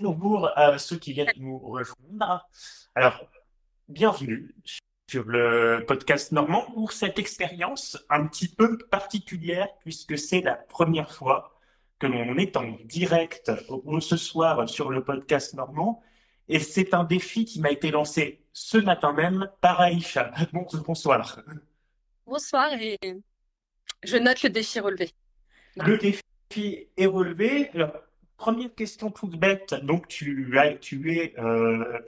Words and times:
bonjour 0.00 0.50
à 0.56 0.78
ceux 0.78 0.96
qui 0.96 1.12
viennent 1.12 1.32
nous 1.36 1.58
rejoindre. 1.58 2.48
Alors, 2.94 3.20
bienvenue 3.88 4.54
sur 5.10 5.24
le 5.24 5.84
podcast 5.86 6.32
normand 6.32 6.70
pour 6.72 6.92
cette 6.92 7.18
expérience 7.18 7.98
un 8.10 8.26
petit 8.26 8.48
peu 8.48 8.78
particulière 8.78 9.68
puisque 9.80 10.18
c'est 10.18 10.40
la 10.40 10.54
première 10.54 11.12
fois 11.12 11.58
que 11.98 12.06
l'on 12.06 12.36
est 12.36 12.56
en 12.56 12.76
direct 12.84 13.50
ce 14.00 14.16
soir 14.16 14.68
sur 14.68 14.90
le 14.90 15.02
podcast 15.02 15.54
normand 15.54 16.02
et 16.48 16.60
c'est 16.60 16.94
un 16.94 17.04
défi 17.04 17.44
qui 17.44 17.60
m'a 17.60 17.70
été 17.70 17.90
lancé 17.90 18.44
ce 18.52 18.78
matin 18.78 19.12
même 19.12 19.50
par 19.60 19.80
Aïcha. 19.80 20.32
Bonsoir. 20.86 21.40
Bonsoir 22.26 22.72
et 22.74 22.98
je 24.04 24.16
note 24.16 24.42
le 24.42 24.50
défi 24.50 24.78
relevé. 24.78 25.10
Le 25.76 25.98
défi 25.98 26.22
est 26.96 27.06
relevé. 27.06 27.70
Première 28.38 28.74
question 28.74 29.10
toute 29.10 29.36
bête. 29.38 29.74
Donc, 29.82 30.08
tu, 30.08 30.58
as, 30.58 30.74
tu, 30.74 31.14
es, 31.18 31.34
euh, 31.38 31.98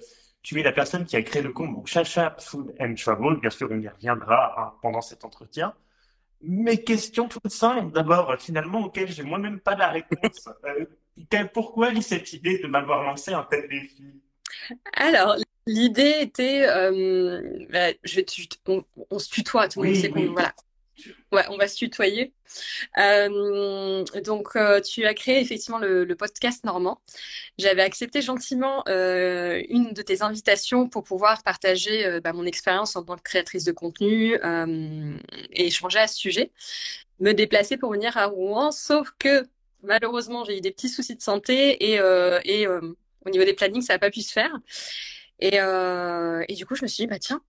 tu 0.43 0.59
es 0.59 0.63
la 0.63 0.73
personne 0.73 1.05
qui 1.05 1.17
a 1.17 1.23
créé 1.23 1.43
le 1.43 1.53
compte 1.53 1.87
Chacha 1.87 2.35
Food 2.39 2.75
and 2.81 2.95
Travel. 2.95 3.39
Bien 3.41 3.51
sûr, 3.51 3.69
on 3.71 3.79
y 3.79 3.89
reviendra 3.89 4.55
hein, 4.59 4.73
pendant 4.81 5.03
cet 5.03 5.27
entretien. 5.27 5.75
Mes 6.41 6.83
questions 6.83 7.29
toutes 7.29 7.51
simples, 7.51 7.93
d'abord, 7.93 8.35
finalement, 8.39 8.87
auxquelles 8.87 9.13
j'ai 9.13 9.25
moi-même 9.25 9.61
pas 9.61 9.75
la 9.75 9.89
réponse. 9.89 10.49
Euh, 10.65 11.45
pourquoi 11.53 11.91
cette 12.01 12.33
idée 12.33 12.61
de 12.61 12.67
m'avoir 12.67 13.03
lancé 13.03 13.35
un 13.35 13.43
tel 13.43 13.69
défi? 13.69 14.23
Alors, 14.95 15.37
l'idée 15.67 16.15
était, 16.21 16.67
euh, 16.67 17.67
bah, 17.71 17.93
je 18.05 18.21
on, 19.11 19.19
se 19.19 19.29
tutoie, 19.29 19.69
tout 19.69 19.83
le 19.83 19.89
monde 19.89 19.97
sait 19.97 20.09
qu'on, 20.09 20.33
voilà. 20.33 20.55
Ouais, 21.33 21.45
on 21.49 21.57
va 21.57 21.69
se 21.69 21.77
tutoyer. 21.77 22.33
Euh, 22.99 24.05
donc, 24.25 24.57
euh, 24.57 24.81
tu 24.81 25.05
as 25.05 25.15
créé 25.15 25.41
effectivement 25.41 25.79
le, 25.79 26.15
podcast 26.15 26.65
Normand. 26.65 27.01
J'avais 27.59 27.83
accepté 27.83 28.21
gentiment 28.23 28.83
une 28.87 29.93
de 29.93 30.03
tes 30.03 30.23
invitations 30.23 30.89
pour 30.89 31.05
pouvoir 31.05 31.43
partager 31.43 32.21
bah, 32.21 32.33
mon 32.33 32.45
expérience 32.45 32.97
en 32.97 33.05
tant 33.05 33.17
que 33.17 33.23
créatrice 33.23 33.65
de 33.65 33.73
contenu 33.73 34.35
et 35.53 35.67
échanger 35.67 35.99
à 35.99 36.07
ce 36.07 36.17
sujet. 36.17 36.51
Me 37.21 37.33
déplacer 37.33 37.77
pour 37.77 37.93
venir 37.93 38.17
à 38.17 38.27
Rouen, 38.27 38.71
sauf 38.71 39.11
que 39.19 39.47
malheureusement, 39.83 40.45
j'ai 40.45 40.59
eu 40.59 40.61
des 40.61 40.71
petits 40.71 40.89
soucis 40.89 41.17
de 41.17 41.23
santé 41.23 41.93
et, 41.93 42.01
au 43.27 43.31
niveau 43.31 43.45
des 43.45 43.55
plannings, 43.55 43.83
ça 43.83 43.95
n'a 43.95 43.99
pas 43.99 44.11
pu 44.11 44.23
se 44.23 44.33
faire. 44.33 44.53
Et, 45.41 45.61
euh, 45.61 46.45
et, 46.49 46.55
du 46.55 46.67
coup, 46.67 46.75
je 46.75 46.83
me 46.83 46.89
suis 46.89 47.05
dit, 47.05 47.07
bah 47.07 47.19
tiens, 47.19 47.43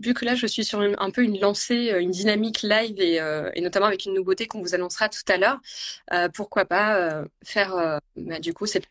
vu 0.00 0.14
que 0.14 0.24
là, 0.24 0.34
je 0.34 0.46
suis 0.46 0.64
sur 0.64 0.80
un 0.80 1.10
peu 1.10 1.22
une 1.22 1.38
lancée, 1.40 1.92
euh, 1.92 2.00
une 2.00 2.10
dynamique 2.10 2.62
live 2.62 3.00
et, 3.00 3.20
euh, 3.20 3.50
et 3.54 3.60
notamment 3.60 3.86
avec 3.86 4.04
une 4.04 4.14
nouveauté 4.14 4.46
qu'on 4.46 4.60
vous 4.60 4.74
annoncera 4.74 5.08
tout 5.08 5.24
à 5.28 5.36
l'heure, 5.36 5.58
euh, 6.12 6.28
pourquoi 6.28 6.64
pas 6.64 6.96
euh, 6.96 7.24
faire, 7.44 8.00
bah, 8.16 8.38
du 8.38 8.54
coup, 8.54 8.66
c'est. 8.66 8.82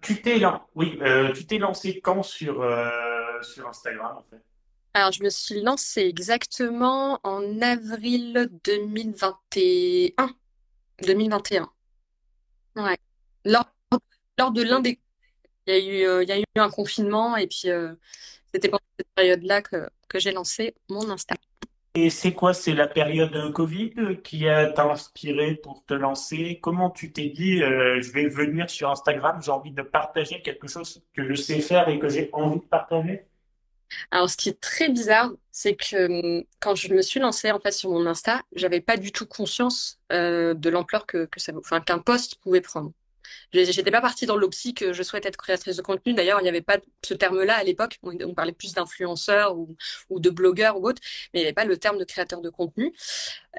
tu 0.00 0.22
t'es 0.22 0.40
oui, 0.74 0.98
tu 1.34 1.46
t'es 1.46 1.58
lancé 1.58 2.00
quand 2.00 2.22
sur 2.22 2.64
sur 3.42 3.68
Instagram 3.68 4.16
en 4.18 4.24
fait? 4.30 4.42
Alors, 4.96 5.10
je 5.10 5.24
me 5.24 5.30
suis 5.30 5.60
lancée 5.60 6.02
exactement 6.02 7.18
en 7.24 7.60
avril 7.60 8.48
2021. 8.64 10.30
2021. 11.04 11.68
Ouais. 12.76 12.96
Lors 13.44 13.66
lors 14.38 14.52
de 14.52 14.62
l'un 14.62 14.80
des 14.80 15.00
il 15.66 15.74
y 15.74 15.76
a 15.76 15.78
eu, 15.78 16.22
il 16.22 16.28
y 16.28 16.32
a 16.32 16.38
eu 16.38 16.44
un 16.56 16.70
confinement 16.70 17.36
et 17.36 17.46
puis 17.46 17.68
c'était 18.54 18.68
pendant 18.68 18.84
cette 18.96 19.08
période-là 19.16 19.62
que, 19.62 19.88
que 20.08 20.20
j'ai 20.20 20.30
lancé 20.30 20.76
mon 20.88 21.10
Insta. 21.10 21.34
Et 21.96 22.08
c'est 22.08 22.32
quoi? 22.32 22.54
C'est 22.54 22.72
la 22.72 22.86
période 22.86 23.52
Covid 23.52 24.18
qui 24.22 24.48
a 24.48 24.72
inspiré 24.90 25.56
pour 25.56 25.84
te 25.84 25.94
lancer? 25.94 26.60
Comment 26.62 26.90
tu 26.90 27.12
t'es 27.12 27.28
dit, 27.30 27.62
euh, 27.62 28.00
je 28.00 28.12
vais 28.12 28.28
venir 28.28 28.70
sur 28.70 28.90
Instagram, 28.90 29.40
j'ai 29.42 29.50
envie 29.50 29.72
de 29.72 29.82
partager 29.82 30.40
quelque 30.42 30.68
chose 30.68 31.02
que 31.14 31.28
je 31.28 31.34
sais 31.34 31.60
faire 31.60 31.88
et 31.88 31.98
que 31.98 32.08
j'ai 32.08 32.30
envie 32.32 32.60
de 32.60 32.64
partager? 32.64 33.26
Alors, 34.10 34.30
ce 34.30 34.36
qui 34.36 34.48
est 34.48 34.60
très 34.60 34.88
bizarre, 34.88 35.30
c'est 35.50 35.74
que 35.74 36.38
hum, 36.38 36.44
quand 36.60 36.74
je 36.76 36.92
me 36.94 37.02
suis 37.02 37.20
lancée 37.20 37.50
en 37.50 37.60
fait 37.60 37.72
sur 37.72 37.90
mon 37.90 38.06
Insta, 38.06 38.42
j'avais 38.54 38.80
pas 38.80 38.96
du 38.96 39.10
tout 39.10 39.26
conscience 39.26 39.98
de 40.10 40.68
l'ampleur 40.68 41.06
que, 41.06 41.26
que 41.26 41.40
ça, 41.40 41.52
enfin, 41.56 41.80
qu'un 41.80 41.98
post 41.98 42.36
pouvait 42.36 42.60
prendre. 42.60 42.92
J'étais 43.52 43.90
pas 43.90 44.00
partie 44.00 44.26
dans 44.26 44.36
l'optique 44.36 44.78
que 44.78 44.92
je 44.92 45.02
souhaite 45.02 45.26
être 45.26 45.36
créatrice 45.36 45.76
de 45.76 45.82
contenu. 45.82 46.14
D'ailleurs, 46.14 46.40
il 46.40 46.42
n'y 46.42 46.48
avait 46.48 46.60
pas 46.60 46.78
ce 47.04 47.14
terme-là 47.14 47.56
à 47.56 47.64
l'époque. 47.64 47.98
On, 48.02 48.34
parlait 48.34 48.52
plus 48.52 48.72
d'influenceurs 48.72 49.56
ou, 49.56 49.76
ou, 50.10 50.20
de 50.20 50.30
blogueurs 50.30 50.80
ou 50.80 50.88
autre, 50.88 51.00
mais 51.32 51.40
il 51.40 51.42
n'y 51.42 51.46
avait 51.46 51.54
pas 51.54 51.64
le 51.64 51.76
terme 51.76 51.98
de 51.98 52.04
créateur 52.04 52.40
de 52.40 52.50
contenu. 52.50 52.94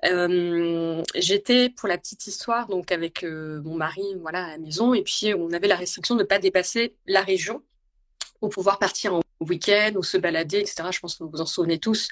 Euh, 0.05 1.01
J'étais, 1.15 1.69
pour 1.69 1.87
la 1.87 1.97
petite 1.97 2.27
histoire, 2.27 2.67
donc 2.67 2.91
avec 2.91 3.23
euh, 3.23 3.61
mon 3.63 3.75
mari, 3.75 4.03
voilà, 4.21 4.45
à 4.45 4.49
la 4.51 4.57
maison, 4.57 4.93
et 4.93 5.03
puis 5.03 5.33
on 5.33 5.51
avait 5.51 5.67
la 5.67 5.75
restriction 5.75 6.15
de 6.15 6.21
ne 6.21 6.25
pas 6.25 6.39
dépasser 6.39 6.95
la 7.07 7.21
région 7.21 7.63
pour 8.39 8.49
pouvoir 8.49 8.79
partir 8.79 9.15
en 9.15 9.21
week-end 9.39 9.93
ou 9.95 10.03
se 10.03 10.17
balader, 10.17 10.59
etc. 10.59 10.89
Je 10.91 10.99
pense 10.99 11.15
que 11.15 11.23
vous 11.23 11.29
vous 11.29 11.41
en 11.41 11.45
souvenez 11.45 11.79
tous. 11.79 12.09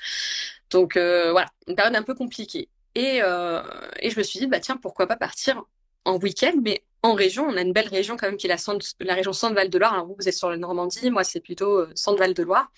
Donc 0.69 0.97
euh, 0.97 1.31
voilà, 1.31 1.47
une 1.67 1.75
période 1.75 1.95
un 1.95 2.03
peu 2.03 2.15
compliquée. 2.15 2.69
Et, 2.95 3.21
euh, 3.23 3.61
et 3.99 4.09
je 4.09 4.17
me 4.17 4.23
suis 4.23 4.39
dit, 4.39 4.47
bah 4.47 4.59
tiens, 4.59 4.77
pourquoi 4.77 5.07
pas 5.07 5.15
partir 5.15 5.63
en 6.05 6.17
week-end, 6.17 6.53
mais 6.61 6.83
en 7.03 7.13
région, 7.13 7.45
on 7.47 7.57
a 7.57 7.61
une 7.61 7.73
belle 7.73 7.89
région 7.89 8.15
quand 8.17 8.27
même 8.27 8.37
qui 8.37 8.47
est 8.47 8.49
la, 8.49 8.57
la 9.01 9.13
région 9.13 9.33
Centre-Val 9.33 9.69
de 9.69 9.77
Loire. 9.77 9.93
Alors 9.93 10.07
vous, 10.07 10.15
vous 10.17 10.27
êtes 10.27 10.33
sur 10.33 10.49
la 10.49 10.57
Normandie, 10.57 11.11
moi 11.11 11.23
c'est 11.23 11.41
plutôt 11.41 11.79
euh, 11.79 11.91
Centre-Val 11.95 12.33
de 12.33 12.43
Loire. 12.43 12.71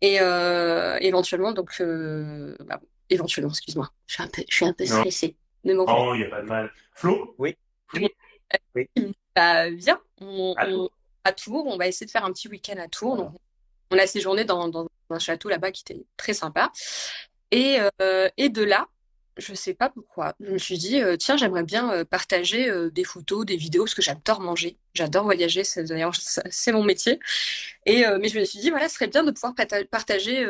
Et 0.00 0.20
euh, 0.20 0.96
éventuellement, 1.00 1.52
donc, 1.52 1.72
euh, 1.80 2.54
bah, 2.60 2.80
éventuellement, 3.10 3.50
excuse-moi, 3.50 3.90
je 4.06 4.14
suis 4.14 4.22
un 4.22 4.28
peu, 4.28 4.42
je 4.48 4.54
suis 4.54 4.64
un 4.64 4.72
peu 4.72 4.86
stressée. 4.86 5.34
oh, 5.64 6.12
il 6.14 6.18
n'y 6.20 6.24
a 6.24 6.30
pas 6.30 6.42
de 6.42 6.46
mal. 6.46 6.72
Flo? 6.94 7.34
Oui. 7.38 7.56
oui. 7.94 8.88
Bah, 9.34 9.70
viens, 9.70 10.00
on, 10.20 10.54
à, 11.24 11.32
Tours. 11.32 11.66
on 11.66 11.76
va 11.76 11.88
essayer 11.88 12.06
de 12.06 12.10
faire 12.10 12.24
un 12.24 12.32
petit 12.32 12.48
week-end 12.48 12.76
à 12.78 12.88
Tours. 12.88 13.16
Donc, 13.16 13.32
on 13.90 13.98
a 13.98 14.06
séjourné 14.06 14.44
dans, 14.44 14.68
dans 14.68 14.86
un 15.10 15.18
château 15.18 15.48
là-bas 15.48 15.72
qui 15.72 15.82
était 15.82 16.04
très 16.16 16.34
sympa. 16.34 16.70
Et, 17.50 17.78
euh, 18.00 18.28
et 18.36 18.50
de 18.50 18.62
là, 18.62 18.86
je 19.38 19.54
sais 19.54 19.74
pas 19.74 19.88
pourquoi. 19.88 20.34
Je 20.40 20.50
me 20.52 20.58
suis 20.58 20.78
dit, 20.78 21.00
euh, 21.00 21.16
tiens, 21.16 21.36
j'aimerais 21.36 21.62
bien 21.62 21.92
euh, 21.92 22.04
partager 22.04 22.68
euh, 22.68 22.90
des 22.90 23.04
photos, 23.04 23.46
des 23.46 23.56
vidéos, 23.56 23.84
parce 23.84 23.94
que 23.94 24.02
j'adore 24.02 24.40
manger, 24.40 24.76
j'adore 24.94 25.24
voyager, 25.24 25.64
c'est 25.64 25.84
c'est 26.50 26.72
mon 26.72 26.82
métier. 26.82 27.20
Et 27.86 28.04
mais 28.20 28.28
je 28.28 28.38
me 28.38 28.44
suis 28.44 28.58
dit, 28.58 28.70
voilà, 28.70 28.88
ce 28.88 28.96
serait 28.96 29.06
bien 29.06 29.24
de 29.24 29.30
pouvoir 29.30 29.54
partager 29.90 30.46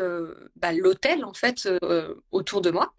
bah, 0.56 0.72
l'hôtel 0.72 1.24
en 1.24 1.34
fait 1.34 1.68
autour 2.32 2.60
de 2.60 2.70
moi. 2.70 2.94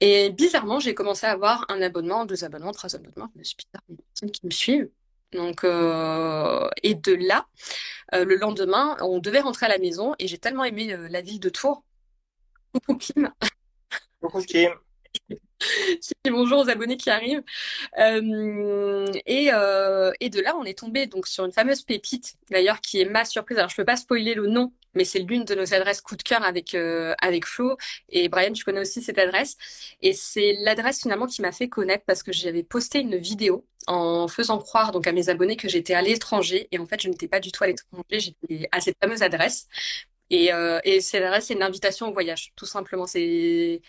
Et 0.00 0.30
bizarrement, 0.30 0.80
j'ai 0.80 0.94
commencé 0.94 1.26
à 1.26 1.32
avoir 1.32 1.66
un 1.68 1.82
abonnement, 1.82 2.24
deux 2.24 2.44
abonnements, 2.44 2.72
trois 2.72 2.94
abonnements. 2.94 3.30
Je 3.34 3.38
me 3.38 3.44
suis 3.44 3.56
dit, 3.56 3.64
des 3.88 4.02
personnes 4.02 4.30
qui 4.30 4.46
me 4.46 4.50
suivent. 4.50 4.90
Donc, 5.32 5.64
et 5.64 6.94
de 6.94 7.14
là, 7.14 7.46
le 8.12 8.36
lendemain, 8.36 8.96
on 9.00 9.18
devait 9.18 9.40
rentrer 9.40 9.66
à 9.66 9.70
la 9.70 9.78
maison 9.78 10.14
et 10.18 10.28
j'ai 10.28 10.38
tellement 10.38 10.64
aimé 10.64 10.96
la 11.10 11.20
ville 11.20 11.40
de 11.40 11.50
Tours. 11.50 11.82
Coucou 12.72 12.96
Kim. 12.96 13.30
Coucou 14.20 14.42
Kim. 14.42 14.72
Bonjour 16.30 16.60
aux 16.60 16.68
abonnés 16.68 16.96
qui 16.96 17.10
arrivent. 17.10 17.42
Euh, 17.98 19.06
et, 19.26 19.50
euh, 19.52 20.12
et, 20.20 20.30
de 20.30 20.40
là, 20.40 20.56
on 20.56 20.64
est 20.64 20.78
tombé 20.78 21.06
donc 21.06 21.26
sur 21.26 21.44
une 21.44 21.52
fameuse 21.52 21.82
pépite, 21.82 22.36
d'ailleurs, 22.50 22.80
qui 22.80 23.00
est 23.00 23.04
ma 23.04 23.24
surprise. 23.24 23.58
Alors, 23.58 23.70
je 23.70 23.76
peux 23.76 23.84
pas 23.84 23.96
spoiler 23.96 24.34
le 24.34 24.46
nom, 24.46 24.72
mais 24.94 25.04
c'est 25.04 25.20
l'une 25.20 25.44
de 25.44 25.54
nos 25.54 25.74
adresses 25.74 26.00
coup 26.00 26.16
de 26.16 26.22
cœur 26.22 26.42
avec 26.42 26.74
euh, 26.74 27.14
avec 27.20 27.46
Flo 27.46 27.76
et 28.08 28.28
Brian. 28.28 28.52
Tu 28.52 28.64
connais 28.64 28.80
aussi 28.80 29.02
cette 29.02 29.18
adresse, 29.18 29.56
et 30.02 30.12
c'est 30.12 30.54
l'adresse 30.60 31.00
finalement 31.00 31.26
qui 31.26 31.42
m'a 31.42 31.52
fait 31.52 31.68
connaître 31.68 32.04
parce 32.06 32.22
que 32.22 32.32
j'avais 32.32 32.62
posté 32.62 33.00
une 33.00 33.16
vidéo 33.16 33.66
en 33.86 34.28
faisant 34.28 34.58
croire 34.58 34.92
donc 34.92 35.06
à 35.06 35.12
mes 35.12 35.30
abonnés 35.30 35.56
que 35.56 35.68
j'étais 35.68 35.94
à 35.94 36.02
l'étranger 36.02 36.68
et 36.72 36.78
en 36.78 36.84
fait 36.84 37.00
je 37.00 37.08
n'étais 37.08 37.28
pas 37.28 37.40
du 37.40 37.52
tout 37.52 37.64
à 37.64 37.68
l'étranger. 37.68 38.04
J'étais 38.10 38.68
à 38.70 38.80
cette 38.80 38.98
fameuse 39.00 39.22
adresse 39.22 39.66
et, 40.30 40.52
euh, 40.52 40.80
et 40.84 41.00
cette 41.00 41.22
adresse, 41.22 41.46
c'est 41.46 41.54
une 41.54 41.62
invitation 41.62 42.08
au 42.08 42.12
voyage, 42.12 42.52
tout 42.56 42.66
simplement. 42.66 43.06
C'est 43.06 43.80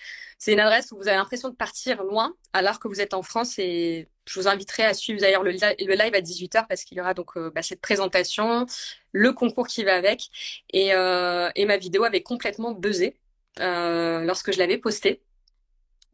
une 0.48 0.60
adresse 0.60 0.92
où 0.92 0.98
vous 0.98 1.08
avez 1.08 1.18
l'impression 1.18 1.50
de 1.50 1.56
partir 1.56 2.04
loin, 2.04 2.34
alors 2.54 2.80
que 2.80 2.88
vous 2.88 3.02
êtes 3.02 3.14
en 3.14 3.24
France. 3.24 3.60
Et 3.60 4.08
je 4.26 4.40
vous 4.40 4.48
inviterai 4.48 4.84
à 4.84 4.94
suivre 4.94 5.20
d'ailleurs 5.20 5.44
le, 5.44 5.52
live 5.52 6.16
à 6.16 6.22
18h 6.22 6.68
parce 6.68 6.84
qu'il 6.84 6.98
y 6.98 7.02
aura 7.02 7.14
donc 7.14 7.38
euh, 7.38 7.52
bah, 7.54 7.62
cette 7.62 7.82
présentation, 7.82 8.66
le 9.12 9.34
concours 9.34 9.68
qui 9.68 9.84
va 9.84 9.96
avec. 9.96 10.30
Et, 10.72 10.94
euh, 10.94 11.50
et 11.56 11.66
ma 11.66 11.78
vidéo 11.78 12.04
avait 12.04 12.24
complètement 12.24 12.72
buzzé 12.72 13.18
euh, 13.60 14.24
lorsque 14.24 14.52
je 14.54 14.60
l'avais 14.60 14.78
postée. 14.78 15.22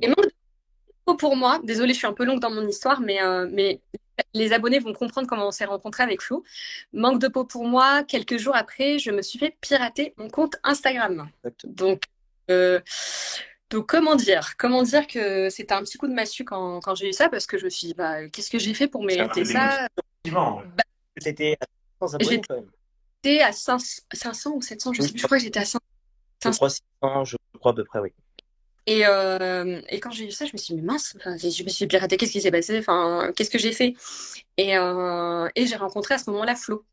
Et 0.02 0.08
manque 0.08 1.20
pour 1.20 1.36
moi, 1.36 1.60
désolée, 1.64 1.94
je 1.94 2.00
suis 2.00 2.08
un 2.08 2.14
peu 2.14 2.26
longue 2.26 2.40
dans 2.40 2.50
mon 2.50 2.68
histoire, 2.68 3.00
mais, 3.02 3.22
euh, 3.22 3.48
mais 3.52 3.82
les 4.34 4.54
abonnés 4.54 4.80
vont 4.80 4.94
comprendre 4.94 5.28
comment 5.28 5.48
on 5.48 5.52
s'est 5.52 5.66
rencontré 5.66 6.04
avec 6.04 6.22
Flo. 6.22 6.44
Manque 6.94 7.20
de 7.20 7.28
peau 7.28 7.44
pour 7.46 7.66
moi, 7.66 8.04
quelques 8.04 8.38
jours 8.38 8.56
après, 8.56 9.00
je 9.00 9.12
me 9.12 9.22
suis 9.22 9.40
fait 9.40 9.56
pirater 9.62 10.14
mon 10.18 10.30
compte 10.30 10.56
Instagram. 10.64 11.30
Donc, 11.64 12.04
euh, 12.50 12.80
donc 13.70 13.88
comment 13.88 14.16
dire? 14.16 14.56
Comment 14.58 14.84
dire 14.84 15.08
que 15.08 15.50
c'était 15.50 15.74
un 15.74 15.82
petit 15.82 15.98
coup 15.98 16.08
de 16.08 16.14
massue 16.14 16.46
quand, 16.46 16.80
quand 16.82 16.96
j'ai 16.96 17.10
eu 17.10 17.14
ça? 17.14 17.30
Parce 17.30 17.46
que 17.48 17.58
je 17.58 17.66
me 17.66 17.70
suis 17.70 17.88
dit 17.88 17.94
bah, 17.94 18.28
qu'est-ce 18.30 18.50
que 18.50 18.60
j'ai 18.60 18.74
fait 18.74 18.88
pour 18.88 19.04
mériter 19.04 19.44
ça? 19.46 19.88
bah, 20.76 20.84
C'était 21.18 21.58
à 21.60 21.66
500 22.08 22.16
abonnés 22.16 22.42
quand 22.48 22.56
même. 22.56 22.70
J'étais 23.24 23.42
à 23.42 23.52
500, 23.52 24.52
ou 24.52 24.62
700, 24.62 24.94
je 24.94 25.02
sais 25.02 25.10
plus. 25.10 25.20
Je 25.20 25.26
crois 25.26 25.38
que 25.38 25.44
j'étais 25.44 25.60
à 25.60 25.66
500. 25.66 25.80
500. 26.44 26.68
Je 26.68 26.80
crois, 27.00 27.24
je 27.24 27.36
crois 27.60 27.72
à 27.72 27.76
peu 27.76 27.84
près, 27.86 28.00
oui. 28.00 28.14
Et, 28.88 29.06
euh, 29.08 29.82
et 29.90 30.00
quand 30.00 30.12
j'ai 30.12 30.26
vu 30.26 30.32
ça, 30.32 30.46
je 30.46 30.52
me 30.54 30.58
suis 30.58 30.76
dit, 30.76 30.82
mais 30.82 30.86
mince, 30.94 31.18
je 31.26 31.64
me 31.64 31.70
suis 31.70 31.88
piratée, 31.88 32.18
qu'est-ce 32.18 32.32
qui 32.32 32.42
s'est 32.42 32.52
passé? 32.52 32.78
Enfin, 32.80 33.32
qu'est-ce 33.36 33.50
que 33.50 33.58
j'ai 33.58 33.72
fait? 33.74 33.96
Et, 34.58 34.78
euh, 34.78 35.50
et 35.56 35.68
j'ai 35.68 35.76
rencontré 35.76 36.14
à 36.16 36.18
ce 36.20 36.30
moment-là 36.32 36.56
Flo. 36.56 36.86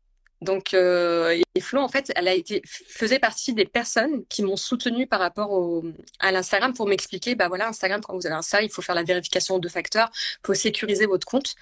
Donc, 0.43 0.73
euh, 0.73 1.41
et 1.55 1.59
Flo, 1.59 1.79
en 1.81 1.87
fait, 1.87 2.11
elle 2.15 2.27
a 2.27 2.33
été, 2.33 2.61
faisait 2.65 3.19
partie 3.19 3.53
des 3.53 3.65
personnes 3.65 4.25
qui 4.27 4.43
m'ont 4.43 4.57
soutenue 4.57 5.07
par 5.07 5.19
rapport 5.19 5.51
au, 5.51 5.83
à 6.19 6.31
l'Instagram 6.31 6.73
pour 6.73 6.87
m'expliquer, 6.87 7.35
bah 7.35 7.47
voilà, 7.47 7.67
Instagram, 7.67 8.01
quand 8.01 8.13
vous 8.13 8.25
avez 8.25 8.35
un 8.35 8.41
ça, 8.41 8.61
il 8.61 8.69
faut 8.69 8.81
faire 8.81 8.95
la 8.95 9.03
vérification 9.03 9.59
de 9.59 9.69
facteurs, 9.69 10.11
il 10.13 10.47
faut 10.47 10.53
sécuriser 10.53 11.05
votre 11.05 11.25
compte. 11.25 11.55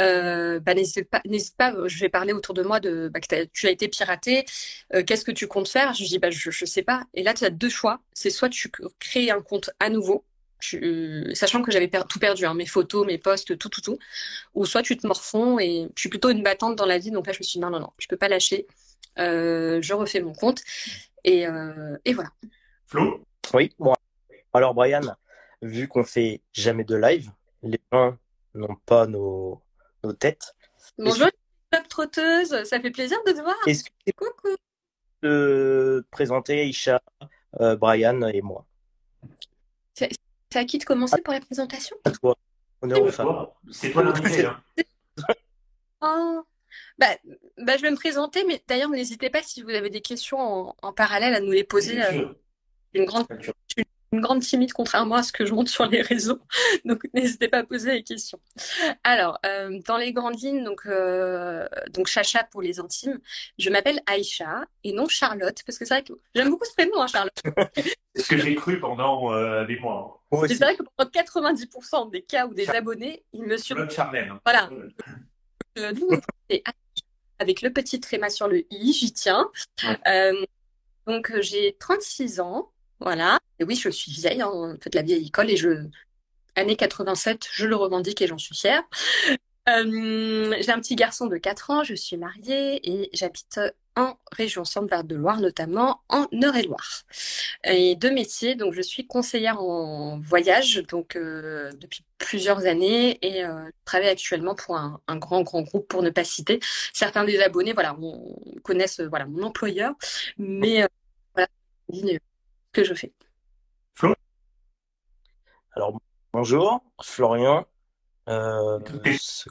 Euh, 0.00 0.60
bah, 0.60 0.74
n'hésite 0.74 1.08
pas, 1.10 1.20
n'hésite 1.26 1.56
pas, 1.56 1.74
je 1.86 2.00
vais 2.00 2.08
parler 2.08 2.32
autour 2.32 2.54
de 2.54 2.62
moi 2.62 2.80
de, 2.80 3.08
bah, 3.12 3.20
que 3.20 3.44
tu 3.52 3.66
as 3.66 3.70
été 3.70 3.88
piraté, 3.88 4.44
euh, 4.94 5.02
qu'est-ce 5.04 5.24
que 5.24 5.32
tu 5.32 5.46
comptes 5.46 5.68
faire? 5.68 5.92
Je 5.94 6.04
dis, 6.04 6.18
bah, 6.18 6.30
je, 6.30 6.50
je 6.50 6.64
sais 6.64 6.82
pas. 6.82 7.04
Et 7.14 7.22
là, 7.22 7.34
tu 7.34 7.44
as 7.44 7.50
deux 7.50 7.68
choix. 7.68 8.00
C'est 8.14 8.30
soit 8.30 8.48
tu 8.48 8.70
crées 8.98 9.30
un 9.30 9.42
compte 9.42 9.70
à 9.80 9.90
nouveau, 9.90 10.24
sachant 11.34 11.62
que 11.62 11.70
j'avais 11.70 11.90
tout 12.08 12.18
perdu, 12.18 12.46
hein, 12.46 12.54
mes 12.54 12.66
photos, 12.66 13.06
mes 13.06 13.18
posts, 13.18 13.56
tout, 13.58 13.68
tout, 13.68 13.80
tout. 13.80 13.98
Ou 14.54 14.64
soit 14.64 14.82
tu 14.82 14.96
te 14.96 15.06
morfonds 15.06 15.58
et 15.58 15.88
je 15.94 16.00
suis 16.00 16.08
plutôt 16.08 16.30
une 16.30 16.42
battante 16.42 16.76
dans 16.76 16.86
la 16.86 16.98
vie, 16.98 17.10
donc 17.10 17.26
là 17.26 17.32
je 17.32 17.38
me 17.38 17.42
suis 17.44 17.58
dit 17.58 17.62
non, 17.62 17.70
non, 17.70 17.80
non, 17.80 17.92
je 17.98 18.06
peux 18.08 18.16
pas 18.16 18.28
lâcher. 18.28 18.66
Euh, 19.18 19.80
je 19.82 19.92
refais 19.92 20.20
mon 20.20 20.32
compte 20.32 20.62
et, 21.24 21.46
euh, 21.46 21.96
et 22.04 22.14
voilà. 22.14 22.30
Flo? 22.86 23.24
Oui, 23.52 23.72
bon. 23.78 23.94
Alors 24.54 24.74
Brian, 24.74 25.02
vu 25.60 25.88
qu'on 25.88 26.04
fait 26.04 26.40
jamais 26.52 26.84
de 26.84 26.96
live, 26.96 27.30
les 27.62 27.80
gens 27.92 28.16
n'ont 28.54 28.76
pas 28.86 29.06
nos, 29.06 29.60
nos 30.02 30.12
têtes. 30.12 30.54
Bonjour, 30.98 31.28
club 31.70 31.88
trotteuse, 31.88 32.64
ça 32.64 32.80
fait 32.80 32.90
plaisir 32.90 33.18
de 33.26 33.32
te 33.32 33.40
voir. 33.40 33.56
Est-ce 33.66 33.84
que 33.84 33.90
tu 34.06 34.12
Coucou. 34.12 34.56
de 35.22 36.04
présenter 36.10 36.68
Isha, 36.68 37.00
euh, 37.60 37.76
Brian 37.76 38.20
et 38.28 38.42
moi? 38.42 38.66
C'est 40.52 40.58
à 40.58 40.64
qui 40.64 40.78
de 40.78 40.84
commencer 40.84 41.20
pour 41.22 41.32
la 41.32 41.40
présentation? 41.40 41.96
À 42.04 42.10
toi. 42.10 42.36
Honneur 42.82 43.02
aux 43.02 43.10
femmes. 43.10 43.46
C'est 43.70 43.90
toi 43.90 44.02
l'invité. 44.04 44.46
Hein. 44.46 44.60
Oh. 46.04 46.42
Bah, 46.98 47.06
bah, 47.58 47.76
je 47.76 47.82
vais 47.82 47.90
me 47.92 47.96
présenter, 47.96 48.44
mais 48.44 48.60
d'ailleurs, 48.66 48.90
n'hésitez 48.90 49.30
pas 49.30 49.40
si 49.40 49.62
vous 49.62 49.70
avez 49.70 49.88
des 49.88 50.00
questions 50.00 50.40
en, 50.40 50.76
en 50.82 50.92
parallèle 50.92 51.32
à 51.32 51.38
nous 51.38 51.52
les 51.52 51.62
poser. 51.62 52.02
Euh, 52.02 52.26
une 52.92 53.04
grande, 53.04 53.24
une 53.76 53.84
grande 54.20 54.42
timide, 54.42 54.72
contrairement 54.72 55.16
à 55.16 55.22
ce 55.22 55.32
que 55.32 55.46
je 55.46 55.54
montre 55.54 55.70
sur 55.70 55.86
les 55.86 56.02
réseaux. 56.02 56.38
Donc, 56.84 57.02
n'hésitez 57.14 57.48
pas 57.48 57.58
à 57.58 57.64
poser 57.64 57.92
les 57.92 58.02
questions. 58.02 58.38
Alors, 59.04 59.38
euh, 59.46 59.80
dans 59.86 59.96
les 59.96 60.12
grandes 60.12 60.40
lignes, 60.40 60.64
donc, 60.64 60.82
euh, 60.86 61.66
donc 61.90 62.06
Chacha 62.06 62.44
pour 62.44 62.62
les 62.62 62.80
intimes, 62.80 63.18
je 63.58 63.70
m'appelle 63.70 64.00
Aïcha 64.06 64.64
et 64.84 64.92
non 64.92 65.08
Charlotte, 65.08 65.58
parce 65.64 65.78
que 65.78 65.84
c'est 65.84 65.94
vrai 65.94 66.04
que 66.04 66.12
j'aime 66.34 66.50
beaucoup 66.50 66.64
ce 66.64 66.74
prénom, 66.74 67.00
hein, 67.00 67.06
Charlotte. 67.06 67.40
c'est 68.14 68.22
ce 68.22 68.28
que 68.28 68.38
j'ai 68.38 68.54
cru 68.54 68.80
pendant 68.80 69.32
euh, 69.32 69.64
des 69.64 69.78
mois. 69.78 70.22
Hein. 70.32 70.44
C'est 70.48 70.58
vrai 70.58 70.76
que 70.76 70.82
pendant 70.96 71.10
90% 71.10 72.10
des 72.10 72.22
cas 72.22 72.46
ou 72.46 72.54
des 72.54 72.68
abonnés, 72.70 73.24
ils 73.32 73.44
me 73.44 73.56
surprennent. 73.56 73.90
Charlène. 73.90 74.30
Hein. 74.30 74.40
Voilà. 74.44 74.70
Euh, 75.78 75.90
avec 77.38 77.62
le 77.62 77.72
petit 77.72 77.98
tréma 77.98 78.28
sur 78.28 78.46
le 78.46 78.64
i, 78.70 78.92
j'y 78.92 79.10
tiens. 79.12 79.50
Euh, 80.06 80.34
donc, 81.06 81.32
j'ai 81.40 81.76
36 81.80 82.40
ans. 82.40 82.70
Voilà. 83.02 83.38
Et 83.58 83.64
oui, 83.64 83.76
je 83.76 83.88
suis 83.88 84.12
vieille, 84.12 84.42
hein, 84.42 84.48
en 84.48 84.76
fait, 84.80 84.94
la 84.94 85.02
vieille 85.02 85.26
école, 85.26 85.50
et 85.50 85.56
je, 85.56 85.86
année 86.56 86.76
87, 86.76 87.48
je 87.52 87.66
le 87.66 87.76
revendique 87.76 88.22
et 88.22 88.26
j'en 88.26 88.38
suis 88.38 88.54
fière. 88.54 88.82
Euh, 89.68 90.54
j'ai 90.60 90.72
un 90.72 90.80
petit 90.80 90.96
garçon 90.96 91.26
de 91.26 91.36
4 91.36 91.70
ans, 91.70 91.84
je 91.84 91.94
suis 91.94 92.16
mariée 92.16 92.80
et 92.82 93.10
j'habite 93.12 93.60
en 93.94 94.16
région 94.32 94.64
Centre-Val 94.64 95.06
de 95.06 95.14
Loire, 95.14 95.40
notamment 95.40 96.00
en 96.08 96.26
Eure-et-Loire. 96.32 97.02
Et 97.64 97.94
de 97.94 98.08
métier, 98.08 98.54
donc 98.56 98.74
je 98.74 98.80
suis 98.80 99.06
conseillère 99.06 99.60
en 99.60 100.18
voyage 100.18 100.82
donc 100.88 101.14
euh, 101.14 101.70
depuis 101.74 102.04
plusieurs 102.18 102.66
années 102.66 103.18
et 103.22 103.44
euh, 103.44 103.66
je 103.66 103.84
travaille 103.84 104.08
actuellement 104.08 104.54
pour 104.54 104.76
un, 104.76 105.00
un, 105.06 105.16
grand 105.16 105.42
grand 105.42 105.62
groupe 105.62 105.86
pour 105.88 106.02
ne 106.02 106.10
pas 106.10 106.24
citer. 106.24 106.58
Certains 106.92 107.24
des 107.24 107.38
abonnés, 107.40 107.72
voilà, 107.72 107.96
on, 108.00 108.36
connaissent 108.64 109.00
voilà 109.00 109.26
mon 109.26 109.42
employeur, 109.44 109.94
mais 110.38 110.86
voilà, 111.34 111.48
que 112.72 112.84
je 112.84 112.94
fais. 112.94 113.12
Flo? 113.94 114.14
Alors, 115.72 115.98
bonjour, 116.32 116.82
Florian. 117.02 117.66
Euh, 118.28 118.78
Tout 118.80 119.00
est... 119.04 119.48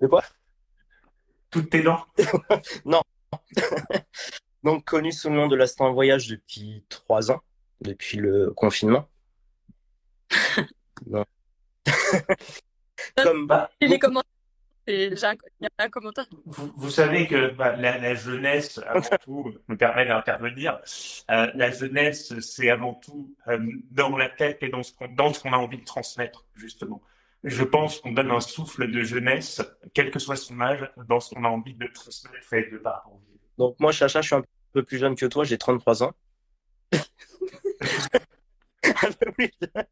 De 0.00 0.06
quoi? 0.06 0.22
Toutes 1.50 1.70
tes 1.70 1.82
dents 1.82 2.04
Non. 2.84 3.02
Donc, 4.62 4.84
connu 4.84 5.12
sous 5.12 5.30
le 5.30 5.36
nom 5.36 5.48
de 5.48 5.56
l'assistant 5.56 5.92
voyage 5.92 6.28
depuis 6.28 6.84
trois 6.88 7.30
ans, 7.30 7.40
depuis 7.80 8.18
le 8.18 8.52
confinement. 8.52 9.08
non. 11.06 11.24
Comme... 13.16 13.46
Bah, 13.46 13.70
les 13.80 13.98
commentaires 13.98 14.37
il 14.88 15.18
y 15.60 15.66
a 15.66 15.70
un 15.78 15.90
commentaire. 15.90 16.26
Vous, 16.46 16.72
vous 16.76 16.90
savez 16.90 17.26
que 17.26 17.50
bah, 17.50 17.76
la, 17.76 17.98
la, 17.98 18.14
jeunesse, 18.14 18.80
avant 18.86 19.16
tout, 19.24 19.54
me 19.68 19.76
permet 19.76 20.06
d'intervenir. 20.06 20.78
Euh, 21.30 21.50
la 21.54 21.70
jeunesse, 21.70 22.38
c'est 22.40 22.70
avant 22.70 22.94
tout 22.94 23.34
euh, 23.48 23.58
dans 23.90 24.16
la 24.16 24.28
tête 24.28 24.62
et 24.62 24.68
dans 24.68 24.82
ce 24.82 24.92
qu'on 24.92 25.52
a 25.52 25.56
envie 25.56 25.78
de 25.78 25.84
transmettre, 25.84 26.46
justement. 26.54 27.02
Je 27.44 27.62
pense 27.62 28.00
qu'on 28.00 28.12
donne 28.12 28.30
un 28.30 28.40
souffle 28.40 28.90
de 28.90 29.02
jeunesse, 29.02 29.62
quel 29.94 30.10
que 30.10 30.18
soit 30.18 30.36
son 30.36 30.60
âge, 30.60 30.90
dans 31.06 31.20
ce 31.20 31.34
qu'on 31.34 31.44
a 31.44 31.48
envie 31.48 31.74
de 31.74 31.86
transmettre 31.86 32.44
fait 32.44 32.70
de 32.70 32.78
par 32.78 33.08
Donc 33.58 33.76
moi, 33.78 33.92
Chacha, 33.92 34.22
je 34.22 34.26
suis 34.26 34.36
un 34.36 34.44
peu 34.72 34.82
plus 34.82 34.98
jeune 34.98 35.14
que 35.14 35.26
toi, 35.26 35.44
j'ai 35.44 35.58
33 35.58 36.02
ans. 36.02 36.12
un 36.92 36.98
peu 39.20 39.32
plus 39.32 39.50
jeune 39.60 39.84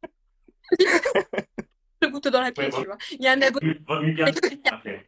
le 0.71 1.26
couteau 2.27 2.31
dans 2.31 2.43
la 2.43 2.53
plaie, 2.53 2.71
tu 2.71 2.85
vois. 2.85 2.99
Il 3.13 3.23
y 3.23 3.29
a 3.29 3.33
un 3.33 3.43
abonné. 3.43 3.79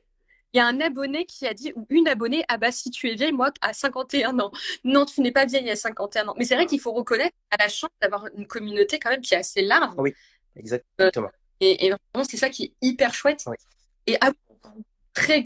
Il 0.54 0.56
y 0.56 0.60
a 0.60 0.66
un 0.66 0.80
abonné 0.80 1.26
qui 1.26 1.46
a 1.46 1.52
dit, 1.52 1.74
ou 1.76 1.86
une 1.90 2.08
abonnée, 2.08 2.42
ah 2.48 2.56
bah 2.56 2.72
si 2.72 2.90
tu 2.90 3.10
es 3.10 3.14
vieille, 3.14 3.32
moi, 3.32 3.50
à 3.60 3.74
51 3.74 4.38
ans. 4.38 4.50
Non, 4.82 5.04
tu 5.04 5.20
n'es 5.20 5.30
pas 5.30 5.44
vieille 5.44 5.68
à 5.70 5.76
51 5.76 6.28
ans. 6.28 6.34
Mais 6.38 6.46
c'est 6.46 6.54
vrai 6.54 6.64
qu'il 6.64 6.80
faut 6.80 6.92
reconnaître 6.92 7.36
à 7.50 7.62
la 7.62 7.68
chance 7.68 7.90
d'avoir 8.00 8.28
une 8.34 8.46
communauté 8.46 8.98
quand 8.98 9.10
même 9.10 9.20
qui 9.20 9.34
est 9.34 9.38
assez 9.38 9.60
large. 9.60 9.94
Oui, 9.98 10.14
exactement. 10.56 11.28
Euh, 11.28 11.30
et, 11.60 11.86
et, 11.86 11.90
vraiment, 11.90 12.26
c'est 12.26 12.38
ça 12.38 12.48
qui 12.48 12.64
est 12.64 12.72
hyper 12.80 13.12
chouette. 13.12 13.44
Oui. 13.46 13.56
Et 14.06 14.16
à 14.22 14.32
très 15.12 15.44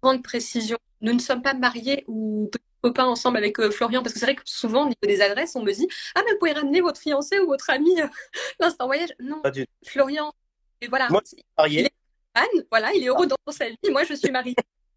grande 0.00 0.22
précision, 0.22 0.78
nous 1.00 1.12
ne 1.12 1.18
sommes 1.18 1.42
pas 1.42 1.54
mariés 1.54 2.04
ou 2.06 2.48
copains 2.82 3.06
ensemble 3.06 3.36
avec 3.38 3.58
euh, 3.58 3.70
Florian, 3.70 4.02
parce 4.02 4.12
que 4.12 4.18
c'est 4.18 4.26
vrai 4.26 4.36
que 4.36 4.42
souvent, 4.44 4.82
au 4.82 4.88
niveau 4.88 5.00
des 5.02 5.20
adresses, 5.20 5.54
on 5.56 5.62
me 5.62 5.72
dit, 5.72 5.88
ah 6.14 6.22
mais 6.24 6.32
vous 6.32 6.38
pouvez 6.38 6.52
ramener 6.52 6.80
votre 6.80 7.00
fiancé 7.00 7.38
ou 7.40 7.46
votre 7.46 7.70
ami 7.70 8.00
euh, 8.00 8.06
l'instant 8.60 8.86
voyage. 8.86 9.10
Non, 9.20 9.42
Florian, 9.84 10.32
et 10.80 10.88
voilà. 10.88 11.08
Moi, 11.10 11.20
je 11.24 11.28
suis 11.30 11.44
marié. 11.56 11.90
Anne, 12.34 12.64
voilà, 12.70 12.92
il 12.92 13.04
est 13.04 13.08
heureux 13.08 13.26
dans 13.26 13.36
sa 13.52 13.68
vie. 13.68 13.76
Moi, 13.90 14.04
je 14.04 14.14
suis 14.14 14.30
mariée. 14.30 14.54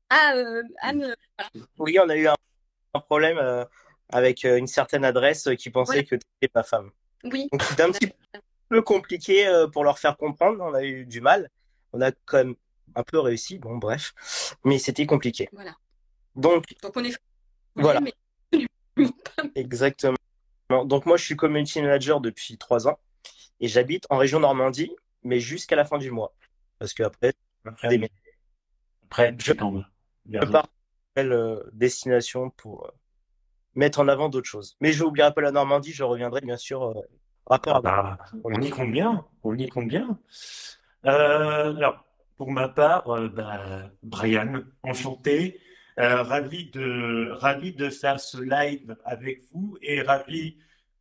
Ah, 0.09 0.33
euh, 0.35 0.61
Anne, 0.81 1.03
euh, 1.03 1.15
voilà. 1.37 1.67
Oui, 1.79 1.97
on 1.99 2.09
a 2.09 2.15
eu 2.15 2.27
un, 2.27 2.35
un 2.93 2.99
problème 2.99 3.37
euh, 3.37 3.65
avec 4.09 4.45
euh, 4.45 4.57
une 4.57 4.67
certaine 4.67 5.03
adresse 5.03 5.49
qui 5.57 5.69
pensait 5.71 5.97
ouais. 5.97 6.03
que 6.03 6.15
tu 6.15 6.21
étais 6.41 6.51
ma 6.53 6.63
femme. 6.63 6.91
Oui. 7.23 7.49
Donc, 7.51 7.63
c'était 7.63 7.83
un 7.83 7.91
petit 7.91 8.11
peu 8.69 8.81
compliqué 8.81 9.65
pour 9.71 9.83
leur 9.83 9.97
faire 9.97 10.17
comprendre. 10.17 10.63
On 10.63 10.73
a 10.73 10.83
eu 10.83 11.05
du 11.05 11.21
mal. 11.21 11.49
On 11.93 12.01
a 12.01 12.11
quand 12.25 12.37
même 12.37 12.55
un 12.95 13.03
peu 13.03 13.19
réussi. 13.19 13.57
Bon, 13.57 13.77
bref. 13.77 14.13
Mais 14.63 14.77
c'était 14.77 15.05
compliqué. 15.05 15.49
Voilà. 15.53 15.75
Donc, 16.35 16.65
Donc 16.81 16.93
on 16.95 17.03
est. 17.03 17.17
Voilà. 17.75 18.01
Mais... 18.01 18.13
Exactement. 19.55 20.17
Donc, 20.69 21.05
moi, 21.05 21.17
je 21.17 21.25
suis 21.25 21.35
community 21.35 21.81
manager 21.81 22.21
depuis 22.21 22.57
trois 22.57 22.87
ans 22.87 22.99
et 23.59 23.67
j'habite 23.67 24.05
en 24.09 24.17
région 24.17 24.39
Normandie 24.39 24.91
mais 25.23 25.39
jusqu'à 25.39 25.75
la 25.75 25.85
fin 25.85 25.97
du 25.97 26.11
mois. 26.11 26.33
Parce 26.79 26.93
qu'après, 26.93 27.33
après, 27.65 27.97
des... 27.97 28.09
après 29.05 29.35
je, 29.39 29.53
je 29.53 30.45
pars 30.45 30.67
euh, 31.17 31.63
destination 31.73 32.49
pour 32.49 32.85
euh, 32.85 32.91
mettre 33.75 33.99
en 33.99 34.07
avant 34.07 34.29
d'autres 34.29 34.49
choses. 34.49 34.75
Mais 34.81 34.91
je 34.91 35.03
n'oublierai 35.03 35.33
pas 35.33 35.41
la 35.41 35.51
Normandie, 35.51 35.91
je 35.91 36.03
reviendrai 36.03 36.41
bien 36.41 36.57
sûr 36.57 36.83
euh, 36.83 37.01
rapport 37.45 37.77
ah 37.77 37.81
bah, 37.81 38.17
On 38.43 38.53
y 38.61 38.69
compte 38.69 38.91
bien, 38.91 39.25
on 39.43 39.57
y 39.57 39.67
compte 39.67 39.87
bien. 39.87 40.17
Euh, 41.05 41.75
alors, 41.75 42.05
pour 42.37 42.51
ma 42.51 42.69
part, 42.69 43.09
euh, 43.09 43.29
bah, 43.29 43.89
Brian, 44.01 44.63
enchanté. 44.83 45.59
Ravi 45.95 46.71
de 46.71 47.29
ravi 47.33 47.71
de 47.71 47.91
faire 47.91 48.19
ce 48.19 48.41
live 48.41 48.97
avec 49.05 49.41
vous 49.51 49.77
et 49.83 50.01
ravi 50.01 50.57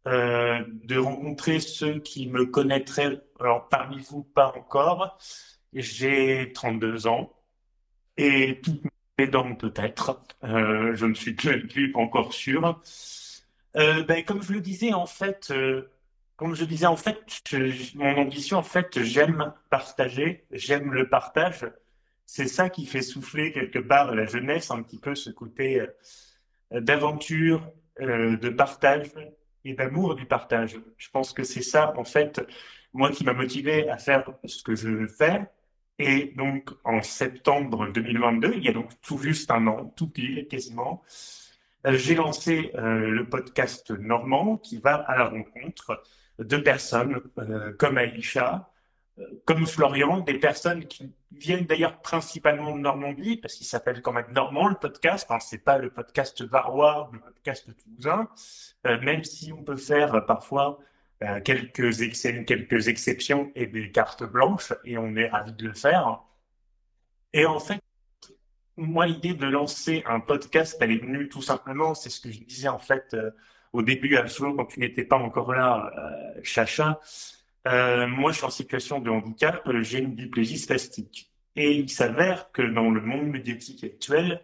euh, 0.09 0.65
de 0.83 0.99
rencontrer 0.99 1.61
ceux 1.61 2.01
qui 2.01 2.27
me 2.27 2.45
connaîtraient, 2.47 3.21
alors 3.39 3.69
parmi 3.69 4.01
vous 4.01 4.25
pas 4.25 4.53
encore. 4.57 5.17
J'ai 5.73 6.51
32 6.53 7.07
ans 7.07 7.33
et 8.17 8.61
toutes 8.63 8.83
mes 9.17 9.29
dents 9.29 9.55
peut-être, 9.55 10.21
euh, 10.43 10.93
je 10.97 11.07
ne 11.07 11.15
suis 11.15 11.35
plus 11.35 11.93
encore 11.95 12.33
sûr. 12.33 12.81
Euh, 13.77 14.03
ben, 14.03 14.25
comme 14.25 14.43
je 14.43 14.53
le 14.53 14.61
disais 14.61 14.93
en 14.93 15.07
fait, 15.07 15.53
comme 16.37 16.57
je 16.57 16.65
disais 16.65 16.87
en 16.87 16.97
fait, 16.97 17.23
mon 17.95 18.17
ambition 18.17 18.59
en 18.59 18.65
fait, 18.65 19.01
j'aime 19.05 19.55
partager, 19.71 20.47
j'aime 20.51 20.93
le 20.93 21.09
partage. 21.09 21.65
C'est 22.27 22.49
ça 22.49 22.71
qui 22.71 22.87
fait 22.87 23.03
souffler 23.03 23.53
quelque 23.53 23.79
part 23.79 24.15
la 24.17 24.27
jeunesse, 24.27 24.73
un 24.73 24.83
petit 24.83 24.99
peu 24.99 25.15
ce 25.15 25.31
côté 25.31 25.81
d'aventure, 26.73 27.71
de 28.01 28.49
partage, 28.49 29.09
et 29.65 29.75
d'amour 29.75 30.15
du 30.15 30.27
partage. 30.27 30.79
Je 30.99 31.11
pense 31.11 31.33
que 31.33 31.45
c'est 31.45 31.63
ça, 31.63 31.95
en 31.97 32.05
fait, 32.05 32.41
moi 32.93 33.11
qui 33.11 33.25
m'a 33.25 33.33
motivé 33.33 33.89
à 33.89 33.99
faire 33.99 34.25
ce 34.45 34.63
que 34.63 34.75
je 34.75 35.07
fais. 35.07 35.43
Et 35.99 36.33
donc, 36.37 36.71
en 36.85 37.03
septembre 37.03 37.89
2022, 37.93 38.55
il 38.57 38.65
y 38.65 38.69
a 38.69 38.73
donc 38.73 38.91
tout 39.03 39.19
juste 39.19 39.51
un 39.51 39.67
an, 39.67 39.93
tout 39.97 40.09
pile 40.09 40.49
quasiment, 40.49 41.03
euh, 41.87 41.97
j'ai 41.97 42.15
lancé 42.15 42.71
euh, 42.77 43.11
le 43.11 43.29
podcast 43.29 43.91
Normand 43.91 44.57
qui 44.57 44.79
va 44.79 44.95
à 44.95 45.17
la 45.17 45.25
rencontre 45.25 46.03
de 46.39 46.57
personnes 46.57 47.21
euh, 47.39 47.73
comme 47.77 47.99
Aïcha, 47.99 48.71
comme 49.45 49.67
Florian, 49.67 50.21
des 50.21 50.39
personnes 50.39 50.87
qui 50.87 51.13
viennent 51.33 51.67
d'ailleurs 51.67 52.01
principalement 52.01 52.75
de 52.75 52.81
Normandie, 52.81 53.37
parce 53.37 53.55
qu'il 53.55 53.67
s'appelle 53.67 54.03
quand 54.03 54.13
même 54.13 54.33
Normand 54.33 54.69
le 54.69 54.75
podcast. 54.75 55.27
Enfin, 55.29 55.41
c'est 55.41 55.63
pas 55.63 55.79
le 55.79 55.91
podcast 55.91 56.43
varois 56.43 57.11
le 57.13 57.21
podcast 57.21 57.69
toulousain, 57.83 58.29
même 58.85 59.23
si 59.25 59.53
on 59.53 59.63
peut 59.63 59.77
faire 59.77 60.25
parfois 60.27 60.79
quelques, 61.45 61.93
quelques 62.47 62.89
exceptions 62.89 63.53
et 63.55 63.67
des 63.67 63.91
cartes 63.91 64.25
blanches, 64.25 64.73
et 64.85 64.97
on 64.97 65.15
est 65.17 65.29
ravis 65.29 65.53
de 65.53 65.67
le 65.67 65.75
faire. 65.75 66.21
Et 67.33 67.47
en 67.47 67.61
fait, 67.61 67.81
moi, 68.77 69.07
l'idée 69.07 69.35
de 69.35 69.47
lancer 69.47 70.03
un 70.07 70.21
podcast, 70.21 70.77
elle 70.81 70.93
est 70.93 70.99
venue 70.99 71.29
tout 71.29 71.43
simplement, 71.43 71.95
c'est 71.95 72.11
ce 72.11 72.21
que 72.21 72.31
je 72.31 72.41
disais 72.41 72.69
en 72.69 72.79
fait 72.79 73.15
euh, 73.15 73.31
au 73.73 73.83
début 73.83 74.17
à 74.17 74.27
Flo, 74.27 74.55
quand 74.55 74.67
tu 74.67 74.81
n'étais 74.81 75.05
pas 75.05 75.17
encore 75.17 75.53
là, 75.53 75.91
euh, 75.99 76.41
Chacha. 76.43 77.01
Euh, 77.69 78.07
moi, 78.07 78.33
je 78.33 78.39
suis 78.39 78.47
en 78.47 78.51
situation 78.51 79.01
de 79.01 79.11
handicap, 79.11 79.63
j'ai 79.81 80.01
une 80.01 80.15
diplégie 80.15 80.59
spastique. 80.59 81.31
Et 81.55 81.73
il 81.73 81.91
s'avère 81.91 82.51
que 82.53 82.63
dans 82.63 82.91
le 82.91 83.01
monde 83.01 83.27
médiatique 83.27 83.85
actuel, 83.85 84.43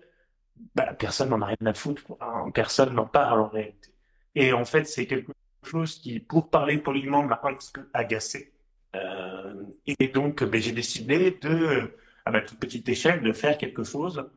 bah, 0.74 0.94
personne 0.94 1.30
n'en 1.30 1.42
a 1.42 1.46
rien 1.46 1.66
à 1.66 1.72
foutre, 1.72 2.02
hein. 2.20 2.50
personne 2.52 2.94
n'en 2.94 3.06
parle 3.06 3.40
en 3.40 3.48
réalité. 3.48 3.90
Et 4.34 4.52
en 4.52 4.64
fait, 4.64 4.84
c'est 4.84 5.06
quelque 5.06 5.32
chose 5.62 5.98
qui, 5.98 6.20
pour 6.20 6.50
parler 6.50 6.78
poliment, 6.78 7.22
m'a 7.22 7.40
un 7.44 7.54
petit 7.54 7.72
peu 7.72 7.88
agacé. 7.92 8.52
Euh, 8.94 9.54
et 9.86 10.08
donc, 10.08 10.44
ben, 10.44 10.60
j'ai 10.60 10.72
décidé 10.72 11.38
de 11.40 11.92
à 12.28 12.30
ma 12.30 12.42
toute 12.42 12.58
petite 12.60 12.88
échelle, 12.88 13.22
de 13.22 13.32
faire 13.32 13.56
quelque 13.56 13.84
chose. 13.84 14.30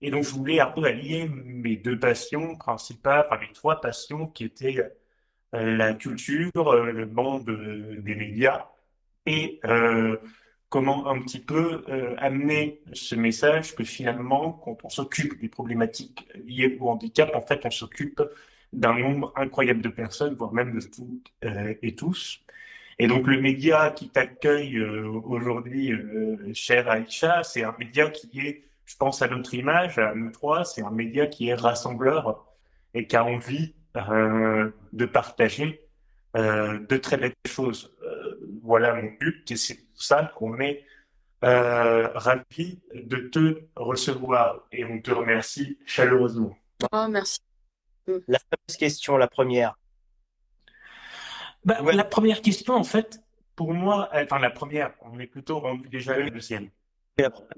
Et 0.00 0.10
donc, 0.10 0.24
je 0.24 0.30
voulais 0.30 0.60
un 0.60 0.70
peu 0.70 0.84
allier 0.84 1.28
mes 1.28 1.76
deux 1.76 1.98
passions 1.98 2.56
principales, 2.56 3.26
enfin 3.30 3.40
mes 3.40 3.52
trois 3.52 3.80
passions 3.80 4.26
qui 4.28 4.44
étaient 4.44 4.82
la 5.62 5.94
culture, 5.94 6.68
euh, 6.68 6.92
le 6.92 7.06
monde 7.06 7.48
euh, 7.48 7.96
des 8.00 8.14
médias 8.14 8.66
et 9.26 9.60
comment 10.68 11.08
un 11.08 11.20
petit 11.22 11.38
peu 11.38 11.82
amener 12.18 12.82
ce 12.92 13.14
message 13.14 13.74
que 13.74 13.84
finalement, 13.84 14.52
quand 14.52 14.76
on 14.84 14.88
s'occupe 14.90 15.40
des 15.40 15.48
problématiques 15.48 16.28
liées 16.46 16.76
au 16.80 16.90
handicap, 16.90 17.34
en 17.34 17.40
fait, 17.40 17.60
on 17.64 17.70
s'occupe 17.70 18.20
d'un 18.72 18.98
nombre 18.98 19.32
incroyable 19.36 19.80
de 19.80 19.88
personnes, 19.88 20.34
voire 20.34 20.52
même 20.52 20.74
de 20.74 20.80
toutes 20.80 21.32
et 21.82 21.94
tous. 21.94 22.44
Et 22.98 23.06
donc 23.06 23.26
le 23.26 23.40
média 23.40 23.90
qui 23.90 24.08
t'accueille 24.08 24.78
euh, 24.78 25.08
aujourd'hui, 25.08 25.92
euh, 25.92 26.52
cher 26.54 26.88
Aïcha, 26.88 27.42
c'est 27.42 27.64
un 27.64 27.74
média 27.78 28.08
qui 28.08 28.38
est, 28.38 28.64
je 28.86 28.96
pense 28.96 29.20
à 29.22 29.28
notre 29.28 29.54
image, 29.54 29.98
à 29.98 30.14
nous 30.14 30.30
trois, 30.30 30.64
c'est 30.64 30.82
un 30.82 30.90
média 30.90 31.26
qui 31.26 31.48
est 31.48 31.54
rassembleur 31.54 32.46
et 32.94 33.06
qui 33.06 33.16
a 33.16 33.24
envie 33.24 33.74
euh, 33.96 34.70
de 34.92 35.06
partager 35.06 35.80
de 36.34 36.96
très 36.96 37.16
belles 37.16 37.32
choses. 37.46 37.96
voilà 38.60 38.92
mon 38.94 39.08
but 39.20 39.48
et 39.52 39.56
c'est 39.56 39.76
pour 39.76 40.02
ça 40.02 40.32
qu'on 40.34 40.58
est 40.58 40.84
ravi 41.42 42.80
de 42.92 43.28
te 43.28 43.60
recevoir 43.76 44.66
et 44.72 44.84
on 44.84 45.00
te 45.00 45.12
remercie 45.12 45.78
chaleureusement. 45.86 46.56
Oh, 46.92 47.06
merci. 47.08 47.38
La 48.26 48.38
fameuse 48.38 48.76
question, 48.76 49.16
la 49.16 49.28
première. 49.28 49.78
Bah, 51.64 51.80
La 51.92 52.04
première 52.04 52.42
question, 52.42 52.74
en 52.74 52.84
fait, 52.84 53.20
pour 53.56 53.72
moi, 53.72 54.08
enfin 54.12 54.38
la 54.38 54.50
première, 54.50 54.92
on 55.00 55.18
est 55.18 55.26
plutôt 55.26 55.60
rendu 55.60 55.88
déjà 55.88 56.18
la 56.18 56.30
deuxième. 56.30 56.68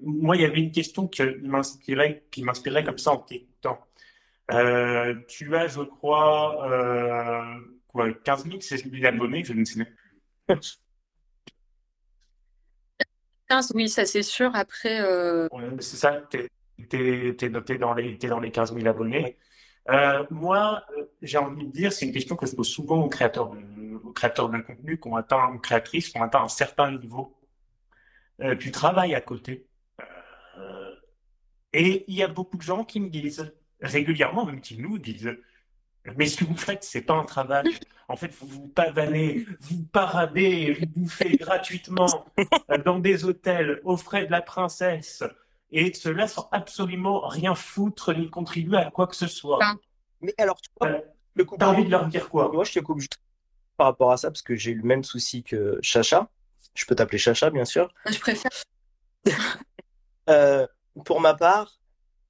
Moi, 0.02 0.36
il 0.36 0.42
y 0.42 0.44
avait 0.44 0.60
une 0.60 0.70
question 0.70 1.08
qui 1.08 1.22
m'inspirait, 1.42 2.24
qui 2.30 2.42
m'inspirait 2.42 2.84
comme 2.84 2.98
ça 2.98 3.12
en 3.12 3.18
t'écoutant. 3.18 3.78
Euh, 4.52 5.14
tu 5.28 5.56
as, 5.56 5.68
je 5.68 5.80
crois, 5.80 6.70
euh, 6.70 7.60
quoi, 7.88 8.12
15 8.12 8.44
000, 8.44 8.60
16 8.60 8.90
000 8.90 9.04
abonnés, 9.06 9.44
je 9.44 9.52
ne 9.52 9.64
sais 9.64 9.84
plus. 9.84 10.78
15, 13.48 13.72
oui, 13.74 13.88
ça 13.88 14.04
c'est 14.06 14.22
sûr. 14.22 14.50
Après. 14.54 15.00
Euh... 15.00 15.48
c'est 15.80 15.96
ça, 15.96 16.22
tu 16.30 16.48
es, 16.92 17.48
noté 17.48 17.78
dans 17.78 17.94
les, 17.94 18.16
dans 18.16 18.40
les 18.40 18.50
15 18.50 18.74
000 18.74 18.86
abonnés. 18.86 19.38
Euh, 19.88 20.24
moi, 20.30 20.82
euh, 20.96 21.04
j'ai 21.22 21.38
envie 21.38 21.66
de 21.66 21.72
dire, 21.72 21.92
c'est 21.92 22.06
une 22.06 22.12
question 22.12 22.34
que 22.34 22.46
je 22.46 22.54
pose 22.56 22.68
souvent 22.68 23.02
aux 23.02 23.08
créateurs 23.08 23.50
de, 23.50 23.94
aux 24.04 24.12
créateurs 24.12 24.48
de 24.48 24.58
contenu, 24.58 24.98
qu'on 24.98 25.16
atteint, 25.16 25.52
aux 25.54 25.58
créatrices, 25.58 26.10
qu'on 26.10 26.22
atteint 26.22 26.42
un 26.42 26.48
certain 26.48 26.90
niveau. 26.90 27.36
Euh, 28.42 28.56
tu 28.56 28.70
travailles 28.72 29.14
à 29.14 29.20
côté. 29.20 29.66
Euh, 30.58 30.94
et 31.72 32.04
il 32.08 32.16
y 32.16 32.22
a 32.22 32.28
beaucoup 32.28 32.56
de 32.56 32.62
gens 32.62 32.84
qui 32.84 33.00
me 33.00 33.08
disent, 33.08 33.54
régulièrement, 33.80 34.44
même 34.44 34.60
qui 34.60 34.78
nous 34.78 34.98
disent, 34.98 35.36
mais 36.16 36.26
ce 36.26 36.36
que 36.38 36.44
vous 36.44 36.56
faites, 36.56 36.84
c'est 36.84 37.02
pas 37.02 37.14
un 37.14 37.24
travail. 37.24 37.66
En 38.08 38.16
fait, 38.16 38.32
vous 38.38 38.46
vous 38.46 38.68
pavanez, 38.68 39.44
vous 39.60 39.82
paradez, 39.84 40.72
vous 40.72 40.86
bouffez 40.86 41.36
gratuitement 41.36 42.26
dans 42.84 42.98
des 43.00 43.24
hôtels 43.24 43.80
aux 43.84 43.96
frais 43.96 44.26
de 44.26 44.30
la 44.30 44.42
princesse 44.42 45.24
et 45.72 45.92
cela 45.92 46.28
sans 46.28 46.48
absolument 46.52 47.26
rien 47.26 47.56
foutre 47.56 48.14
ni 48.14 48.30
contribuer 48.30 48.78
à 48.78 48.90
quoi 48.90 49.08
que 49.08 49.16
ce 49.16 49.26
soit. 49.26 49.58
Mais 50.20 50.32
alors, 50.38 50.60
tu 50.60 50.70
vois, 50.80 51.00
le 51.34 51.44
coup, 51.44 51.56
t'as 51.58 51.66
envie 51.66 51.84
de 51.84 51.90
leur 51.90 52.06
dire 52.06 52.28
quoi? 52.28 52.50
Moi, 52.52 52.62
je 52.64 52.72
te 52.72 52.78
coupe 52.78 53.00
juste 53.00 53.18
par 53.76 53.88
rapport 53.88 54.12
à 54.12 54.16
ça 54.16 54.30
parce 54.30 54.42
que 54.42 54.54
j'ai 54.54 54.70
eu 54.70 54.76
le 54.76 54.84
même 54.84 55.02
souci 55.02 55.42
que 55.42 55.78
Chacha. 55.82 56.28
Je 56.74 56.84
peux 56.84 56.94
t'appeler 56.94 57.18
Chacha, 57.18 57.50
bien 57.50 57.64
sûr. 57.64 57.92
Je 58.08 58.18
préfère. 58.18 58.50
euh, 60.30 60.66
pour 61.04 61.20
ma 61.20 61.34
part, 61.34 61.80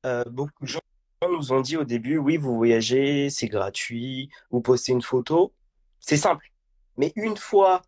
euh, 0.07 0.25
beaucoup 0.25 0.65
de 0.65 0.69
gens 0.69 0.81
nous 1.23 1.53
ont 1.53 1.61
dit 1.61 1.77
au 1.77 1.85
début, 1.85 2.19
oui, 2.19 2.37
vous 2.37 2.55
voyagez, 2.55 3.31
c'est 3.31 3.49
gratuit, 3.49 4.31
vous 4.51 4.61
postez 4.61 4.93
une 4.93 5.03
photo, 5.03 5.53
c'est 6.01 6.17
simple. 6.17 6.51
Mais 6.97 7.13
une 7.17 7.37
fois 7.37 7.83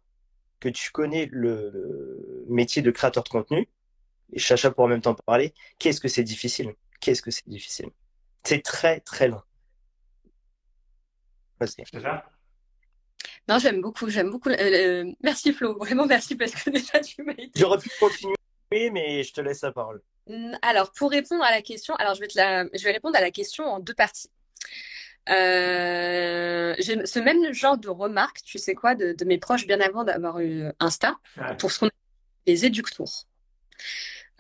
que 0.61 0.69
tu 0.69 0.91
connais 0.91 1.29
le 1.31 2.47
métier 2.49 2.83
de 2.83 2.91
créateur 2.91 3.25
de 3.25 3.29
contenu, 3.29 3.69
et 4.33 4.39
Chacha 4.39 4.71
pour 4.71 4.85
en 4.85 4.89
même 4.89 5.01
temps 5.01 5.15
parler, 5.15 5.55
qu'est-ce 5.79 6.01
que 6.01 6.09
c'est 6.09 6.25
difficile? 6.25 6.75
Qu'est-ce 7.01 7.23
que 7.23 7.31
c'est 7.31 7.49
difficile? 7.49 7.91
C'est 8.45 8.63
très 8.63 9.01
très 9.01 9.29
long. 9.29 9.43
Non, 13.49 13.59
j'aime 13.59 13.81
beaucoup, 13.81 14.09
j'aime 14.09 14.31
beaucoup. 14.31 14.51
Euh, 14.51 14.57
euh, 14.59 15.13
merci 15.23 15.53
Flo, 15.53 15.77
vraiment 15.79 16.07
merci 16.07 16.37
parce 16.37 16.53
que 16.53 16.71
déjà 16.71 17.01
tu 17.01 17.23
m'as 17.23 17.33
été. 17.33 17.51
J'aurais 17.57 17.79
pu 17.79 17.91
continuer, 17.99 18.37
mais 18.71 19.23
je 19.23 19.33
te 19.33 19.41
laisse 19.41 19.63
la 19.63 19.73
parole. 19.73 20.03
Alors, 20.63 20.93
pour 20.93 21.11
répondre 21.11 21.45
à 21.45 21.51
la 21.51 21.63
question, 21.63 21.95
alors 21.97 22.15
je 22.15 22.21
vais, 22.21 22.29
te 22.29 22.37
la... 22.37 22.65
je 22.75 22.85
vais 22.85 22.93
répondre 22.93 23.17
à 23.17 23.21
la 23.21 23.31
question 23.31 23.65
en 23.65 23.81
deux 23.81 23.95
parties. 23.95 24.31
Euh, 25.29 26.75
j'ai 26.79 27.05
ce 27.05 27.19
même 27.19 27.53
genre 27.53 27.77
de 27.77 27.89
remarques, 27.89 28.43
tu 28.45 28.59
sais 28.59 28.75
quoi, 28.75 28.95
de, 28.95 29.25
mes 29.25 29.39
proches 29.39 29.67
bien 29.67 29.81
avant 29.81 30.05
d'avoir 30.05 30.41
eu 30.41 30.65
Insta, 30.81 31.17
pour 31.59 31.71
ce 31.71 31.81
qu'on 31.81 31.87
appelle 31.87 31.99
les 32.47 32.65
éductours. 32.65 33.27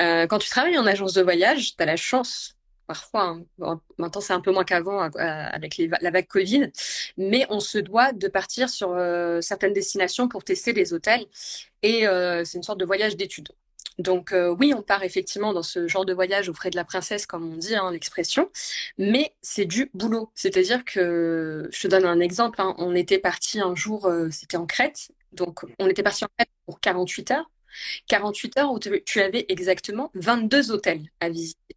Euh, 0.00 0.26
quand 0.26 0.38
tu 0.38 0.49
travailles 0.49 0.78
en 0.78 0.87
agence 0.87 1.12
de 1.12 1.23
voyage, 1.23 1.76
tu 1.76 1.83
as 1.83 1.87
la 1.87 1.97
chance, 1.97 2.57
parfois, 2.87 3.37
hein, 3.61 3.80
maintenant 3.99 4.21
c'est 4.21 4.33
un 4.33 4.40
peu 4.40 4.52
moins 4.52 4.64
qu'avant 4.64 5.02
euh, 5.02 5.09
avec 5.16 5.80
la 6.00 6.11
vague 6.11 6.26
Covid, 6.26 6.71
mais 7.16 7.47
on 7.50 7.61
se 7.61 7.78
doit 7.78 8.12
de 8.12 8.28
partir 8.28 8.71
sur 8.71 8.92
euh, 8.92 9.40
certaines 9.40 9.73
destinations 9.73 10.28
pour 10.28 10.45
tester 10.45 10.73
les 10.73 10.95
hôtels 10.95 11.26
et 11.83 12.04
c'est 12.45 12.59
une 12.59 12.62
sorte 12.62 12.80
de 12.80 12.85
voyage 12.85 13.16
d'études. 13.16 13.50
Donc 13.98 14.34
oui, 14.58 14.72
on 14.74 14.82
part 14.82 15.02
effectivement 15.02 15.52
dans 15.52 15.62
ce 15.62 15.88
genre 15.88 16.04
de 16.04 16.14
voyage 16.14 16.48
au 16.48 16.54
frais 16.54 16.70
de 16.70 16.76
la 16.76 16.84
princesse, 16.84 17.26
comme 17.26 17.52
on 17.52 17.56
dit 17.56 17.74
hein, 17.74 17.90
l'expression, 17.90 18.50
mais 18.96 19.34
c'est 19.42 19.64
du 19.64 19.90
boulot. 19.92 20.30
C'est-à-dire 20.34 20.84
que, 20.84 21.68
je 21.72 21.82
te 21.82 21.88
donne 21.88 22.04
un 22.04 22.20
exemple, 22.20 22.60
hein, 22.60 22.74
on 22.78 22.94
était 22.94 23.18
parti 23.18 23.60
un 23.60 23.74
jour, 23.74 24.10
c'était 24.30 24.56
en 24.56 24.66
Crète, 24.66 25.10
donc 25.32 25.64
on 25.78 25.88
était 25.88 26.02
parti 26.02 26.24
en 26.24 26.28
Crète 26.36 26.50
pour 26.66 26.80
48 26.80 27.32
heures, 27.32 27.50
48 28.08 28.58
heures 28.58 28.72
où 28.72 28.78
tu 28.78 29.20
avais 29.20 29.46
exactement 29.48 30.10
22 30.14 30.70
hôtels 30.70 31.10
à 31.20 31.28
visiter. 31.28 31.76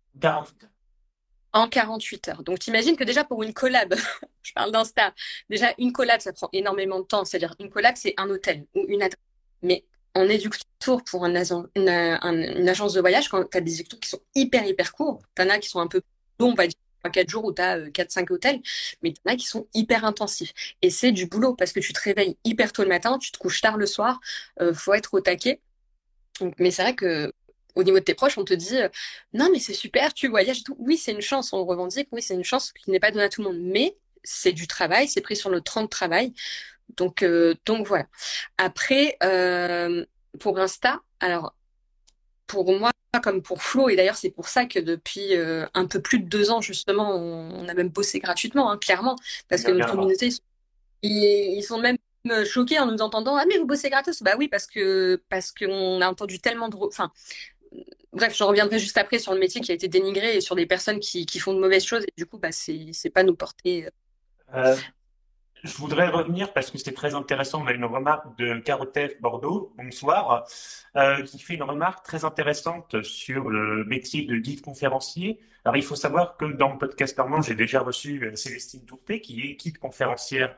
En 1.53 1.67
48 1.67 2.27
heures. 2.29 2.43
Donc, 2.43 2.59
t'imagines 2.59 2.95
que 2.95 3.03
déjà 3.03 3.23
pour 3.25 3.43
une 3.43 3.53
collab, 3.53 3.93
je 4.41 4.53
parle 4.53 4.71
d'Insta, 4.71 5.13
déjà 5.49 5.73
une 5.77 5.91
collab, 5.91 6.21
ça 6.21 6.31
prend 6.31 6.49
énormément 6.53 6.99
de 6.99 7.05
temps. 7.05 7.25
C'est-à-dire, 7.25 7.55
une 7.59 7.69
collab, 7.69 7.95
c'est 7.97 8.13
un 8.17 8.29
hôtel 8.29 8.65
ou 8.73 8.85
une 8.87 9.03
adresse. 9.03 9.19
Mais 9.61 9.83
en 10.15 10.27
éductour 10.27 11.03
pour 11.03 11.25
un 11.25 11.33
une, 11.75 12.69
agence 12.69 12.93
de 12.93 13.01
voyage, 13.01 13.29
quand 13.29 13.43
tu 13.49 13.57
as 13.57 13.61
des 13.61 13.75
éductours 13.75 13.99
qui 13.99 14.09
sont 14.09 14.21
hyper, 14.35 14.65
hyper 14.65 14.93
courts, 14.93 15.21
tu 15.35 15.41
en 15.41 15.49
as 15.49 15.59
qui 15.59 15.69
sont 15.69 15.79
un 15.79 15.87
peu 15.87 16.01
longs, 16.39 16.51
on 16.51 16.55
va 16.55 16.67
dire 16.67 16.77
4 17.11 17.29
jours 17.29 17.45
où 17.45 17.53
tu 17.53 17.61
as 17.61 17.79
4-5 17.79 18.31
hôtels, 18.31 18.61
mais 19.01 19.13
tu 19.13 19.21
en 19.25 19.33
as 19.33 19.35
qui 19.35 19.47
sont 19.47 19.67
hyper 19.73 20.05
intensifs. 20.05 20.53
Et 20.81 20.89
c'est 20.89 21.11
du 21.11 21.25
boulot 21.25 21.55
parce 21.55 21.71
que 21.71 21.79
tu 21.79 21.93
te 21.93 21.99
réveilles 21.99 22.37
hyper 22.43 22.71
tôt 22.73 22.83
le 22.83 22.89
matin, 22.89 23.17
tu 23.17 23.31
te 23.31 23.37
couches 23.37 23.61
tard 23.61 23.77
le 23.77 23.85
soir, 23.87 24.19
euh, 24.61 24.73
faut 24.73 24.93
être 24.93 25.13
au 25.13 25.21
taquet 25.21 25.59
mais 26.59 26.71
c'est 26.71 26.83
vrai 26.83 26.95
que 26.95 27.31
au 27.75 27.83
niveau 27.83 27.99
de 27.99 28.03
tes 28.03 28.13
proches, 28.13 28.37
on 28.37 28.43
te 28.43 28.53
dit 28.53 28.77
euh, 28.77 28.89
non, 29.33 29.49
mais 29.51 29.59
c'est 29.59 29.73
super, 29.73 30.13
tu 30.13 30.27
voyages 30.27 30.63
tout. 30.63 30.75
Oui, 30.79 30.97
c'est 30.97 31.13
une 31.13 31.21
chance, 31.21 31.53
on 31.53 31.65
revendique, 31.65 32.09
oui, 32.11 32.21
c'est 32.21 32.33
une 32.33 32.43
chance 32.43 32.71
qui 32.73 32.91
n'est 32.91 32.99
pas 32.99 33.11
donnée 33.11 33.25
à 33.25 33.29
tout 33.29 33.41
le 33.41 33.49
monde. 33.49 33.59
Mais 33.61 33.95
c'est 34.23 34.51
du 34.51 34.67
travail, 34.67 35.07
c'est 35.07 35.21
pris 35.21 35.35
sur 35.35 35.49
le 35.49 35.61
temps 35.61 35.83
de 35.83 35.87
travail. 35.87 36.33
Donc, 36.97 37.23
euh, 37.23 37.55
donc 37.65 37.87
voilà. 37.87 38.07
Après, 38.57 39.17
euh, 39.23 40.05
pour 40.39 40.59
Insta, 40.59 41.01
alors 41.19 41.55
pour 42.47 42.71
moi 42.77 42.91
comme 43.23 43.41
pour 43.41 43.61
Flo, 43.61 43.89
et 43.89 43.97
d'ailleurs 43.97 44.15
c'est 44.15 44.29
pour 44.29 44.47
ça 44.47 44.65
que 44.65 44.79
depuis 44.79 45.35
euh, 45.35 45.65
un 45.73 45.85
peu 45.85 46.01
plus 46.01 46.19
de 46.19 46.27
deux 46.27 46.49
ans 46.49 46.61
justement, 46.61 47.13
on, 47.13 47.67
a 47.67 47.73
même 47.73 47.89
bossé 47.89 48.19
gratuitement, 48.19 48.71
hein, 48.71 48.77
clairement, 48.77 49.17
parce 49.49 49.63
que 49.63 49.71
notre 49.71 49.91
communauté, 49.91 50.29
ils, 51.01 51.57
ils, 51.57 51.63
sont 51.63 51.77
même 51.77 51.97
choqués 52.45 52.79
en 52.79 52.85
nous 52.85 53.01
entendant 53.01 53.35
ah 53.35 53.43
mais 53.47 53.57
vous 53.57 53.65
bossez 53.65 53.89
gratos? 53.89 54.21
Bah 54.23 54.35
oui 54.37 54.47
parce 54.47 54.67
que 54.67 55.21
parce 55.29 55.51
qu'on 55.51 56.01
a 56.01 56.07
entendu 56.07 56.39
tellement 56.39 56.69
de 56.69 56.77
enfin 56.77 57.11
bref 58.13 58.35
je 58.37 58.43
reviendrai 58.43 58.79
juste 58.79 58.97
après 58.97 59.19
sur 59.19 59.33
le 59.33 59.39
métier 59.39 59.61
qui 59.61 59.71
a 59.71 59.75
été 59.75 59.87
dénigré 59.87 60.37
et 60.37 60.41
sur 60.41 60.55
des 60.55 60.65
personnes 60.65 60.99
qui, 60.99 61.25
qui 61.25 61.39
font 61.39 61.53
de 61.53 61.59
mauvaises 61.59 61.83
choses 61.83 62.03
et 62.03 62.13
du 62.15 62.25
coup 62.25 62.37
bah 62.37 62.51
c'est 62.51 62.91
c'est 62.93 63.09
pas 63.09 63.23
nous 63.23 63.35
porter 63.35 63.87
euh, 64.53 64.75
je 65.63 65.77
voudrais 65.77 66.09
revenir 66.09 66.53
parce 66.53 66.71
que 66.71 66.77
c'était 66.77 66.93
très 66.93 67.15
intéressant. 67.15 67.63
On 67.63 67.67
a 67.67 67.73
une 67.73 67.85
remarque 67.85 68.37
de 68.37 68.59
Carotef 68.59 69.19
Bordeaux, 69.21 69.73
bonsoir, 69.77 70.45
euh, 70.95 71.21
qui 71.23 71.39
fait 71.39 71.55
une 71.55 71.63
remarque 71.63 72.05
très 72.05 72.25
intéressante 72.25 73.01
sur 73.03 73.49
le 73.49 73.85
métier 73.85 74.25
de 74.25 74.35
guide 74.35 74.61
conférencier. 74.61 75.39
Alors, 75.63 75.77
il 75.77 75.83
faut 75.83 75.95
savoir 75.95 76.37
que 76.37 76.45
dans 76.45 76.71
le 76.71 76.77
podcast 76.77 77.17
Normand, 77.17 77.41
j'ai 77.41 77.55
déjà 77.55 77.81
reçu 77.81 78.23
euh, 78.23 78.35
Célestine 78.35 78.83
Tourté, 78.85 79.21
qui 79.21 79.41
est 79.41 79.55
guide 79.55 79.77
conférencière 79.77 80.55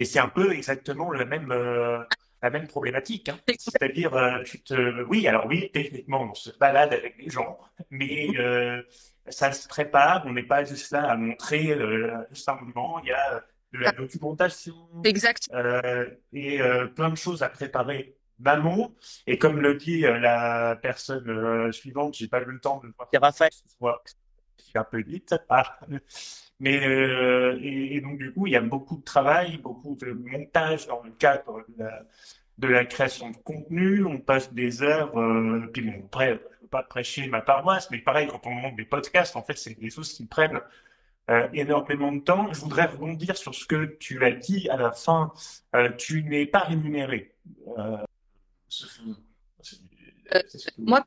et 0.00 0.06
c'est 0.06 0.18
un 0.18 0.28
peu 0.28 0.52
exactement 0.52 1.12
la 1.12 1.26
même, 1.26 1.52
euh, 1.52 2.02
la 2.42 2.48
même 2.48 2.66
problématique. 2.66 3.28
Hein. 3.28 3.38
C'est-à-dire, 3.58 4.14
euh, 4.14 5.04
oui, 5.08 5.28
alors 5.28 5.44
oui, 5.46 5.70
techniquement, 5.72 6.22
on 6.22 6.34
se 6.34 6.50
balade 6.58 6.94
avec 6.94 7.16
les 7.18 7.28
gens, 7.28 7.58
mais 7.90 8.28
euh, 8.38 8.82
ça 9.28 9.52
se 9.52 9.68
prépare. 9.68 10.24
On 10.24 10.32
n'est 10.32 10.42
pas 10.42 10.64
juste 10.64 10.90
là 10.90 11.10
à 11.10 11.16
montrer 11.16 11.76
simplement. 12.32 12.98
Il 13.00 13.08
y 13.08 13.12
a 13.12 13.44
de 13.72 13.78
la 13.78 13.92
documentation. 13.92 14.74
Exact. 15.04 15.48
Euh, 15.52 16.06
et 16.32 16.60
euh, 16.60 16.86
plein 16.86 17.10
de 17.10 17.16
choses 17.16 17.42
à 17.42 17.48
préparer 17.48 18.16
d'amont. 18.38 18.94
Et 19.26 19.38
comme 19.38 19.60
le 19.60 19.74
dit 19.74 20.06
euh, 20.06 20.18
la 20.18 20.78
personne 20.80 21.28
euh, 21.28 21.72
suivante, 21.72 22.14
j'ai 22.14 22.28
pas 22.28 22.40
eu 22.40 22.46
le 22.46 22.60
temps 22.60 22.80
de 22.82 22.92
voir. 22.96 23.08
C'est 23.12 23.18
Raphaël. 23.18 23.50
C'est 24.56 24.78
un 24.78 24.84
peu 24.84 25.02
vite. 25.02 25.34
Ah. 25.48 25.78
Mais 26.60 26.74
et, 26.74 27.96
et, 27.96 28.00
donc 28.02 28.18
du 28.18 28.32
coup, 28.32 28.46
il 28.46 28.52
y 28.52 28.56
a 28.56 28.60
beaucoup 28.60 28.98
de 28.98 29.02
travail, 29.02 29.56
beaucoup 29.58 29.96
de 29.96 30.12
montage 30.12 30.86
dans 30.86 31.02
le 31.02 31.10
cadre 31.12 31.64
de 31.68 31.84
la, 31.84 32.02
de 32.58 32.68
la 32.68 32.84
création 32.84 33.30
de 33.30 33.36
contenu. 33.38 34.04
On 34.04 34.18
passe 34.18 34.52
des 34.52 34.82
heures. 34.82 35.12
puis 35.72 35.82
bon, 35.82 36.02
après, 36.04 36.34
je 36.34 36.62
veux 36.62 36.68
pas 36.68 36.82
prêcher 36.82 37.26
ma 37.28 37.40
paroisse, 37.40 37.90
mais 37.90 37.98
pareil, 37.98 38.28
quand 38.28 38.46
on 38.46 38.50
monte 38.50 38.76
des 38.76 38.84
podcasts, 38.84 39.36
en 39.36 39.42
fait, 39.42 39.56
c'est 39.56 39.80
des 39.80 39.88
choses 39.88 40.12
qui 40.12 40.26
prennent 40.26 40.60
euh, 41.30 41.46
énormément 41.52 42.10
de 42.10 42.20
temps. 42.20 42.52
Je 42.52 42.60
voudrais 42.60 42.86
rebondir 42.86 43.36
sur 43.36 43.54
ce 43.54 43.64
que 43.64 43.96
tu 44.00 44.24
as 44.24 44.32
dit 44.32 44.68
à 44.68 44.76
la 44.76 44.90
fin. 44.90 45.32
Euh, 45.76 45.90
tu 45.96 46.24
n'es 46.24 46.44
pas 46.44 46.60
rémunéré. 46.60 47.36
Euh, 47.78 47.98
moi, 50.76 51.04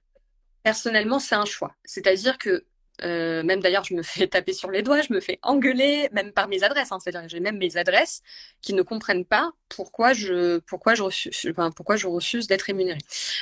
personnellement, 0.63 1.20
c'est 1.20 1.36
un 1.36 1.44
choix. 1.44 1.75
C'est-à-dire 1.84 2.38
que 2.38 2.63
même 3.01 3.60
d'ailleurs, 3.60 3.84
je 3.84 3.96
me 3.96 4.01
fais 4.01 4.27
taper 4.27 4.53
sur 4.53 4.72
les 4.72 4.82
doigts, 4.82 5.01
je 5.01 5.12
me 5.12 5.20
fais 5.20 5.39
engueuler, 5.42 6.08
même 6.13 6.32
par 6.32 6.48
mes 6.48 6.63
adresses. 6.63 6.94
Hein. 6.94 7.00
C'est-à-dire 7.01 7.24
que 7.24 7.27
j'ai 7.27 7.42
même 7.42 7.58
mes 7.58 7.75
adresses 7.75 8.22
qui 8.62 8.74
ne 8.74 8.82
comprennent 8.82 9.25
pas 9.25 9.51
pourquoi 9.68 10.13
je, 10.13 10.60
pourquoi 10.60 10.96
je 10.96 11.03
refuse, 11.03 11.48
enfin, 11.51 11.72
pourquoi 11.72 11.98
je 11.98 12.08
refuse 12.08 12.48
d'être 12.48 12.62
rémunéré. 12.62 13.00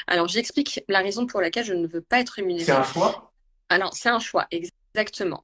Alors, 0.08 0.28
j'explique 0.28 0.84
la 0.88 1.02
raison 1.02 1.28
pour 1.28 1.42
laquelle 1.42 1.66
je 1.66 1.76
ne 1.76 1.86
veux 1.86 2.02
pas 2.02 2.22
être 2.22 2.32
rémunéré. 2.32 2.66
C'est 2.66 2.72
un 2.72 2.84
choix? 2.84 3.32
Alors, 3.70 3.94
c'est 3.94 4.10
un 4.10 4.20
choix, 4.20 4.48
Exactement. 4.50 4.71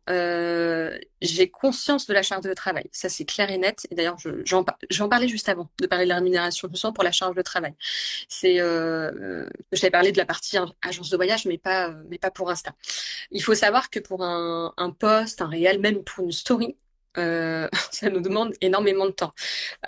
Euh, 0.10 0.98
j'ai 1.22 1.50
conscience 1.50 2.08
de 2.08 2.13
la 2.13 2.24
charge 2.24 2.44
de 2.44 2.54
travail. 2.54 2.89
Ça, 2.92 3.10
c'est 3.10 3.25
clair 3.25 3.50
et 3.50 3.58
net. 3.58 3.88
Et 3.92 3.96
d'ailleurs, 3.96 4.18
j'en 4.20 4.66
je, 4.89 5.04
parlais 5.04 5.27
juste 5.27 5.50
avant 5.50 5.70
de 5.80 5.88
parler 5.88 6.06
de 6.06 6.10
la 6.10 6.16
rémunération, 6.16 6.70
sens 6.74 6.94
pour 6.94 7.04
la 7.04 7.12
charge 7.12 7.36
de 7.36 7.42
travail. 7.42 7.74
C'est, 8.27 8.60
euh, 8.60 9.48
j'avais 9.72 9.92
parlé 9.92 10.12
de 10.12 10.18
la 10.18 10.25
partie 10.25 10.58
agence 10.82 11.10
de 11.10 11.16
voyage, 11.16 11.46
mais 11.46 11.58
pas, 11.58 11.94
mais 12.10 12.18
pas 12.18 12.32
pour 12.32 12.50
Insta. 12.50 12.74
Il 13.32 13.42
faut 13.42 13.56
savoir 13.56 13.89
que 13.89 14.00
pour 14.00 14.24
un, 14.24 14.74
un 14.77 14.92
post, 14.92 15.42
un 15.42 15.48
réel, 15.48 15.80
même 15.80 16.04
pour 16.04 16.25
une 16.25 16.32
story, 16.32 16.75
euh, 17.18 17.68
ça 17.92 18.10
nous 18.10 18.22
demande 18.22 18.53
énormément 18.62 19.05
de 19.05 19.12
temps. 19.12 19.33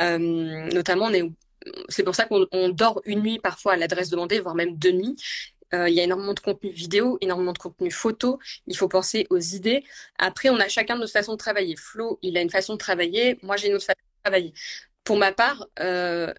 Euh, 0.01 0.17
notamment, 0.17 1.09
c'est 1.89 2.03
pour 2.03 2.15
ça 2.15 2.25
qu'on 2.25 2.69
dort 2.69 3.01
une 3.05 3.21
nuit 3.21 3.39
parfois 3.39 3.73
à 3.73 3.77
l'adresse 3.77 4.09
demandée, 4.09 4.39
voire 4.39 4.55
même 4.55 4.77
deux 4.77 4.91
nuits. 4.91 5.15
Euh, 5.73 5.89
il 5.89 5.95
y 5.95 5.99
a 5.99 6.03
énormément 6.03 6.33
de 6.33 6.39
contenu 6.39 6.71
vidéo, 6.71 7.17
énormément 7.21 7.53
de 7.53 7.57
contenu 7.57 7.91
photo. 7.91 8.39
Il 8.67 8.75
faut 8.77 8.87
penser 8.87 9.27
aux 9.29 9.39
idées. 9.39 9.83
Après, 10.17 10.49
on 10.49 10.59
a 10.59 10.67
chacun 10.67 10.95
notre 10.97 11.11
façon 11.11 11.33
de 11.33 11.37
travailler. 11.37 11.75
Flo, 11.75 12.19
il 12.21 12.37
a 12.37 12.41
une 12.41 12.49
façon 12.49 12.73
de 12.73 12.79
travailler. 12.79 13.39
Moi, 13.43 13.57
j'ai 13.57 13.67
une 13.69 13.75
autre 13.75 13.85
façon 13.85 13.99
de 14.01 14.23
travailler. 14.23 14.53
Pour 15.03 15.17
ma 15.17 15.31
part, 15.31 15.67
euh, 15.79 16.33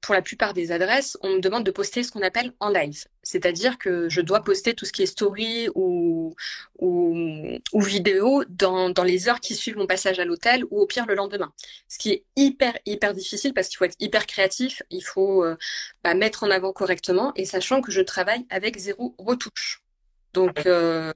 pour 0.00 0.14
la 0.14 0.22
plupart 0.22 0.52
des 0.52 0.72
adresses, 0.72 1.16
on 1.22 1.36
me 1.36 1.40
demande 1.40 1.64
de 1.64 1.70
poster 1.70 2.02
ce 2.02 2.12
qu'on 2.12 2.22
appelle 2.22 2.52
en 2.60 2.68
live. 2.68 3.06
C'est-à-dire 3.22 3.78
que 3.78 4.08
je 4.08 4.20
dois 4.20 4.42
poster 4.42 4.74
tout 4.74 4.84
ce 4.84 4.92
qui 4.92 5.02
est 5.02 5.06
story 5.06 5.68
ou, 5.74 6.34
ou, 6.78 7.16
ou 7.72 7.80
vidéo 7.80 8.44
dans, 8.48 8.90
dans, 8.90 9.04
les 9.04 9.28
heures 9.28 9.40
qui 9.40 9.54
suivent 9.54 9.78
mon 9.78 9.86
passage 9.86 10.18
à 10.18 10.24
l'hôtel 10.24 10.64
ou 10.70 10.80
au 10.80 10.86
pire 10.86 11.06
le 11.06 11.14
lendemain. 11.14 11.52
Ce 11.88 11.98
qui 11.98 12.10
est 12.10 12.24
hyper, 12.36 12.76
hyper 12.84 13.14
difficile 13.14 13.54
parce 13.54 13.68
qu'il 13.68 13.78
faut 13.78 13.84
être 13.84 13.96
hyper 14.00 14.26
créatif, 14.26 14.82
il 14.90 15.02
faut 15.02 15.44
euh, 15.44 15.56
bah, 16.04 16.14
mettre 16.14 16.44
en 16.44 16.50
avant 16.50 16.72
correctement 16.72 17.32
et 17.36 17.44
sachant 17.46 17.80
que 17.80 17.90
je 17.90 18.02
travaille 18.02 18.46
avec 18.50 18.76
zéro 18.76 19.14
retouche. 19.18 19.82
Donc, 20.34 20.66
euh, 20.66 21.12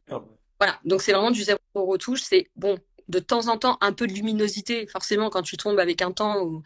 voilà. 0.58 0.80
Donc, 0.84 1.02
c'est 1.02 1.12
vraiment 1.12 1.30
du 1.30 1.42
zéro 1.42 1.60
retouche. 1.74 2.22
C'est 2.22 2.48
bon, 2.56 2.78
de 3.08 3.18
temps 3.18 3.48
en 3.48 3.58
temps 3.58 3.78
un 3.80 3.92
peu 3.92 4.06
de 4.06 4.12
luminosité, 4.12 4.86
forcément 4.86 5.30
quand 5.30 5.42
tu 5.42 5.56
tombes 5.56 5.78
avec 5.78 6.02
un 6.02 6.12
temps 6.12 6.42
où, 6.42 6.62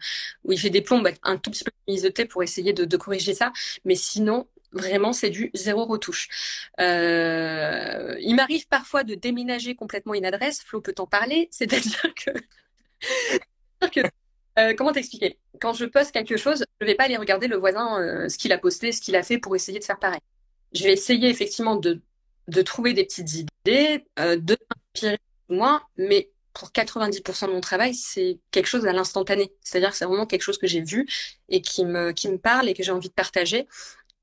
il 0.49 0.59
fait 0.59 0.69
des 0.69 0.81
plombes, 0.81 1.09
un 1.23 1.37
tout 1.37 1.51
petit 1.51 1.63
peu 1.63 1.71
de 1.71 1.75
luminosité 1.87 2.25
pour 2.25 2.43
essayer 2.43 2.73
de, 2.73 2.97
corriger 2.97 3.33
ça. 3.33 3.51
Mais 3.85 3.95
sinon, 3.95 4.47
vraiment 4.71 5.13
c'est 5.13 5.29
du 5.29 5.51
zéro 5.53 5.85
retouche. 5.85 6.29
Euh, 6.79 8.15
il 8.21 8.35
m'arrive 8.35 8.67
parfois 8.67 9.03
de 9.03 9.15
déménager 9.15 9.75
complètement 9.75 10.13
une 10.13 10.25
adresse, 10.25 10.61
Flo 10.61 10.81
peut 10.81 10.95
en 10.97 11.07
parler, 11.07 11.47
c'est-à-dire 11.51 12.13
que, 12.15 14.01
euh, 14.59 14.73
comment 14.75 14.91
t'expliquer? 14.91 15.37
Quand 15.61 15.73
je 15.73 15.85
poste 15.85 16.11
quelque 16.11 16.37
chose, 16.37 16.65
je 16.81 16.85
vais 16.85 16.95
pas 16.95 17.05
aller 17.05 17.17
regarder 17.17 17.47
le 17.47 17.57
voisin, 17.57 18.01
euh, 18.01 18.29
ce 18.29 18.37
qu'il 18.37 18.51
a 18.51 18.57
posté, 18.57 18.91
ce 18.91 19.01
qu'il 19.01 19.15
a 19.15 19.23
fait 19.23 19.37
pour 19.37 19.55
essayer 19.55 19.79
de 19.79 19.83
faire 19.83 19.99
pareil. 19.99 20.19
Je 20.73 20.83
vais 20.83 20.93
essayer 20.93 21.29
effectivement 21.29 21.75
de, 21.75 22.01
de 22.47 22.61
trouver 22.61 22.93
des 22.93 23.03
petites 23.03 23.33
idées, 23.33 24.05
de 24.17 24.57
m'inspirer 24.69 25.19
moi, 25.49 25.83
mais 25.97 26.29
pour 26.53 26.69
90% 26.69 27.47
de 27.47 27.51
mon 27.51 27.61
travail, 27.61 27.93
c'est 27.93 28.39
quelque 28.51 28.65
chose 28.65 28.85
à 28.85 28.93
l'instantané. 28.93 29.53
C'est-à-dire 29.61 29.91
que 29.91 29.97
c'est 29.97 30.05
vraiment 30.05 30.25
quelque 30.25 30.41
chose 30.41 30.57
que 30.57 30.67
j'ai 30.67 30.81
vu 30.81 31.07
et 31.47 31.61
qui 31.61 31.85
me, 31.85 32.11
qui 32.11 32.29
me 32.29 32.37
parle 32.37 32.69
et 32.69 32.73
que 32.73 32.83
j'ai 32.83 32.91
envie 32.91 33.09
de 33.09 33.13
partager. 33.13 33.67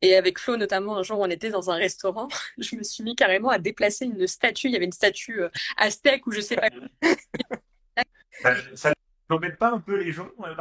Et 0.03 0.17
avec 0.17 0.39
Flo, 0.39 0.57
notamment, 0.57 0.97
un 0.97 1.03
jour, 1.03 1.19
on 1.19 1.31
était 1.31 1.51
dans 1.51 1.71
un 1.71 1.77
restaurant, 1.77 2.29
je 2.59 2.77
me 2.77 2.83
suis 2.83 3.03
mis 3.03 3.15
carrément 3.17 3.49
à 3.49 3.59
déplacer 3.59 4.05
une 4.05 4.27
statue. 4.27 4.69
Il 4.69 4.73
y 4.73 4.77
avait 4.77 4.85
une 4.85 4.93
statue 4.93 5.43
euh, 5.43 5.49
aztèque 5.77 6.27
ou 6.27 6.33
je 6.33 6.41
sais 6.41 6.57
pas. 6.57 6.69
ça 8.75 8.93
ne 9.31 9.49
pas 9.51 9.71
un 9.71 9.81
peu 9.81 9.97
les 9.97 10.13
gens 10.13 10.29
euh, 10.45 10.55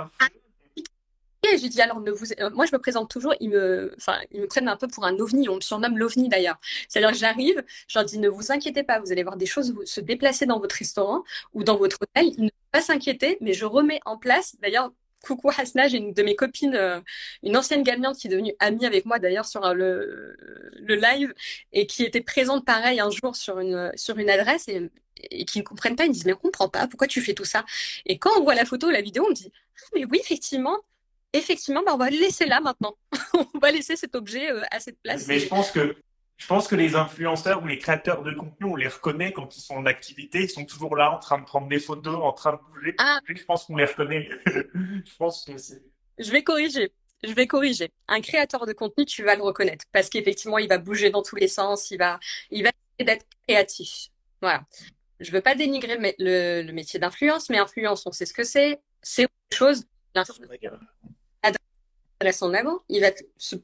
et 1.54 1.58
j'ai 1.58 1.70
dit 1.70 1.82
alors 1.82 2.00
ne 2.02 2.12
vous, 2.12 2.26
euh, 2.40 2.50
moi 2.52 2.66
je 2.66 2.72
me 2.74 2.80
présente 2.80 3.10
toujours, 3.10 3.34
ils 3.40 3.50
me, 3.50 3.94
enfin 3.98 4.18
ils 4.32 4.42
me 4.42 4.48
prennent 4.48 4.68
un 4.68 4.78
peu 4.78 4.88
pour 4.88 5.06
un 5.06 5.18
ovni, 5.20 5.50
on 5.50 5.56
me 5.56 5.62
surnomme 5.62 5.98
l'ovni 5.98 6.30
d'ailleurs. 6.30 6.58
C'est-à-dire 6.88 7.12
que 7.12 7.18
j'arrive, 7.18 7.64
je 7.88 7.98
leur 7.98 8.06
dis 8.06 8.20
ne 8.20 8.30
vous 8.30 8.52
inquiétez 8.52 8.84
pas, 8.84 9.00
vous 9.00 9.12
allez 9.12 9.24
voir 9.24 9.38
des 9.38 9.46
choses 9.46 9.74
se 9.86 10.02
déplacer 10.02 10.46
dans 10.46 10.60
votre 10.60 10.76
restaurant 10.76 11.24
ou 11.54 11.64
dans 11.64 11.78
votre 11.78 11.98
hôtel, 12.02 12.32
ne 12.38 12.50
pas 12.72 12.82
s'inquiéter, 12.82 13.38
mais 13.42 13.54
je 13.54 13.66
remets 13.66 14.00
en 14.06 14.18
place. 14.18 14.56
D'ailleurs, 14.62 14.92
coucou 15.26 15.50
Hasna, 15.58 15.88
j'ai 15.88 15.98
une 15.98 16.14
de 16.14 16.24
mes 16.24 16.36
copines, 16.36 16.76
euh, 16.76 17.02
une 17.44 17.58
ancienne 17.58 17.84
gagnante 17.84 18.18
qui 18.18 18.28
est 18.28 18.30
devenue 18.30 18.54
amie 18.60 18.86
avec 18.86 19.06
moi 19.06 19.20
d'ailleurs 19.20 19.46
sur 19.46 19.66
euh, 19.66 19.74
le, 19.74 20.36
le 20.80 20.96
live 20.96 21.34
et 21.74 21.88
qui 21.88 22.04
était 22.04 22.22
présente 22.22 22.66
pareil 22.66 23.00
un 23.00 23.10
jour 23.10 23.36
sur 23.36 23.60
une 23.60 23.92
sur 23.96 24.18
une 24.18 24.30
adresse 24.30 24.68
et, 24.68 24.90
et 25.32 25.46
qui 25.46 25.60
ne 25.60 25.64
comprennent 25.64 25.96
pas, 25.96 26.06
ils 26.06 26.10
me 26.10 26.14
disent 26.14 26.26
mais 26.26 26.34
on 26.34 26.38
comprend 26.38 26.70
pas, 26.70 26.88
pourquoi 26.88 27.08
tu 27.08 27.22
fais 27.22 27.34
tout 27.34 27.46
ça? 27.46 27.66
Et 28.06 28.18
quand 28.20 28.32
on 28.40 28.44
voit 28.44 28.56
la 28.56 28.66
photo, 28.66 28.90
la 28.92 29.02
vidéo, 29.02 29.26
on 29.26 29.30
me 29.30 29.36
dit 29.36 29.52
ah, 29.54 29.88
mais 29.96 30.06
oui 30.06 30.20
effectivement 30.22 30.78
effectivement, 31.38 31.84
bah, 31.86 31.94
on 31.94 31.98
va 31.98 32.10
le 32.10 32.18
laisser 32.18 32.46
là 32.46 32.60
maintenant. 32.62 32.96
on 33.34 33.60
va 33.60 33.72
laisser 33.72 33.96
cet 33.96 34.16
objet 34.16 34.52
euh, 34.52 34.62
à 34.72 34.80
cette 34.80 35.02
place. 35.02 35.28
Mais 35.28 35.40
je 35.40 35.48
pense 35.48 35.72
que 35.72 35.96
je 36.38 36.48
pense 36.48 36.68
que 36.68 36.76
les 36.76 36.96
influenceurs 36.96 37.64
ou 37.64 37.68
les 37.68 37.78
créateurs 37.78 38.22
de 38.22 38.32
contenu, 38.34 38.68
on 38.68 38.76
les 38.76 38.90
reconnaît 38.90 39.32
quand 39.32 39.56
ils 39.56 39.62
sont 39.62 39.76
en 39.76 39.86
activité. 39.86 40.44
Ils 40.44 40.50
sont 40.50 40.66
toujours 40.66 40.98
là 40.98 41.12
en 41.12 41.18
train 41.18 41.40
de 41.40 41.46
prendre 41.46 41.68
des 41.68 41.80
photos, 41.80 42.16
en 42.22 42.34
train 42.34 42.54
de 42.54 42.74
bouger. 42.74 42.96
Ah. 42.98 43.20
Je 43.26 43.44
pense 43.44 43.66
qu'on 43.66 43.78
les 43.78 43.86
reconnaît. 43.86 44.28
je 44.46 45.16
pense 45.18 45.46
que 45.46 45.58
c'est. 45.58 45.82
Je 46.18 46.32
vais 46.32 46.44
corriger. 46.44 46.92
Je 47.24 47.32
vais 47.32 47.48
corriger. 47.48 47.92
Un 48.08 48.20
créateur 48.20 48.66
de 48.66 48.74
contenu, 48.74 49.06
tu 49.06 49.24
vas 49.24 49.36
le 49.36 49.44
reconnaître 49.44 49.86
parce 49.94 50.10
qu'effectivement, 50.10 50.58
il 50.58 50.68
va 50.68 50.78
bouger 50.78 51.10
dans 51.10 51.24
tous 51.24 51.38
les 51.38 51.48
sens. 51.48 51.90
Il 51.92 51.98
va, 51.98 52.20
il 52.52 52.64
va 52.64 52.70
essayer 52.70 53.06
d'être 53.06 53.26
créatif. 53.48 54.10
Voilà. 54.42 54.64
Je 55.22 55.32
veux 55.32 55.42
pas 55.42 55.56
dénigrer 55.56 55.98
le, 56.20 56.62
le 56.64 56.74
métier 56.74 57.00
d'influence, 57.00 57.50
mais 57.50 57.58
influence, 57.58 58.06
on 58.06 58.12
sait 58.12 58.26
ce 58.26 58.34
que 58.34 58.44
c'est. 58.44 58.82
C'est 59.02 59.24
autre 59.24 59.58
chose 59.58 59.86
adresse 62.20 62.42
en 62.42 62.54
avant, 62.54 62.80
il 62.90 63.02
va 63.02 63.12
se 63.38 63.56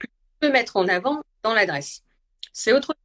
mettre 0.41 0.77
en 0.77 0.87
avant 0.87 1.23
dans 1.43 1.53
l'adresse. 1.53 2.03
C'est 2.53 2.73
autre 2.73 2.95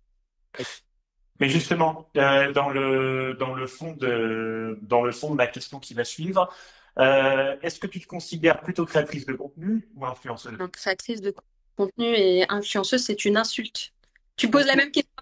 Mais 1.40 1.48
justement, 1.48 2.09
euh, 2.16 2.52
dans 2.52 2.70
le 2.70 3.37
dans 3.38 3.54
le 3.54 3.66
fond 3.66 3.92
de 3.92 4.78
dans 4.82 5.02
le 5.02 5.12
fond 5.12 5.35
de 5.35 5.38
la 5.38 5.46
question 5.46 5.78
qui 5.78 5.94
va 5.94 6.04
suivre, 6.04 6.52
euh, 6.98 7.56
est-ce 7.62 7.78
que 7.78 7.87
tu 7.87 8.00
te 8.00 8.06
considères 8.06 8.61
plutôt 8.61 8.87
créatrice 8.87 9.26
de 9.26 9.35
contenu 9.35 9.88
ou 9.94 10.06
influenceuse? 10.06 10.56
Donc, 10.59 10.72
créatrice 10.72 11.20
de 11.20 11.35
contenu 11.76 12.06
et 12.06 12.46
influenceuse, 12.48 13.04
c'est 13.04 13.24
une 13.24 13.37
insulte. 13.37 13.92
Tu 14.37 14.50
poses 14.50 14.66
la 14.66 14.76
même 14.76 14.90
question, 14.90 15.12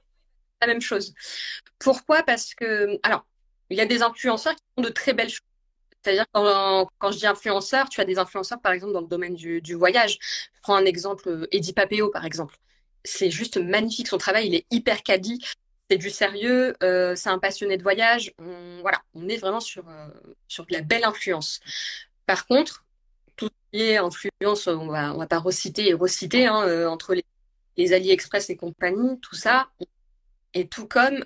la 0.61 0.69
même 0.69 0.81
chose. 0.81 1.15
Pourquoi? 1.79 2.23
Parce 2.23 2.55
que, 2.55 2.99
alors, 3.03 3.27
il 3.71 3.77
y 3.77 3.81
a 3.81 3.87
des 3.87 4.03
influenceurs 4.03 4.55
qui 4.55 4.63
font 4.77 4.83
de 4.83 4.89
très 4.89 5.15
belles 5.15 5.31
choses. 5.31 5.41
C'est-à-dire 6.05 6.27
quand, 6.33 6.89
quand 6.99 7.13
je 7.13 7.19
dis 7.19 7.27
influenceur, 7.27 7.89
tu 7.89 8.01
as 8.01 8.05
des 8.05 8.19
influenceurs 8.19 8.61
par 8.61 8.73
exemple 8.73 8.93
dans 8.93 9.01
le 9.01 9.07
domaine 9.07 9.35
du, 9.35 9.75
voyage. 9.75 10.19
Je 10.21 10.61
prends 10.63 10.77
un 10.77 10.85
exemple, 10.85 11.29
euh, 11.29 11.47
Eddie 11.51 11.73
Papéo 11.73 12.11
par 12.11 12.25
exemple. 12.27 12.57
C'est 13.05 13.31
juste 13.31 13.57
magnifique, 13.57 14.09
son 14.09 14.19
travail, 14.19 14.47
il 14.49 14.55
est 14.55 14.67
hyper 14.71 15.03
quali, 15.03 15.43
c'est 15.91 15.99
du 15.99 16.11
sérieux, 16.11 16.75
euh, 16.83 17.15
c'est 17.17 17.29
un 17.31 17.39
passionné 17.39 17.77
de 17.77 17.83
voyage. 17.83 18.33
Voilà, 18.83 19.03
on 19.15 19.29
est 19.29 19.37
vraiment 19.37 19.61
sur, 19.61 19.89
euh, 19.89 20.09
sur 20.49 20.67
de 20.67 20.73
la 20.73 20.83
belle 20.83 21.05
influence. 21.05 21.61
Par 22.27 22.47
contre, 22.47 22.85
tout 23.37 23.47
ce 23.49 23.79
qui 23.79 23.83
est 23.83 23.97
influence, 23.97 24.67
on 24.67 24.89
va, 24.89 25.15
on 25.15 25.19
va 25.19 25.27
pas 25.27 25.39
reciter 25.39 25.89
et 25.89 25.95
reciter 25.95 26.47
hein, 26.47 26.89
entre 26.89 27.15
les, 27.15 27.25
les 27.77 27.93
AliExpress 27.93 28.51
et 28.51 28.57
compagnie, 28.57 29.19
tout 29.21 29.35
ça, 29.35 29.69
et 30.55 30.67
tout 30.69 30.87
comme 30.87 31.23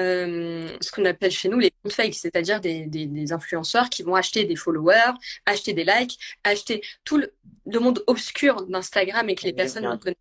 euh, 0.00 0.76
ce 0.80 0.90
qu'on 0.90 1.04
appelle 1.04 1.30
chez 1.30 1.48
nous 1.48 1.58
les 1.58 1.70
comptes 1.70 1.92
fake, 1.92 2.14
c'est-à-dire 2.14 2.60
des, 2.60 2.86
des, 2.86 3.06
des 3.06 3.32
influenceurs 3.32 3.90
qui 3.90 4.02
vont 4.02 4.14
acheter 4.14 4.44
des 4.44 4.56
followers, 4.56 5.12
acheter 5.46 5.72
des 5.72 5.84
likes, 5.84 6.18
acheter 6.44 6.82
tout 7.04 7.18
le, 7.18 7.32
le 7.66 7.78
monde 7.78 8.02
obscur 8.06 8.66
d'Instagram 8.66 9.28
et 9.28 9.34
que 9.34 9.44
les 9.44 9.52
personnes 9.52 9.88
ne 9.88 9.96
connaissent. 9.96 10.16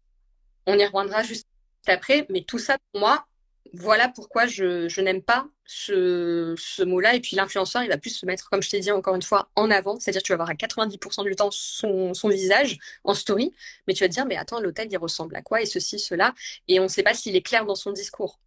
On 0.65 0.77
y 0.77 0.85
reviendra 0.85 1.23
juste 1.23 1.47
après, 1.87 2.25
mais 2.29 2.41
tout 2.41 2.59
ça 2.59 2.77
pour 2.91 3.01
moi, 3.01 3.25
voilà 3.73 4.09
pourquoi 4.09 4.47
je, 4.47 4.87
je 4.87 5.01
n'aime 5.01 5.21
pas 5.21 5.47
ce, 5.65 6.55
ce 6.57 6.83
mot-là. 6.83 7.15
Et 7.15 7.19
puis 7.19 7.35
l'influenceur, 7.35 7.83
il 7.83 7.89
va 7.89 7.97
plus 7.97 8.09
se 8.09 8.25
mettre, 8.25 8.49
comme 8.49 8.61
je 8.61 8.69
t'ai 8.69 8.79
dit 8.79 8.91
encore 8.91 9.15
une 9.15 9.21
fois, 9.21 9.49
en 9.55 9.69
avant. 9.71 9.99
C'est-à-dire 9.99 10.23
tu 10.23 10.31
vas 10.31 10.37
voir 10.37 10.49
à 10.49 10.53
90% 10.53 11.23
du 11.23 11.35
temps 11.35 11.49
son, 11.51 12.13
son 12.13 12.29
visage 12.29 12.77
en 13.03 13.13
story, 13.13 13.53
mais 13.87 13.93
tu 13.93 14.03
vas 14.03 14.07
te 14.07 14.13
dire, 14.13 14.25
mais 14.25 14.37
attends, 14.37 14.59
l'hôtel, 14.59 14.87
il 14.91 14.97
ressemble 14.97 15.35
à 15.35 15.41
quoi 15.41 15.61
Et 15.61 15.65
ceci, 15.65 15.99
cela. 15.99 16.33
Et 16.67 16.79
on 16.79 16.83
ne 16.83 16.87
sait 16.87 17.03
pas 17.03 17.13
s'il 17.13 17.35
est 17.35 17.41
clair 17.41 17.65
dans 17.65 17.75
son 17.75 17.91
discours. 17.91 18.39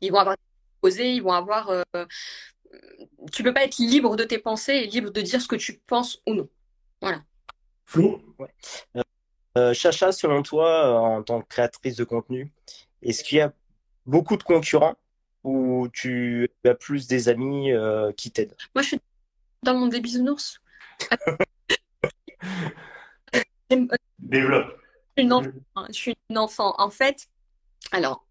Ils 0.00 0.12
vont 0.12 0.18
avoir 0.18 0.36
posé, 0.80 1.14
ils 1.14 1.22
vont 1.22 1.32
avoir... 1.32 1.70
Euh, 1.70 1.82
tu 3.32 3.42
peux 3.42 3.54
pas 3.54 3.64
être 3.64 3.78
libre 3.78 4.16
de 4.16 4.24
tes 4.24 4.38
pensées 4.38 4.74
et 4.74 4.86
libre 4.86 5.10
de 5.10 5.20
dire 5.20 5.40
ce 5.40 5.48
que 5.48 5.56
tu 5.56 5.78
penses 5.86 6.20
ou 6.26 6.34
non. 6.34 6.48
Voilà. 7.00 7.24
Flo? 7.84 8.20
Ouais. 8.38 8.52
Euh, 8.96 9.02
euh, 9.56 9.72
Chacha, 9.74 10.12
selon 10.12 10.42
toi, 10.42 10.86
euh, 10.86 10.94
en 10.94 11.22
tant 11.22 11.40
que 11.40 11.48
créatrice 11.48 11.96
de 11.96 12.04
contenu, 12.04 12.52
est-ce 13.02 13.24
qu'il 13.24 13.38
y 13.38 13.40
a 13.40 13.52
beaucoup 14.04 14.36
de 14.36 14.42
concurrents 14.42 14.96
ou 15.44 15.88
tu 15.92 16.50
as 16.64 16.74
plus 16.74 17.06
des 17.06 17.28
amis 17.28 17.72
euh, 17.72 18.12
qui 18.12 18.30
t'aident? 18.30 18.56
Moi, 18.74 18.82
je 18.82 18.88
suis 18.88 19.00
dans 19.62 19.74
mon 19.74 19.86
des 19.86 20.00
bisounours. 20.00 20.60
J'aime- 23.70 23.88
Développe. 24.18 24.76
une 25.16 25.32
enfant, 25.32 25.52
je 25.88 25.92
suis 25.92 26.16
une 26.28 26.38
enfant. 26.38 26.74
En 26.78 26.90
fait, 26.90 27.28
alors, 27.92 28.25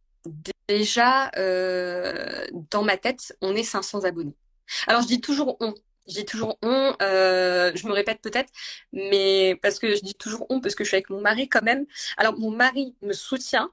déjà, 0.67 1.31
euh, 1.37 2.45
dans 2.71 2.83
ma 2.83 2.97
tête, 2.97 3.35
on 3.41 3.55
est 3.55 3.63
500 3.63 4.03
abonnés. 4.03 4.33
Alors, 4.87 5.01
je 5.03 5.07
dis 5.07 5.21
toujours 5.21 5.57
on. 5.61 5.73
Je 6.07 6.13
dis 6.15 6.25
toujours 6.25 6.57
on, 6.63 6.95
euh, 7.01 7.71
je 7.75 7.87
me 7.87 7.93
répète 7.93 8.21
peut-être, 8.21 8.51
mais 8.93 9.57
parce 9.61 9.79
que 9.79 9.95
je 9.95 10.01
dis 10.01 10.15
toujours 10.15 10.45
on, 10.49 10.61
parce 10.61 10.75
que 10.75 10.83
je 10.83 10.89
suis 10.89 10.97
avec 10.97 11.09
mon 11.09 11.21
mari 11.21 11.49
quand 11.49 11.63
même. 11.63 11.85
Alors, 12.17 12.37
mon 12.39 12.51
mari 12.51 12.95
me 13.01 13.13
soutient, 13.13 13.71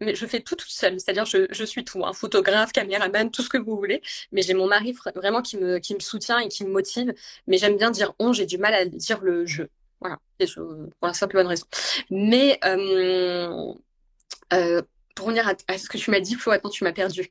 mais 0.00 0.14
je 0.14 0.26
fais 0.26 0.40
tout 0.40 0.56
toute 0.56 0.70
seule. 0.70 1.00
C'est-à-dire, 1.00 1.24
je, 1.26 1.46
je 1.50 1.64
suis 1.64 1.84
tout, 1.84 2.04
hein, 2.04 2.12
photographe, 2.12 2.72
caméraman, 2.72 3.30
tout 3.30 3.42
ce 3.42 3.48
que 3.48 3.58
vous 3.58 3.76
voulez. 3.76 4.02
Mais 4.32 4.42
j'ai 4.42 4.54
mon 4.54 4.66
mari 4.68 4.92
vra- 4.92 5.14
vraiment 5.14 5.42
qui 5.42 5.56
me, 5.58 5.78
qui 5.78 5.94
me 5.94 6.00
soutient 6.00 6.38
et 6.40 6.48
qui 6.48 6.64
me 6.64 6.70
motive. 6.70 7.14
Mais 7.46 7.58
j'aime 7.58 7.76
bien 7.76 7.90
dire 7.90 8.14
on, 8.18 8.32
j'ai 8.32 8.46
du 8.46 8.58
mal 8.58 8.74
à 8.74 8.84
dire 8.86 9.20
le 9.22 9.46
je. 9.46 9.64
Voilà, 10.00 10.18
Et 10.40 10.46
je- 10.46 10.60
pour 10.60 11.08
la 11.08 11.14
simple 11.14 11.36
bonne 11.36 11.46
raison. 11.46 11.66
Mais 12.10 12.58
euh, 12.64 13.72
euh, 14.52 14.82
pour 15.14 15.26
revenir 15.26 15.48
à, 15.48 15.54
à 15.68 15.78
ce 15.78 15.88
que 15.88 15.98
tu 15.98 16.10
m'as 16.10 16.20
dit, 16.20 16.34
Flo, 16.34 16.52
attends, 16.52 16.70
tu 16.70 16.84
m'as 16.84 16.92
perdu. 16.92 17.30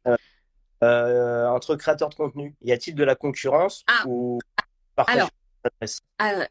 Euh, 0.84 1.48
entre 1.48 1.76
créateurs 1.76 2.10
de 2.10 2.16
contenu, 2.16 2.56
y 2.62 2.74
a-t-il 2.74 2.96
de 2.96 3.04
la 3.04 3.16
concurrence 3.16 3.86
Ah, 3.88 4.04
ou 4.06 4.40
alors, 4.98 5.30
ah, 6.20 6.48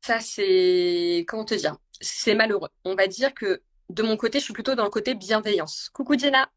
ça 0.00 0.18
c'est, 0.20 1.24
comment 1.28 1.44
te 1.44 1.54
dire, 1.54 1.76
c'est 2.00 2.34
malheureux. 2.34 2.70
On 2.84 2.94
va 2.94 3.06
dire 3.06 3.34
que 3.34 3.60
de 3.90 4.02
mon 4.02 4.16
côté, 4.16 4.38
je 4.38 4.44
suis 4.44 4.54
plutôt 4.54 4.74
dans 4.74 4.84
le 4.84 4.90
côté 4.90 5.14
bienveillance. 5.14 5.90
Coucou 5.92 6.18
Jenna, 6.18 6.48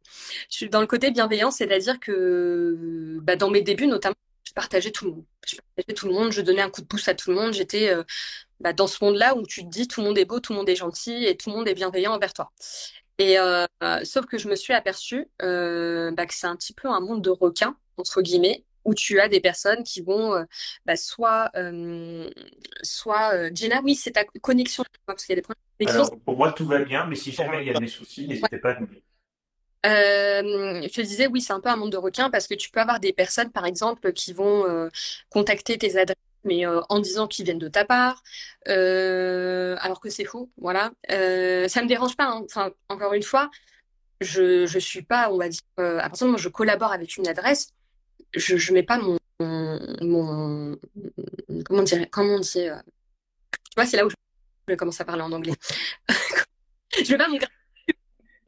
je 0.49 0.55
suis 0.55 0.69
dans 0.69 0.81
le 0.81 0.87
côté 0.87 1.11
bienveillance, 1.11 1.57
c'est-à-dire 1.57 1.99
que 1.99 3.19
bah, 3.21 3.35
dans 3.35 3.49
mes 3.49 3.61
débuts 3.61 3.87
notamment, 3.87 4.15
je 4.47 4.53
partageais 4.53 4.91
tout 4.91 5.05
le 5.05 5.11
monde. 5.11 5.25
Je 5.45 5.57
partageais 5.57 5.93
tout 5.93 6.07
le 6.07 6.13
monde, 6.13 6.31
je 6.31 6.41
donnais 6.41 6.61
un 6.61 6.69
coup 6.69 6.81
de 6.81 6.87
pouce 6.87 7.07
à 7.07 7.15
tout 7.15 7.31
le 7.31 7.35
monde. 7.35 7.53
J'étais 7.53 7.89
euh, 7.89 8.03
bah, 8.59 8.71
dans 8.71 8.87
ce 8.87 9.03
monde-là 9.03 9.35
où 9.35 9.45
tu 9.45 9.63
te 9.63 9.69
dis 9.69 9.87
tout 9.87 10.01
le 10.01 10.07
monde 10.07 10.17
est 10.17 10.25
beau, 10.25 10.39
tout 10.39 10.53
le 10.53 10.59
monde 10.59 10.69
est 10.69 10.75
gentil 10.75 11.25
et 11.25 11.35
tout 11.35 11.49
le 11.49 11.57
monde 11.57 11.67
est 11.67 11.73
bienveillant 11.73 12.13
envers 12.13 12.33
toi. 12.33 12.51
Et 13.19 13.37
euh, 13.37 13.65
sauf 14.03 14.25
que 14.25 14.37
je 14.37 14.47
me 14.47 14.55
suis 14.55 14.73
aperçue 14.73 15.27
euh, 15.41 16.11
bah, 16.11 16.25
que 16.25 16.33
c'est 16.33 16.47
un 16.47 16.55
petit 16.55 16.73
peu 16.73 16.87
un 16.87 16.99
monde 16.99 17.21
de 17.21 17.29
requins, 17.29 17.75
entre 17.97 18.21
guillemets, 18.21 18.63
où 18.85 18.93
tu 18.93 19.19
as 19.19 19.29
des 19.29 19.39
personnes 19.39 19.83
qui 19.83 20.01
vont 20.01 20.33
euh, 20.33 20.43
bah, 20.85 20.95
soit, 20.95 21.51
soit 22.81 23.53
Jenna, 23.53 23.81
oui, 23.83 23.95
c'est 23.95 24.11
ta 24.11 24.25
connexion, 24.25 24.83
parce 25.05 25.25
qu'il 25.25 25.33
y 25.33 25.37
a 25.37 25.41
des 25.41 25.41
problèmes 25.41 25.61
de 25.79 25.85
connexion. 25.85 26.05
Alors, 26.05 26.23
pour 26.23 26.37
moi, 26.37 26.51
tout 26.51 26.65
va 26.65 26.79
bien, 26.79 27.05
mais 27.05 27.15
si 27.15 27.31
jamais 27.31 27.63
il 27.63 27.71
y 27.71 27.75
a 27.75 27.79
des 27.79 27.87
soucis, 27.87 28.27
n'hésitez 28.27 28.57
pas 28.57 28.71
à 28.71 28.79
nous. 28.79 28.87
Euh, 29.85 30.81
je 30.83 30.93
te 30.93 31.01
disais, 31.01 31.27
oui, 31.27 31.41
c'est 31.41 31.53
un 31.53 31.59
peu 31.59 31.69
un 31.69 31.75
monde 31.75 31.91
de 31.91 31.97
requins 31.97 32.29
parce 32.29 32.47
que 32.47 32.53
tu 32.53 32.69
peux 32.69 32.79
avoir 32.79 32.99
des 32.99 33.11
personnes, 33.11 33.51
par 33.51 33.65
exemple, 33.65 34.13
qui 34.13 34.31
vont 34.31 34.65
euh, 34.67 34.89
contacter 35.29 35.77
tes 35.77 35.97
adresses, 35.97 36.15
mais 36.43 36.65
euh, 36.65 36.81
en 36.89 36.99
disant 36.99 37.27
qu'ils 37.27 37.45
viennent 37.45 37.59
de 37.59 37.67
ta 37.67 37.85
part, 37.85 38.21
euh, 38.67 39.75
alors 39.79 39.99
que 39.99 40.09
c'est 40.09 40.25
faux. 40.25 40.49
Voilà. 40.57 40.91
Euh, 41.11 41.67
ça 41.67 41.81
me 41.81 41.87
dérange 41.87 42.15
pas. 42.15 42.25
hein. 42.25 42.41
Enfin, 42.45 42.71
encore 42.89 43.13
une 43.13 43.23
fois, 43.23 43.49
je 44.21 44.65
je 44.65 44.79
suis 44.79 45.01
pas, 45.03 45.31
on 45.31 45.37
va 45.37 45.49
dire, 45.49 45.61
euh, 45.79 45.97
à 45.99 46.03
partir 46.03 46.25
du 46.25 46.31
moment 46.31 46.35
où 46.37 46.41
je 46.41 46.49
collabore 46.49 46.91
avec 46.91 47.17
une 47.17 47.27
adresse, 47.27 47.69
je 48.35 48.57
je 48.57 48.73
mets 48.73 48.83
pas 48.83 48.97
mon 48.97 49.17
mon, 49.39 50.77
comment 51.65 51.83
dire, 51.83 52.05
comment 52.11 52.35
on 52.35 52.39
dit, 52.39 52.51
tu 52.53 52.69
vois, 53.75 53.85
c'est 53.85 53.97
là 53.97 54.05
où 54.05 54.09
je 54.09 54.15
vais 54.67 54.77
commencer 54.77 55.01
à 55.01 55.05
parler 55.05 55.21
en 55.23 55.31
anglais. 55.31 55.53
Je 56.95 57.09
vais 57.11 57.17
pas 57.17 57.27
mon 57.27 57.37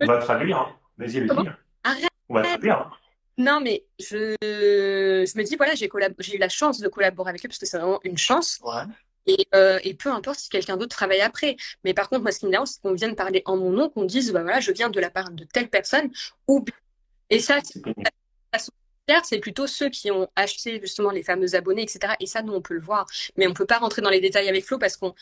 On 0.01 0.05
va 0.07 0.17
traduire, 0.19 0.57
hein. 0.59 0.75
Vas-y, 0.97 1.25
Comment? 1.27 1.43
vas-y. 1.43 1.55
Arrête. 1.83 2.09
On 2.29 2.33
va 2.35 2.43
traduire. 2.43 2.79
hein. 2.79 2.91
Non, 3.37 3.59
mais 3.59 3.85
je, 3.99 4.35
je 4.41 5.37
me 5.37 5.43
dis, 5.43 5.55
voilà, 5.55 5.75
j'ai 5.75 5.87
collab- 5.87 6.15
eu 6.33 6.37
la 6.37 6.49
chance 6.49 6.79
de 6.79 6.87
collaborer 6.87 7.29
avec 7.29 7.45
eux 7.45 7.49
parce 7.49 7.59
que 7.59 7.65
c'est 7.65 7.77
vraiment 7.77 7.99
une 8.03 8.17
chance. 8.17 8.59
Ouais. 8.63 8.83
Et, 9.27 9.47
euh, 9.55 9.79
et 9.83 9.93
peu 9.93 10.09
importe 10.09 10.39
si 10.39 10.49
quelqu'un 10.49 10.77
d'autre 10.77 10.95
travaille 10.95 11.21
après. 11.21 11.57
Mais 11.83 11.93
par 11.93 12.09
contre, 12.09 12.21
moi, 12.21 12.31
ce 12.31 12.39
qui 12.39 12.45
me 12.45 12.51
dérange, 12.51 12.69
c'est 12.69 12.81
qu'on 12.81 12.93
vienne 12.93 13.15
parler 13.15 13.41
en 13.45 13.57
mon 13.57 13.71
nom, 13.71 13.89
qu'on 13.89 14.05
dise, 14.05 14.31
bah 14.31 14.43
voilà, 14.43 14.59
je 14.59 14.71
viens 14.71 14.89
de 14.89 14.99
la 14.99 15.09
part 15.09 15.31
de 15.31 15.43
telle 15.45 15.69
personne. 15.69 16.11
Ou... 16.47 16.63
Et 17.29 17.39
ça, 17.39 17.59
C'est 19.23 19.39
plutôt 19.39 19.67
ceux 19.67 19.89
qui 19.89 20.09
ont 20.11 20.29
acheté 20.35 20.79
justement 20.81 21.11
les 21.11 21.23
fameux 21.23 21.55
abonnés, 21.55 21.83
etc. 21.83 22.15
Et 22.19 22.25
ça, 22.25 22.41
nous, 22.41 22.53
on 22.53 22.61
peut 22.61 22.73
le 22.73 22.81
voir. 22.81 23.05
Mais 23.37 23.47
on 23.47 23.53
peut 23.53 23.65
pas 23.65 23.77
rentrer 23.77 24.01
dans 24.01 24.09
les 24.09 24.19
détails 24.21 24.49
avec 24.49 24.65
Flo 24.65 24.77
parce 24.77 24.97
qu'on, 24.97 25.13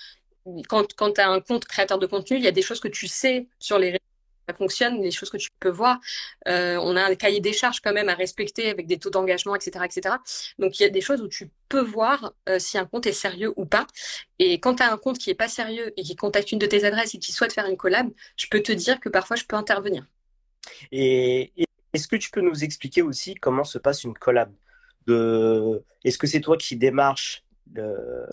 quand, 0.70 0.94
quand 0.96 1.14
tu 1.14 1.22
as 1.22 1.30
un 1.30 1.42
compte 1.42 1.66
créateur 1.66 2.00
de 2.00 2.06
contenu, 2.08 2.38
il 2.38 2.44
y 2.44 2.48
a 2.48 2.52
des 2.52 2.62
choses 2.62 2.80
que 2.80 2.88
tu 2.88 3.08
sais 3.08 3.48
sur 3.60 3.78
les 3.80 3.88
réseaux, 3.92 4.00
ça 4.48 4.54
fonctionne, 4.54 5.02
les 5.02 5.12
choses 5.12 5.30
que 5.30 5.38
tu 5.38 5.50
peux 5.60 5.70
voir. 5.70 6.00
Euh, 6.48 6.78
on 6.82 6.96
a 6.96 7.04
un 7.04 7.16
cahier 7.16 7.40
des 7.40 7.54
charges 7.54 7.80
quand 7.82 7.94
même 7.94 8.10
à 8.10 8.16
respecter 8.16 8.70
avec 8.70 8.88
des 8.88 8.98
taux 8.98 9.10
d'engagement, 9.10 9.56
etc., 9.56 9.86
etc. 9.86 10.16
Donc, 10.60 10.80
il 10.80 10.84
y 10.84 10.86
a 10.86 10.90
des 10.90 11.02
choses 11.02 11.22
où 11.22 11.28
tu 11.28 11.50
peux 11.70 11.82
voir 11.82 12.34
euh, 12.50 12.60
si 12.60 12.78
un 12.78 12.86
compte 12.86 13.08
est 13.08 13.14
sérieux 13.14 13.54
ou 13.56 13.66
pas. 13.66 13.88
Et 14.40 14.60
quand 14.60 14.76
tu 14.76 14.84
as 14.84 14.92
un 14.92 14.98
compte 14.98 15.18
qui 15.18 15.30
est 15.30 15.36
pas 15.36 15.48
sérieux 15.48 15.94
et 15.98 16.04
qui 16.04 16.16
contacte 16.16 16.52
une 16.52 16.60
de 16.60 16.66
tes 16.66 16.84
adresses 16.84 17.16
et 17.16 17.20
qui 17.20 17.32
souhaite 17.32 17.54
faire 17.54 17.68
une 17.68 17.78
collab, 17.78 18.10
je 18.36 18.48
peux 18.50 18.62
te 18.62 18.72
dire 18.72 19.00
que 19.00 19.10
parfois, 19.10 19.36
je 19.36 19.46
peux 19.46 19.56
intervenir. 19.56 20.06
Et 20.92 21.52
est-ce 21.94 22.08
que 22.08 22.16
tu 22.16 22.30
peux 22.32 22.42
nous 22.42 22.64
expliquer 22.64 23.02
aussi 23.02 23.36
comment 23.36 23.64
se 23.64 23.78
passe 23.78 24.04
une 24.04 24.14
collab? 24.14 24.52
De... 25.06 25.84
Est-ce 26.04 26.18
que 26.18 26.28
c'est 26.28 26.40
toi 26.40 26.58
qui 26.58 26.78
démarches 26.78 27.44
le- 27.74 28.26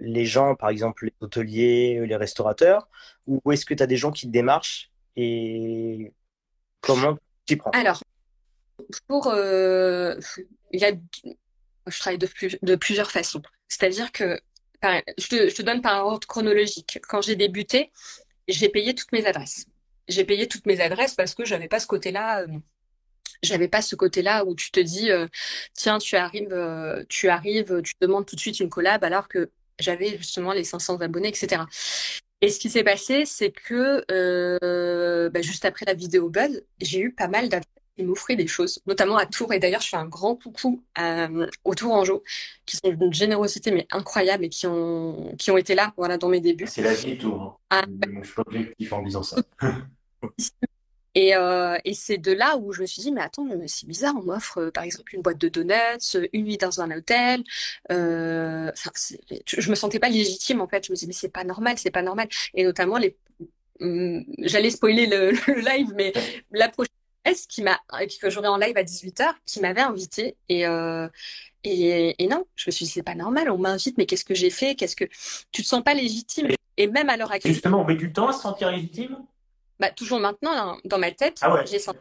les 0.00 0.24
gens, 0.24 0.54
par 0.54 0.70
exemple 0.70 1.04
les 1.04 1.12
hôteliers, 1.20 2.04
les 2.06 2.16
restaurateurs, 2.16 2.88
ou 3.26 3.52
est-ce 3.52 3.66
que 3.66 3.74
tu 3.74 3.82
as 3.82 3.86
des 3.86 3.96
gens 3.96 4.10
qui 4.10 4.26
te 4.26 4.32
démarchent 4.32 4.89
et 5.16 6.12
comment 6.80 7.14
tu 7.14 7.20
t'y 7.46 7.56
prends? 7.56 7.70
Alors, 7.72 8.02
pour, 9.06 9.28
euh, 9.28 10.18
il 10.72 10.80
y 10.80 10.84
a, 10.84 10.92
je 11.86 11.98
travaille 11.98 12.18
de, 12.18 12.26
plus- 12.26 12.58
de 12.62 12.76
plusieurs 12.76 13.10
façons. 13.10 13.42
C'est-à-dire 13.68 14.12
que, 14.12 14.40
je 14.82 15.28
te, 15.28 15.48
je 15.48 15.54
te 15.54 15.62
donne 15.62 15.82
par 15.82 16.06
ordre 16.06 16.26
chronologique. 16.26 16.98
Quand 17.08 17.20
j'ai 17.20 17.36
débuté, 17.36 17.92
j'ai 18.48 18.68
payé 18.68 18.94
toutes 18.94 19.12
mes 19.12 19.26
adresses. 19.26 19.66
J'ai 20.08 20.24
payé 20.24 20.48
toutes 20.48 20.66
mes 20.66 20.80
adresses 20.80 21.14
parce 21.14 21.34
que 21.34 21.44
j'avais 21.44 21.68
pas 21.68 21.78
ce 21.80 21.86
côté-là, 21.86 22.42
euh, 22.42 22.46
j'avais 23.42 23.68
pas 23.68 23.82
ce 23.82 23.94
côté-là 23.94 24.44
où 24.44 24.54
tu 24.54 24.70
te 24.70 24.80
dis, 24.80 25.10
euh, 25.10 25.26
tiens, 25.74 25.98
tu 25.98 26.16
arrives, 26.16 27.06
tu 27.08 27.28
arrives, 27.28 27.82
tu 27.82 27.94
demandes 28.00 28.26
tout 28.26 28.36
de 28.36 28.40
suite 28.40 28.60
une 28.60 28.70
collab 28.70 29.04
alors 29.04 29.28
que 29.28 29.50
j'avais 29.78 30.16
justement 30.18 30.52
les 30.52 30.64
500 30.64 31.00
abonnés, 31.00 31.28
etc. 31.28 31.62
Et 32.42 32.48
ce 32.48 32.58
qui 32.58 32.70
s'est 32.70 32.84
passé, 32.84 33.24
c'est 33.26 33.50
que 33.50 34.04
euh, 34.10 35.28
bah, 35.30 35.42
juste 35.42 35.64
après 35.64 35.84
la 35.86 35.94
vidéo 35.94 36.30
Buzz, 36.30 36.62
j'ai 36.80 37.00
eu 37.00 37.12
pas 37.12 37.28
mal 37.28 37.48
d'adresses 37.48 37.66
m'offraient 38.04 38.36
des 38.36 38.46
choses, 38.46 38.80
notamment 38.86 39.16
à 39.16 39.26
Tours. 39.26 39.52
Et 39.52 39.58
d'ailleurs, 39.58 39.80
je 39.80 39.88
fais 39.88 39.96
un 39.96 40.06
grand 40.06 40.36
coucou 40.36 40.82
à, 40.94 41.28
aux 41.64 41.74
Tourangeaux, 41.74 42.22
qui 42.66 42.76
sont 42.76 42.90
d'une 42.90 43.12
générosité 43.12 43.70
mais 43.70 43.86
incroyable 43.90 44.44
et 44.44 44.48
qui 44.48 44.66
ont, 44.66 45.34
qui 45.38 45.50
ont 45.50 45.56
été 45.56 45.74
là 45.74 45.92
voilà, 45.96 46.18
dans 46.18 46.28
mes 46.28 46.40
débuts. 46.40 46.66
C'est 46.66 46.82
la 46.82 46.94
vie 46.94 47.18
Tours. 47.18 47.60
Hein. 47.70 47.82
Ah, 47.82 48.08
je 48.20 48.26
suis 48.26 48.34
pas 48.34 48.42
objectif 48.46 48.92
en 48.92 49.02
disant 49.02 49.22
ça. 49.22 49.36
Et, 51.20 51.36
euh, 51.36 51.76
et 51.84 51.92
c'est 51.92 52.16
de 52.16 52.32
là 52.32 52.56
où 52.56 52.72
je 52.72 52.80
me 52.80 52.86
suis 52.86 53.02
dit, 53.02 53.12
mais 53.12 53.20
attends, 53.20 53.46
c'est 53.66 53.86
bizarre, 53.86 54.14
on 54.16 54.22
m'offre 54.22 54.56
euh, 54.56 54.70
par 54.70 54.84
exemple 54.84 55.14
une 55.14 55.20
boîte 55.20 55.36
de 55.36 55.50
donuts, 55.50 56.16
une 56.32 56.44
nuit 56.46 56.56
dans 56.56 56.80
un 56.80 56.90
hôtel. 56.90 57.44
Euh, 57.92 58.72
je 59.46 59.68
me 59.70 59.74
sentais 59.74 59.98
pas 59.98 60.08
légitime 60.08 60.62
en 60.62 60.66
fait. 60.66 60.86
Je 60.86 60.92
me 60.92 60.96
disais, 60.96 61.06
mais 61.06 61.12
c'est 61.12 61.28
pas 61.28 61.44
normal, 61.44 61.76
c'est 61.76 61.90
pas 61.90 62.00
normal. 62.00 62.26
Et 62.54 62.64
notamment, 62.64 62.96
les, 62.96 63.18
hum, 63.80 64.24
j'allais 64.38 64.70
spoiler 64.70 65.06
le, 65.08 65.32
live, 65.60 65.92
mais 65.94 66.14
la 66.52 66.70
prochaine 66.70 66.90
qui 67.50 67.60
m'a 67.60 67.78
que 68.18 68.30
j'aurai 68.30 68.48
en 68.48 68.56
live 68.56 68.78
à 68.78 68.82
18h, 68.82 69.30
qui 69.44 69.60
m'avait 69.60 69.82
invité 69.82 70.36
et, 70.48 70.66
euh, 70.66 71.06
et, 71.64 72.14
et 72.18 72.28
non, 72.28 72.46
je 72.56 72.64
me 72.68 72.70
suis 72.72 72.86
dit, 72.86 72.90
c'est 72.92 73.02
pas 73.02 73.14
normal, 73.14 73.50
on 73.50 73.58
m'invite, 73.58 73.98
mais 73.98 74.06
qu'est-ce 74.06 74.24
que 74.24 74.34
j'ai 74.34 74.48
fait? 74.48 74.74
Qu'est-ce 74.74 74.96
que 74.96 75.04
tu 75.52 75.60
te 75.60 75.66
sens 75.66 75.84
pas 75.84 75.92
légitime? 75.92 76.48
Et 76.78 76.86
même 76.86 77.10
à 77.10 77.18
l'heure 77.18 77.30
actuelle. 77.30 77.52
Justement, 77.52 77.82
on 77.82 77.84
met 77.84 77.94
du 77.94 78.10
temps 78.10 78.28
à 78.28 78.32
se 78.32 78.40
sentir 78.40 78.70
légitime? 78.70 79.18
Bah, 79.80 79.90
toujours 79.90 80.20
maintenant, 80.20 80.52
hein, 80.52 80.78
dans 80.84 80.98
ma 80.98 81.10
tête, 81.10 81.38
ah 81.40 81.64
j'ai 81.64 81.78
senti. 81.78 81.98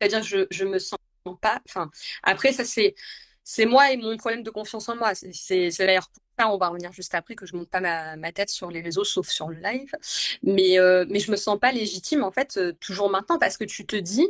C'est-à-dire 0.00 0.20
que 0.20 0.26
je, 0.26 0.46
je 0.50 0.64
me 0.64 0.78
sens 0.78 0.98
pas. 1.40 1.60
Enfin, 1.68 1.90
après, 2.22 2.52
ça, 2.52 2.64
c'est, 2.64 2.94
c'est 3.42 3.64
moi 3.64 3.90
et 3.90 3.96
mon 3.96 4.16
problème 4.16 4.42
de 4.42 4.50
confiance 4.50 4.88
en 4.88 4.96
moi. 4.96 5.12
C'est, 5.14 5.70
d'ailleurs 5.78 6.08
pour 6.10 6.22
ça, 6.38 6.48
on 6.52 6.58
va 6.58 6.68
revenir 6.68 6.92
juste 6.92 7.14
après, 7.14 7.34
que 7.34 7.46
je 7.46 7.56
monte 7.56 7.70
pas 7.70 7.80
ma, 7.80 8.16
ma 8.16 8.32
tête 8.32 8.50
sur 8.50 8.70
les 8.70 8.80
réseaux, 8.82 9.04
sauf 9.04 9.28
sur 9.28 9.48
le 9.48 9.56
live. 9.56 9.90
Mais, 10.42 10.78
euh, 10.78 11.04
mais 11.08 11.20
je 11.20 11.30
me 11.30 11.36
sens 11.36 11.58
pas 11.58 11.72
légitime, 11.72 12.22
en 12.22 12.30
fait, 12.30 12.56
euh, 12.58 12.72
toujours 12.80 13.10
maintenant, 13.10 13.38
parce 13.38 13.56
que 13.56 13.64
tu 13.64 13.86
te 13.86 13.96
dis, 13.96 14.28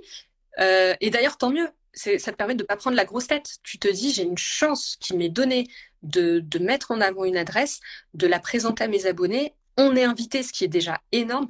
euh, 0.61 0.95
et 1.01 1.11
d'ailleurs, 1.11 1.39
tant 1.39 1.51
mieux, 1.51 1.69
ça 1.95 2.33
te 2.33 2.37
permet 2.37 2.55
de 2.55 2.65
pas 2.65 2.77
prendre 2.77 2.97
la 2.97 3.05
grosse 3.05 3.27
tête. 3.27 3.59
Tu 3.63 3.79
te 3.79 3.89
dis, 3.89 4.13
j'ai 4.13 4.23
une 4.23 4.39
chance 4.39 4.97
qui 5.01 5.17
m'est 5.17 5.29
donnée 5.29 5.69
de, 6.03 6.41
de 6.41 6.59
mettre 6.59 6.91
en 6.91 7.01
avant 7.01 7.25
une 7.25 7.37
adresse, 7.37 7.81
de 8.15 8.27
la 8.27 8.39
présenter 8.39 8.85
à 8.85 8.89
mes 8.89 9.07
abonnés. 9.07 9.55
On 9.77 9.95
est 9.97 10.05
invité, 10.05 10.43
ce 10.43 10.53
qui 10.53 10.65
est 10.65 10.69
déjà 10.69 11.01
énorme 11.13 11.49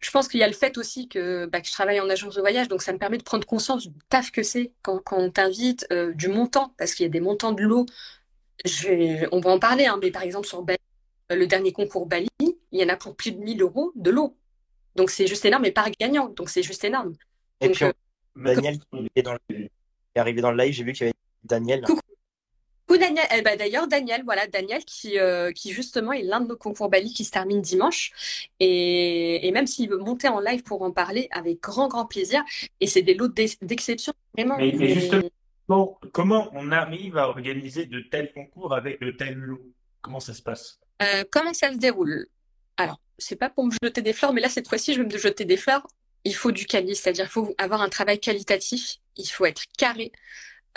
je 0.00 0.10
pense 0.10 0.28
qu'il 0.28 0.40
y 0.40 0.42
a 0.42 0.46
le 0.46 0.52
fait 0.52 0.78
aussi 0.78 1.08
que, 1.08 1.46
bah, 1.46 1.60
que, 1.60 1.66
je 1.66 1.72
travaille 1.72 2.00
en 2.00 2.08
agence 2.08 2.34
de 2.34 2.40
voyage, 2.40 2.68
donc 2.68 2.82
ça 2.82 2.92
me 2.92 2.98
permet 2.98 3.18
de 3.18 3.22
prendre 3.22 3.46
conscience 3.46 3.86
du 3.88 3.94
taf 4.08 4.30
que 4.30 4.42
c'est 4.42 4.72
quand, 4.82 4.98
quand, 4.98 5.18
on 5.18 5.30
t'invite, 5.30 5.86
euh, 5.92 6.12
du 6.12 6.28
montant, 6.28 6.74
parce 6.78 6.94
qu'il 6.94 7.04
y 7.04 7.06
a 7.06 7.10
des 7.10 7.20
montants 7.20 7.52
de 7.52 7.62
l'eau. 7.62 7.86
On 9.32 9.40
va 9.40 9.50
en 9.50 9.58
parler, 9.58 9.86
hein, 9.86 9.98
mais 10.02 10.10
par 10.10 10.22
exemple 10.22 10.46
sur 10.46 10.62
Bali, 10.62 10.78
euh, 11.32 11.36
le 11.36 11.46
dernier 11.46 11.72
concours 11.72 12.06
Bali, 12.06 12.28
il 12.40 12.54
y 12.72 12.84
en 12.84 12.88
a 12.88 12.96
pour 12.96 13.16
plus 13.16 13.32
de 13.32 13.38
1000 13.38 13.62
euros 13.62 13.92
de 13.94 14.10
l'eau. 14.10 14.36
Donc 14.96 15.10
c'est 15.10 15.26
juste 15.26 15.44
énorme, 15.44 15.62
mais 15.62 15.72
par 15.72 15.88
gagnant, 15.98 16.28
donc 16.28 16.48
c'est 16.48 16.62
juste 16.62 16.84
énorme. 16.84 17.14
Et 17.60 17.70
puis, 17.70 17.84
euh, 17.84 17.92
Daniel 18.36 18.78
est, 19.14 19.22
dans 19.22 19.36
est, 19.50 19.70
arrivé 20.16 20.40
dans 20.40 20.50
le 20.50 20.62
live, 20.62 20.72
j'ai 20.72 20.84
vu 20.84 20.92
qu'il 20.92 21.06
y 21.06 21.08
avait 21.08 21.14
Daniel. 21.44 21.84
Daniel, 22.94 23.26
eh 23.36 23.42
ben, 23.42 23.58
d'ailleurs, 23.58 23.88
Daniel, 23.88 24.22
voilà, 24.24 24.46
Daniel 24.46 24.84
qui, 24.84 25.18
euh, 25.18 25.50
qui 25.52 25.72
justement 25.72 26.12
est 26.12 26.22
l'un 26.22 26.40
de 26.40 26.46
nos 26.46 26.56
concours 26.56 26.88
Bali 26.88 27.12
qui 27.12 27.24
se 27.24 27.32
termine 27.32 27.60
dimanche. 27.60 28.12
Et, 28.60 29.46
et 29.46 29.50
même 29.50 29.66
s'il 29.66 29.90
veut 29.90 29.98
monter 29.98 30.28
en 30.28 30.40
live 30.40 30.62
pour 30.62 30.82
en 30.82 30.92
parler, 30.92 31.28
avec 31.32 31.60
grand, 31.60 31.88
grand 31.88 32.06
plaisir. 32.06 32.42
Et 32.80 32.86
c'est 32.86 33.02
des 33.02 33.14
lots 33.14 33.28
d'exception, 33.28 34.12
vraiment. 34.34 34.56
Mais, 34.56 34.72
mais 34.76 34.94
justement, 34.94 35.98
comment 36.12 36.48
on 36.52 36.70
arrive 36.70 37.18
à 37.18 37.28
organiser 37.28 37.86
de 37.86 38.00
tels 38.00 38.32
concours 38.32 38.74
avec 38.74 39.00
de 39.00 39.10
tels 39.10 39.34
lots? 39.34 39.72
Comment 40.00 40.20
ça 40.20 40.34
se 40.34 40.42
passe? 40.42 40.78
Euh, 41.02 41.24
Comment 41.30 41.52
ça 41.52 41.72
se 41.72 41.78
déroule? 41.78 42.28
Alors, 42.76 43.00
c'est 43.18 43.36
pas 43.36 43.50
pour 43.50 43.64
me 43.66 43.72
jeter 43.82 44.02
des 44.02 44.12
fleurs, 44.12 44.32
mais 44.32 44.40
là, 44.40 44.48
cette 44.48 44.68
fois-ci, 44.68 44.94
je 44.94 45.02
vais 45.02 45.08
me 45.12 45.18
jeter 45.18 45.44
des 45.44 45.56
fleurs. 45.56 45.86
Il 46.24 46.34
faut 46.34 46.52
du 46.52 46.66
quali, 46.66 46.94
c'est-à-dire 46.94 47.26
il 47.26 47.30
faut 47.30 47.54
avoir 47.58 47.82
un 47.82 47.88
travail 47.88 48.18
qualitatif, 48.18 48.96
il 49.16 49.26
faut 49.26 49.46
être 49.46 49.62
carré. 49.78 50.12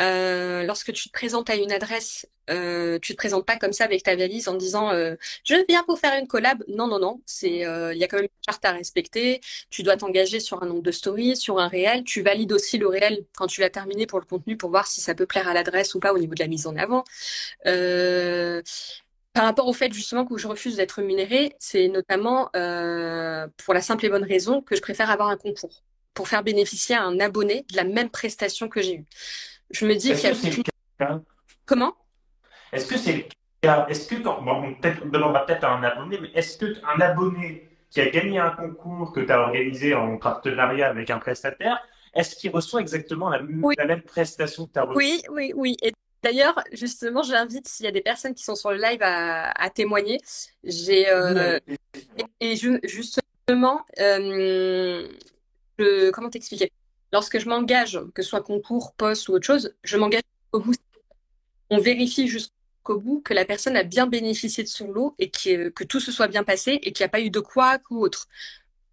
Euh, 0.01 0.63
lorsque 0.63 0.93
tu 0.93 1.09
te 1.09 1.13
présentes 1.13 1.49
à 1.49 1.55
une 1.55 1.71
adresse, 1.71 2.25
euh, 2.49 2.99
tu 3.01 3.13
te 3.13 3.17
présentes 3.17 3.45
pas 3.45 3.57
comme 3.57 3.73
ça 3.73 3.83
avec 3.83 4.01
ta 4.03 4.15
valise 4.15 4.47
en 4.47 4.55
disant 4.55 4.91
euh, 4.91 5.15
je 5.43 5.55
viens 5.67 5.83
pour 5.83 5.99
faire 5.99 6.17
une 6.19 6.27
collab. 6.27 6.63
Non, 6.67 6.87
non, 6.87 6.99
non. 6.99 7.21
C'est 7.25 7.65
euh, 7.65 7.93
il 7.93 7.99
y 7.99 8.03
a 8.03 8.07
quand 8.07 8.17
même 8.17 8.25
une 8.25 8.43
charte 8.45 8.63
à 8.65 8.71
respecter. 8.71 9.41
Tu 9.69 9.83
dois 9.83 9.97
t'engager 9.97 10.39
sur 10.39 10.63
un 10.63 10.67
nombre 10.67 10.81
de 10.81 10.91
stories, 10.91 11.35
sur 11.37 11.59
un 11.59 11.67
réel. 11.67 12.03
Tu 12.03 12.21
valides 12.21 12.53
aussi 12.53 12.77
le 12.77 12.87
réel 12.87 13.25
quand 13.35 13.47
tu 13.47 13.61
l'as 13.61 13.69
terminé 13.69 14.05
pour 14.07 14.19
le 14.19 14.25
contenu 14.25 14.57
pour 14.57 14.69
voir 14.69 14.87
si 14.87 15.01
ça 15.01 15.15
peut 15.15 15.25
plaire 15.25 15.47
à 15.47 15.53
l'adresse 15.53 15.93
ou 15.95 15.99
pas 15.99 16.13
au 16.13 16.17
niveau 16.17 16.33
de 16.33 16.39
la 16.39 16.47
mise 16.47 16.65
en 16.65 16.75
avant. 16.77 17.03
Euh, 17.67 18.61
par 19.33 19.43
rapport 19.45 19.67
au 19.67 19.73
fait 19.73 19.91
justement 19.93 20.25
que 20.25 20.37
je 20.37 20.47
refuse 20.47 20.75
d'être 20.77 20.93
rémunérée, 20.93 21.55
c'est 21.59 21.87
notamment 21.87 22.49
pour 23.57 23.73
la 23.73 23.81
simple 23.81 24.05
et 24.05 24.09
bonne 24.09 24.23
raison 24.23 24.61
que 24.61 24.75
je 24.75 24.81
préfère 24.81 25.09
avoir 25.11 25.29
un 25.29 25.37
concours 25.37 25.83
pour 26.13 26.27
faire 26.27 26.43
bénéficier 26.43 26.95
à 26.95 27.03
un 27.03 27.19
abonné 27.19 27.65
de 27.71 27.75
la 27.77 27.83
même 27.83 28.09
prestation 28.09 28.67
que 28.69 28.81
j'ai 28.81 28.95
eue. 28.95 29.05
Je 29.71 29.85
me 29.85 29.95
dis 29.95 30.13
qu'il 30.13 30.29
y 30.29 31.03
a. 31.03 31.21
Comment? 31.65 31.95
Est-ce 32.71 32.87
que 32.87 32.97
c'est 32.97 33.13
le 33.13 33.23
cas? 33.61 33.85
Est-ce 33.89 34.07
que 34.07 34.21
quand. 34.21 34.41
Bon, 34.41 34.75
on, 34.81 35.07
demandera 35.07 35.45
peut-être 35.45 35.63
à 35.63 35.73
un 35.73 35.83
abonné, 35.83 36.19
mais 36.21 36.31
est-ce 36.33 36.57
qu'un 36.57 36.99
abonné 36.99 37.69
qui 37.89 38.01
a 38.01 38.09
gagné 38.09 38.39
un 38.39 38.51
concours 38.51 39.11
que 39.11 39.21
tu 39.21 39.31
as 39.31 39.39
organisé 39.39 39.93
en 39.93 40.17
partenariat 40.17 40.89
avec 40.89 41.09
un 41.09 41.19
prestataire, 41.19 41.79
est-ce 42.13 42.35
qu'il 42.35 42.51
reçoit 42.51 42.81
exactement 42.81 43.29
la, 43.29 43.41
même 43.41 44.01
prestation 44.01 44.67
que 44.67 44.73
tu 44.73 44.79
as 44.79 44.83
reçue? 44.83 44.97
Oui, 44.97 45.21
oui, 45.31 45.53
oui. 45.55 45.77
Et 45.81 45.91
d'ailleurs, 46.23 46.63
justement, 46.71 47.23
j'invite 47.23 47.67
s'il 47.67 47.85
y 47.85 47.89
a 47.89 47.91
des 47.91 48.01
personnes 48.01 48.33
qui 48.33 48.43
sont 48.43 48.55
sur 48.55 48.71
le 48.71 48.77
live 48.77 48.99
à, 49.01 49.69
témoigner. 49.69 50.19
J'ai. 50.63 51.09
Euh, 51.09 51.59
et, 52.39 52.55
justement, 52.55 53.85
euh, 53.99 55.07
comment 56.13 56.29
t'expliquer? 56.29 56.71
Lorsque 57.11 57.39
je 57.39 57.47
m'engage, 57.47 57.99
que 58.13 58.21
ce 58.21 58.29
soit 58.29 58.43
concours, 58.43 58.93
poste 58.93 59.29
ou 59.29 59.33
autre 59.33 59.45
chose, 59.45 59.73
je 59.83 59.97
m'engage 59.97 60.23
au 60.51 60.59
bout. 60.59 60.73
On 61.69 61.79
vérifie 61.79 62.27
jusqu'au 62.27 62.99
bout 62.99 63.21
que 63.21 63.33
la 63.33 63.45
personne 63.45 63.75
a 63.77 63.83
bien 63.83 64.07
bénéficié 64.07 64.63
de 64.63 64.69
son 64.69 64.91
lot 64.91 65.15
et 65.19 65.29
que 65.29 65.83
tout 65.83 65.99
se 65.99 66.11
soit 66.11 66.27
bien 66.27 66.43
passé 66.43 66.79
et 66.83 66.91
qu'il 66.91 67.03
n'y 67.03 67.07
a 67.07 67.09
pas 67.09 67.21
eu 67.21 67.29
de 67.29 67.39
quoi 67.39 67.77
ou 67.89 68.03
autre. 68.03 68.27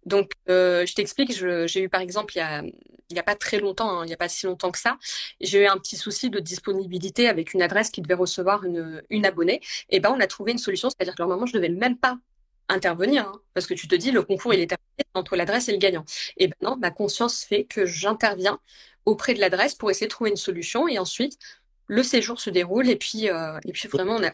Donc, 0.05 0.31
euh, 0.49 0.85
je 0.85 0.93
t'explique, 0.95 1.31
j'ai 1.33 1.81
eu 1.81 1.89
par 1.89 2.01
exemple, 2.01 2.35
il 2.35 2.39
y 2.39 2.41
a, 2.41 2.63
il 3.09 3.15
y 3.15 3.19
a 3.19 3.23
pas 3.23 3.35
très 3.35 3.59
longtemps, 3.59 3.99
hein, 3.99 4.05
il 4.05 4.07
n'y 4.07 4.13
a 4.13 4.17
pas 4.17 4.29
si 4.29 4.45
longtemps 4.45 4.71
que 4.71 4.79
ça, 4.79 4.97
j'ai 5.41 5.63
eu 5.63 5.67
un 5.67 5.77
petit 5.77 5.97
souci 5.97 6.29
de 6.29 6.39
disponibilité 6.39 7.27
avec 7.27 7.53
une 7.53 7.61
adresse 7.61 7.89
qui 7.89 8.01
devait 8.01 8.13
recevoir 8.13 8.63
une, 8.63 9.25
abonnée. 9.25 9.61
Et 9.89 9.99
ben, 9.99 10.13
on 10.15 10.19
a 10.19 10.27
trouvé 10.27 10.51
une 10.51 10.57
solution, 10.57 10.89
c'est-à-dire 10.89 11.15
que 11.15 11.23
moment, 11.23 11.45
je 11.45 11.57
ne 11.57 11.61
devais 11.61 11.73
même 11.73 11.97
pas 11.97 12.17
intervenir, 12.69 13.27
hein, 13.27 13.41
parce 13.53 13.67
que 13.67 13.73
tu 13.73 13.87
te 13.87 13.95
dis 13.95 14.11
le 14.11 14.23
concours 14.23 14.53
il 14.53 14.59
est 14.59 14.75
entre 15.13 15.35
l'adresse 15.35 15.69
et 15.69 15.71
le 15.71 15.77
gagnant. 15.77 16.05
Et 16.37 16.47
ben 16.47 16.55
non, 16.61 16.77
ma 16.77 16.91
conscience 16.91 17.43
fait 17.43 17.65
que 17.65 17.85
j'interviens 17.85 18.59
auprès 19.05 19.33
de 19.33 19.39
l'adresse 19.39 19.75
pour 19.75 19.89
essayer 19.89 20.07
de 20.07 20.11
trouver 20.11 20.29
une 20.31 20.35
solution 20.37 20.87
et 20.87 20.99
ensuite 20.99 21.39
le 21.87 22.03
séjour 22.03 22.39
se 22.39 22.49
déroule 22.49 22.89
et 22.89 22.97
puis 22.97 23.29
euh, 23.29 23.57
et 23.65 23.71
puis 23.71 23.87
vraiment 23.87 24.15
on 24.15 24.23
a 24.23 24.31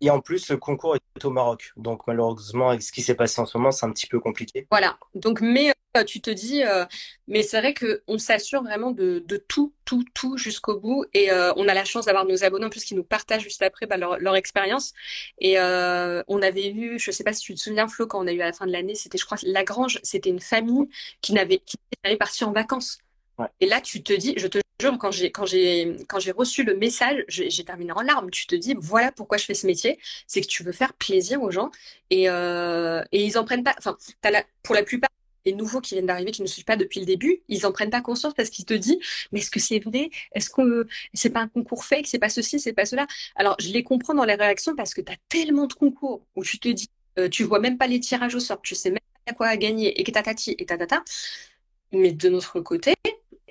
et 0.00 0.10
en 0.10 0.20
plus, 0.20 0.48
le 0.48 0.56
concours 0.56 0.96
est 0.96 1.24
au 1.24 1.30
Maroc. 1.30 1.72
Donc, 1.76 2.06
malheureusement, 2.06 2.70
avec 2.70 2.82
ce 2.82 2.92
qui 2.92 3.02
s'est 3.02 3.14
passé 3.14 3.40
en 3.40 3.46
ce 3.46 3.58
moment, 3.58 3.70
c'est 3.70 3.84
un 3.84 3.90
petit 3.90 4.06
peu 4.06 4.18
compliqué. 4.18 4.66
Voilà. 4.70 4.98
Donc, 5.14 5.40
mais 5.40 5.72
euh, 5.96 6.04
tu 6.04 6.20
te 6.20 6.30
dis, 6.30 6.62
euh, 6.64 6.86
mais 7.26 7.42
c'est 7.42 7.58
vrai 7.58 7.74
qu'on 7.74 8.16
s'assure 8.16 8.62
vraiment 8.62 8.92
de, 8.92 9.22
de, 9.26 9.36
tout, 9.36 9.74
tout, 9.84 10.04
tout 10.14 10.38
jusqu'au 10.38 10.78
bout. 10.78 11.04
Et 11.12 11.30
euh, 11.30 11.52
on 11.56 11.68
a 11.68 11.74
la 11.74 11.84
chance 11.84 12.06
d'avoir 12.06 12.24
nos 12.24 12.44
abonnés 12.44 12.66
en 12.66 12.70
plus 12.70 12.84
qui 12.84 12.94
nous 12.94 13.04
partagent 13.04 13.42
juste 13.42 13.62
après 13.62 13.86
bah, 13.86 13.96
leur, 13.96 14.18
leur, 14.18 14.36
expérience. 14.36 14.94
Et 15.38 15.58
on 15.58 16.42
avait 16.42 16.70
eu, 16.70 16.98
je 16.98 17.10
sais 17.10 17.24
pas 17.24 17.32
si 17.32 17.42
tu 17.42 17.54
te 17.54 17.60
souviens, 17.60 17.88
Flo, 17.88 18.06
quand 18.06 18.22
on 18.22 18.26
a 18.26 18.32
eu 18.32 18.40
à 18.40 18.46
la 18.46 18.52
fin 18.52 18.66
de 18.66 18.72
l'année, 18.72 18.94
c'était, 18.94 19.18
je 19.18 19.24
crois, 19.26 19.38
Lagrange, 19.42 19.98
c'était 20.02 20.30
une 20.30 20.40
famille 20.40 20.88
qui 21.20 21.34
n'avait, 21.34 21.58
qui 21.58 21.76
était 22.04 22.16
partie 22.16 22.44
en 22.44 22.52
vacances. 22.52 22.98
Et 23.60 23.66
là, 23.66 23.80
tu 23.80 24.02
te 24.02 24.12
dis, 24.12 24.34
je 24.36 24.46
te 24.46 24.58
jure, 24.80 24.98
quand 24.98 25.10
j'ai, 25.10 25.30
quand 25.30 25.46
j'ai, 25.46 25.96
quand 26.08 26.18
j'ai 26.18 26.32
reçu 26.32 26.64
le 26.64 26.76
message, 26.76 27.24
j'ai 27.28 27.64
terminé 27.64 27.92
en 27.92 28.02
larmes. 28.02 28.30
Tu 28.30 28.46
te 28.46 28.54
dis, 28.54 28.74
voilà 28.78 29.12
pourquoi 29.12 29.38
je 29.38 29.44
fais 29.44 29.54
ce 29.54 29.66
métier, 29.66 29.98
c'est 30.26 30.40
que 30.40 30.46
tu 30.46 30.62
veux 30.62 30.72
faire 30.72 30.92
plaisir 30.94 31.42
aux 31.42 31.50
gens 31.50 31.70
et, 32.10 32.28
euh, 32.28 33.02
et 33.12 33.24
ils 33.24 33.38
en 33.38 33.44
prennent 33.44 33.64
pas. 33.64 33.74
Enfin, 33.78 33.96
pour 34.62 34.74
la 34.74 34.82
plupart 34.82 35.10
des 35.44 35.52
nouveaux 35.52 35.80
qui 35.80 35.94
viennent 35.94 36.06
d'arriver, 36.06 36.32
qui 36.32 36.42
ne 36.42 36.46
suivent 36.46 36.64
pas 36.64 36.76
depuis 36.76 37.00
le 37.00 37.06
début, 37.06 37.42
ils 37.48 37.64
en 37.66 37.72
prennent 37.72 37.90
pas 37.90 38.02
conscience 38.02 38.34
parce 38.34 38.50
qu'ils 38.50 38.66
te 38.66 38.74
disent, 38.74 38.98
mais 39.32 39.40
est-ce 39.40 39.50
que 39.50 39.60
c'est 39.60 39.78
vrai? 39.78 40.10
Est-ce 40.34 40.50
que 40.50 40.86
c'est 41.14 41.30
pas 41.30 41.40
un 41.40 41.48
concours 41.48 41.84
fake? 41.84 42.06
C'est 42.06 42.18
pas 42.18 42.28
ceci, 42.28 42.60
c'est 42.60 42.74
pas 42.74 42.84
cela? 42.84 43.06
Alors, 43.36 43.56
je 43.58 43.68
les 43.70 43.82
comprends 43.82 44.14
dans 44.14 44.24
les 44.24 44.34
réactions 44.34 44.76
parce 44.76 44.92
que 44.92 45.00
tu 45.00 45.12
as 45.12 45.16
tellement 45.28 45.66
de 45.66 45.72
concours 45.72 46.26
où 46.36 46.44
tu 46.44 46.58
te 46.58 46.68
dis, 46.68 46.88
euh, 47.18 47.28
tu 47.28 47.44
vois 47.44 47.58
même 47.58 47.78
pas 47.78 47.86
les 47.86 48.00
tirages 48.00 48.34
au 48.34 48.40
sort, 48.40 48.60
tu 48.62 48.74
sais 48.74 48.90
même 48.90 48.98
pas 49.24 49.32
quoi 49.32 49.56
gagner 49.56 49.98
et 49.98 50.04
que 50.04 50.10
tatati 50.10 50.56
et 50.58 50.66
tatata. 50.66 51.02
Mais 51.92 52.12
de 52.12 52.28
notre 52.28 52.60
côté, 52.60 52.94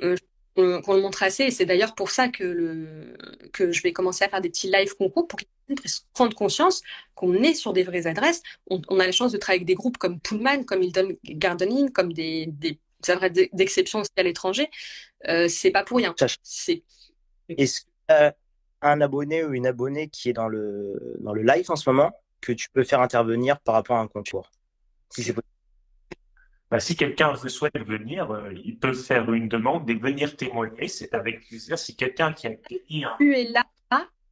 euh, 0.03 0.15
qu'on 0.55 0.93
le 0.93 1.01
montre 1.01 1.23
assez. 1.23 1.43
Et 1.45 1.51
c'est 1.51 1.65
d'ailleurs 1.65 1.95
pour 1.95 2.11
ça 2.11 2.27
que, 2.27 2.43
le, 2.43 3.15
que 3.53 3.71
je 3.71 3.81
vais 3.81 3.93
commencer 3.93 4.25
à 4.25 4.29
faire 4.29 4.41
des 4.41 4.49
petits 4.49 4.69
live 4.69 4.95
concours 4.95 5.27
pour 5.27 5.39
qu'ils 5.39 5.75
puissent 5.75 6.05
prendre 6.13 6.35
conscience 6.35 6.81
qu'on 7.15 7.33
est 7.35 7.53
sur 7.53 7.73
des 7.73 7.83
vraies 7.83 8.07
adresses. 8.07 8.41
On, 8.69 8.99
a 8.99 9.05
la 9.05 9.11
chance 9.11 9.31
de 9.31 9.37
travailler 9.37 9.59
avec 9.59 9.67
des 9.67 9.75
groupes 9.75 9.97
comme 9.97 10.19
Pullman, 10.19 10.63
comme 10.65 10.83
Hilton 10.83 11.15
Gardening, 11.23 11.91
comme 11.91 12.13
des, 12.13 12.47
des 12.47 12.79
adresses 13.07 13.49
d'exception 13.53 13.99
aussi 13.99 14.11
à 14.17 14.23
l'étranger. 14.23 14.69
Euh, 15.27 15.47
c'est 15.47 15.71
pas 15.71 15.83
pour 15.83 15.97
rien. 15.97 16.13
Est-ce 17.49 17.81
que 17.81 18.33
un 18.81 19.01
abonné 19.01 19.43
ou 19.43 19.53
une 19.53 19.67
abonnée 19.67 20.07
qui 20.07 20.29
est 20.29 20.33
dans 20.33 20.47
le, 20.47 21.17
dans 21.19 21.33
le 21.33 21.43
live 21.43 21.69
en 21.69 21.75
ce 21.75 21.89
moment 21.89 22.11
que 22.41 22.53
tu 22.53 22.69
peux 22.69 22.83
faire 22.83 23.01
intervenir 23.01 23.59
par 23.59 23.75
rapport 23.75 23.97
à 23.97 23.99
un 23.99 24.07
concours? 24.07 24.51
Si 25.09 25.23
c'est 25.23 25.33
bah, 26.71 26.79
si 26.79 26.95
quelqu'un 26.95 27.35
souhaite 27.35 27.77
venir, 27.79 28.31
euh, 28.31 28.53
il 28.63 28.77
peut 28.77 28.93
faire 28.93 29.31
une 29.33 29.47
demande 29.47 29.89
et 29.89 29.95
venir 29.95 30.35
témoigner. 30.35 30.87
C'est 30.87 31.13
avec 31.13 31.47
plaisir. 31.47 31.79
Si 31.79 31.95
quelqu'un 31.95 32.33
qui 32.33 32.47
a 32.47 32.51
gagné 32.51 33.05
un... 33.05 33.15
Tu 33.19 33.35
es 33.35 33.45
là, 33.45 33.63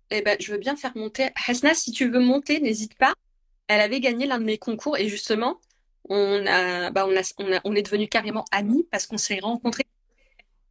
eh 0.09 0.21
ben, 0.21 0.37
je 0.39 0.51
veux 0.51 0.57
bien 0.57 0.75
faire 0.75 0.95
monter. 0.95 1.29
Hasna, 1.47 1.73
si 1.73 1.91
tu 1.91 2.09
veux 2.09 2.19
monter, 2.19 2.59
n'hésite 2.59 2.97
pas. 2.97 3.13
Elle 3.67 3.81
avait 3.81 3.99
gagné 3.99 4.25
l'un 4.25 4.39
de 4.39 4.45
mes 4.45 4.57
concours 4.57 4.97
et 4.97 5.09
justement, 5.09 5.59
on 6.07 6.45
a, 6.45 6.91
bah, 6.91 7.05
on 7.07 7.15
a, 7.15 7.21
on 7.39 7.51
a, 7.51 7.59
on 7.65 7.75
est 7.75 7.81
devenu 7.81 8.07
carrément 8.07 8.45
amis 8.51 8.87
parce 8.89 9.05
qu'on 9.05 9.17
s'est 9.17 9.39
rencontrés 9.39 9.85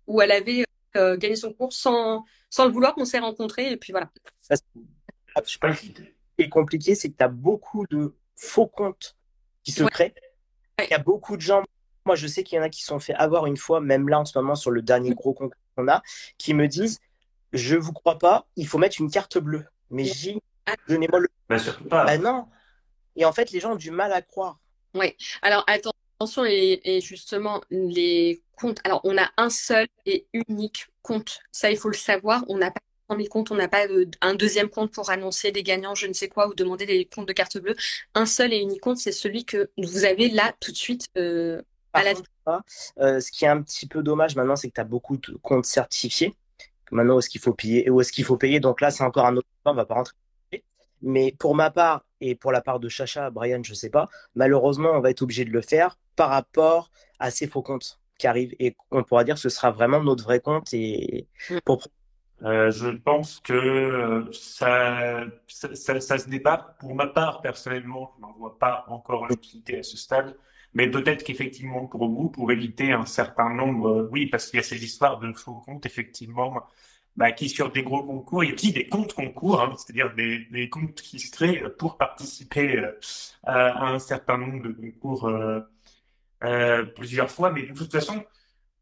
où 0.07 0.23
elle 0.23 0.33
avait 0.33 0.65
euh, 0.97 1.17
gagné 1.17 1.37
son 1.37 1.53
cours 1.53 1.73
sans, 1.73 2.25
sans 2.49 2.65
le 2.65 2.73
vouloir, 2.73 2.95
on 2.97 3.05
s'est 3.05 3.19
rencontrés 3.19 3.71
et 3.73 3.77
puis 3.77 3.93
voilà. 3.93 4.11
Ça, 4.41 4.57
ce 4.57 5.59
qui 5.59 5.95
est 6.39 6.49
compliqué, 6.49 6.95
c'est 6.95 7.11
que 7.11 7.17
tu 7.17 7.25
as 7.25 7.29
beaucoup 7.29 7.87
de 7.91 8.15
faux 8.35 8.67
comptes 8.67 9.17
qui 9.63 9.73
se 9.73 9.85
créent. 9.85 10.15
Il 10.79 10.91
y 10.91 10.95
a 10.95 10.99
beaucoup 10.99 11.37
de 11.37 11.43
gens. 11.43 11.63
Moi, 12.05 12.17
je 12.17 12.27
sais 12.27 12.45
qu'il 12.45 12.57
y 12.57 12.61
en 12.61 12.65
a 12.65 12.69
qui 12.69 12.83
se 12.83 12.89
sont 12.89 13.01
fait 13.01 13.15
avoir 13.15 13.47
une 13.47 13.57
fois, 13.57 13.81
même 13.81 14.09
là 14.09 14.21
en 14.21 14.25
ce 14.25 14.39
moment 14.39 14.55
sur 14.55 14.71
le 14.71 14.83
dernier 14.83 15.15
gros 15.15 15.33
concours 15.33 15.59
qu'on 15.75 15.89
a, 15.89 16.03
qui 16.39 16.55
me 16.55 16.69
disent 16.69 17.01
Je 17.53 17.77
vous 17.77 17.93
crois 17.93 18.19
pas, 18.19 18.47
il 18.57 18.67
faut 18.67 18.79
mettre 18.79 19.01
une 19.01 19.11
carte 19.11 19.39
bleue. 19.39 19.65
Mais 19.91 20.05
j'ai 20.05 20.39
donnez-moi 20.89 21.21
le. 21.21 21.29
Bah, 21.49 21.59
surtout 21.59 21.85
pas. 21.85 22.05
Bah, 22.05 22.19
non. 22.19 22.47
Et 23.17 23.25
en 23.25 23.33
fait, 23.33 23.51
les 23.53 23.61
gens 23.61 23.73
ont 23.73 23.77
du 23.77 23.91
mal 23.91 24.13
à 24.13 24.23
croire. 24.23 24.59
Oui. 24.95 25.17
Alors, 25.43 25.65
attention, 25.67 26.45
et, 26.45 27.01
justement, 27.03 27.63
les 27.71 28.43
comptes. 28.57 28.81
Alors, 28.85 29.01
on 29.05 29.17
a 29.17 29.31
un 29.37 29.51
seul 29.51 29.87
et 30.05 30.27
unique 30.33 30.87
compte. 31.03 31.41
Ça, 31.53 31.71
il 31.71 31.77
faut 31.77 31.89
le 31.89 31.97
savoir. 31.97 32.45
On 32.49 32.59
n'a 32.59 32.71
pas 32.71 32.81
100 33.11 33.17
000 33.17 33.29
comptes, 33.29 33.51
on 33.51 33.55
n'a 33.55 33.69
pas 33.69 33.87
un 34.21 34.35
deuxième 34.35 34.69
compte 34.69 34.93
pour 34.93 35.11
annoncer 35.11 35.53
des 35.53 35.63
gagnants, 35.63 35.95
je 35.95 36.07
ne 36.07 36.13
sais 36.13 36.29
quoi, 36.29 36.49
ou 36.49 36.55
demander 36.55 36.87
des 36.87 37.05
comptes 37.05 37.29
de 37.29 37.33
carte 37.33 37.59
bleue. 37.59 37.77
Un 38.15 38.27
seul 38.27 38.53
et 38.53 38.59
unique 38.59 38.81
compte, 38.81 38.99
c'est 38.99 39.13
celui 39.13 39.45
que 39.45 39.71
vous 39.79 40.05
avez 40.05 40.29
là 40.29 40.55
tout 40.61 40.73
de 40.73 40.77
suite 40.77 41.07
euh, 41.17 41.63
à 41.93 42.03
la 42.05 42.13
euh, 42.99 43.21
Ce 43.21 43.31
qui 43.31 43.45
est 43.45 43.49
un 43.49 43.63
petit 43.63 43.87
peu 43.87 44.03
dommage 44.03 44.37
maintenant, 44.37 44.57
c'est 44.57 44.69
que 44.69 44.75
tu 44.75 44.81
as 44.81 44.85
beaucoup 44.85 45.17
de 45.17 45.37
comptes 45.43 45.67
certifiés. 45.67 46.35
Maintenant, 46.91 47.17
où 47.17 47.19
est-ce 47.19 47.31
qu'il 47.31 47.41
faut 47.41 47.55
payer 47.55 47.91
Où 47.91 48.01
est-ce 48.01 48.13
qu'il 48.13 48.25
faut 48.25 48.37
payer? 48.37 48.61
Donc 48.61 48.81
là, 48.81 48.91
c'est 48.91 49.05
encore 49.05 49.27
un 49.27 49.37
autre 49.37 49.49
point, 49.63 49.73
on 49.73 49.77
va 49.77 49.87
pas 49.87 49.95
rentrer. 49.95 50.15
Mais 51.03 51.35
pour 51.39 51.55
ma 51.55 51.71
part 51.71 52.05
et 52.21 52.35
pour 52.35 52.53
la 52.53 52.61
part 52.61 52.81
de 52.81 52.89
Chacha, 52.89 53.31
Brian, 53.31 53.63
je 53.63 53.73
ne 53.73 53.77
sais 53.77 53.91
pas, 53.91 54.09
malheureusement, 54.35 54.91
on 54.93 55.01
va 55.01 55.11
être 55.11 55.23
obligé 55.23 55.45
de 55.45 55.51
le 55.51 55.61
faire 55.61 55.99
par 56.17 56.31
rapport 56.31 56.91
à 57.19 57.31
ces 57.31 57.47
faux 57.47 57.63
comptes 57.63 58.01
qui 58.19 58.27
arrivent. 58.27 58.55
Et 58.59 58.77
on 58.91 59.05
pourra 59.05 59.25
dire 59.25 59.35
que 59.35 59.41
ce 59.41 59.49
sera 59.49 59.71
vraiment 59.71 60.03
notre 60.03 60.25
vrai 60.25 60.41
compte 60.41 60.73
et 60.73 61.27
mm. 61.51 61.59
pour 61.65 61.87
euh, 62.43 62.71
je 62.71 62.89
pense 62.89 63.41
que 63.41 63.53
euh, 63.55 64.31
ça, 64.33 65.25
ça, 65.49 66.01
ça, 66.01 66.19
se 66.19 66.29
débat. 66.29 66.77
Pour 66.81 66.95
ma 66.95 67.07
part, 67.07 67.41
personnellement, 67.41 68.13
je 68.17 68.23
n'en 68.23 68.33
vois 68.33 68.59
pas 68.59 68.85
encore 68.89 69.27
l'utilité 69.27 69.79
à 69.79 69.83
ce 69.83 69.97
stade. 69.97 70.37
Mais 70.75 70.91
peut-être 70.91 71.25
qu'effectivement, 71.25 71.87
pour 71.87 72.09
vous, 72.09 72.29
pour 72.29 72.53
éviter 72.53 72.93
un 72.93 73.07
certain 73.07 73.49
nombre, 73.55 73.89
euh, 73.89 74.09
oui, 74.13 74.27
parce 74.27 74.51
qu'il 74.51 74.59
y 74.59 74.61
a 74.61 74.63
ces 74.63 74.85
histoires 74.85 75.19
de 75.19 75.33
faux 75.33 75.63
comptes, 75.65 75.87
effectivement, 75.87 76.63
bah, 77.17 77.33
qui 77.33 77.49
sur 77.49 77.73
des 77.73 77.83
gros 77.83 78.03
concours, 78.05 78.45
il 78.45 78.49
y 78.49 78.51
a 78.53 78.55
aussi 78.55 78.73
des 78.73 78.87
comptes 78.87 79.15
concours, 79.15 79.63
hein, 79.63 79.73
c'est-à-dire 79.79 80.15
des, 80.15 80.45
des 80.51 80.69
comptes 80.69 81.01
qui 81.01 81.19
se 81.19 81.31
créent 81.33 81.63
pour 81.79 81.97
participer 81.97 82.85
à 83.45 83.87
un 83.89 83.99
certain 83.99 84.37
nombre 84.39 84.63
de 84.69 84.73
concours 84.73 85.31
plusieurs 86.97 87.31
fois. 87.31 87.51
Mais 87.53 87.63
de 87.63 87.73
toute 87.73 87.93
façon, 87.93 88.23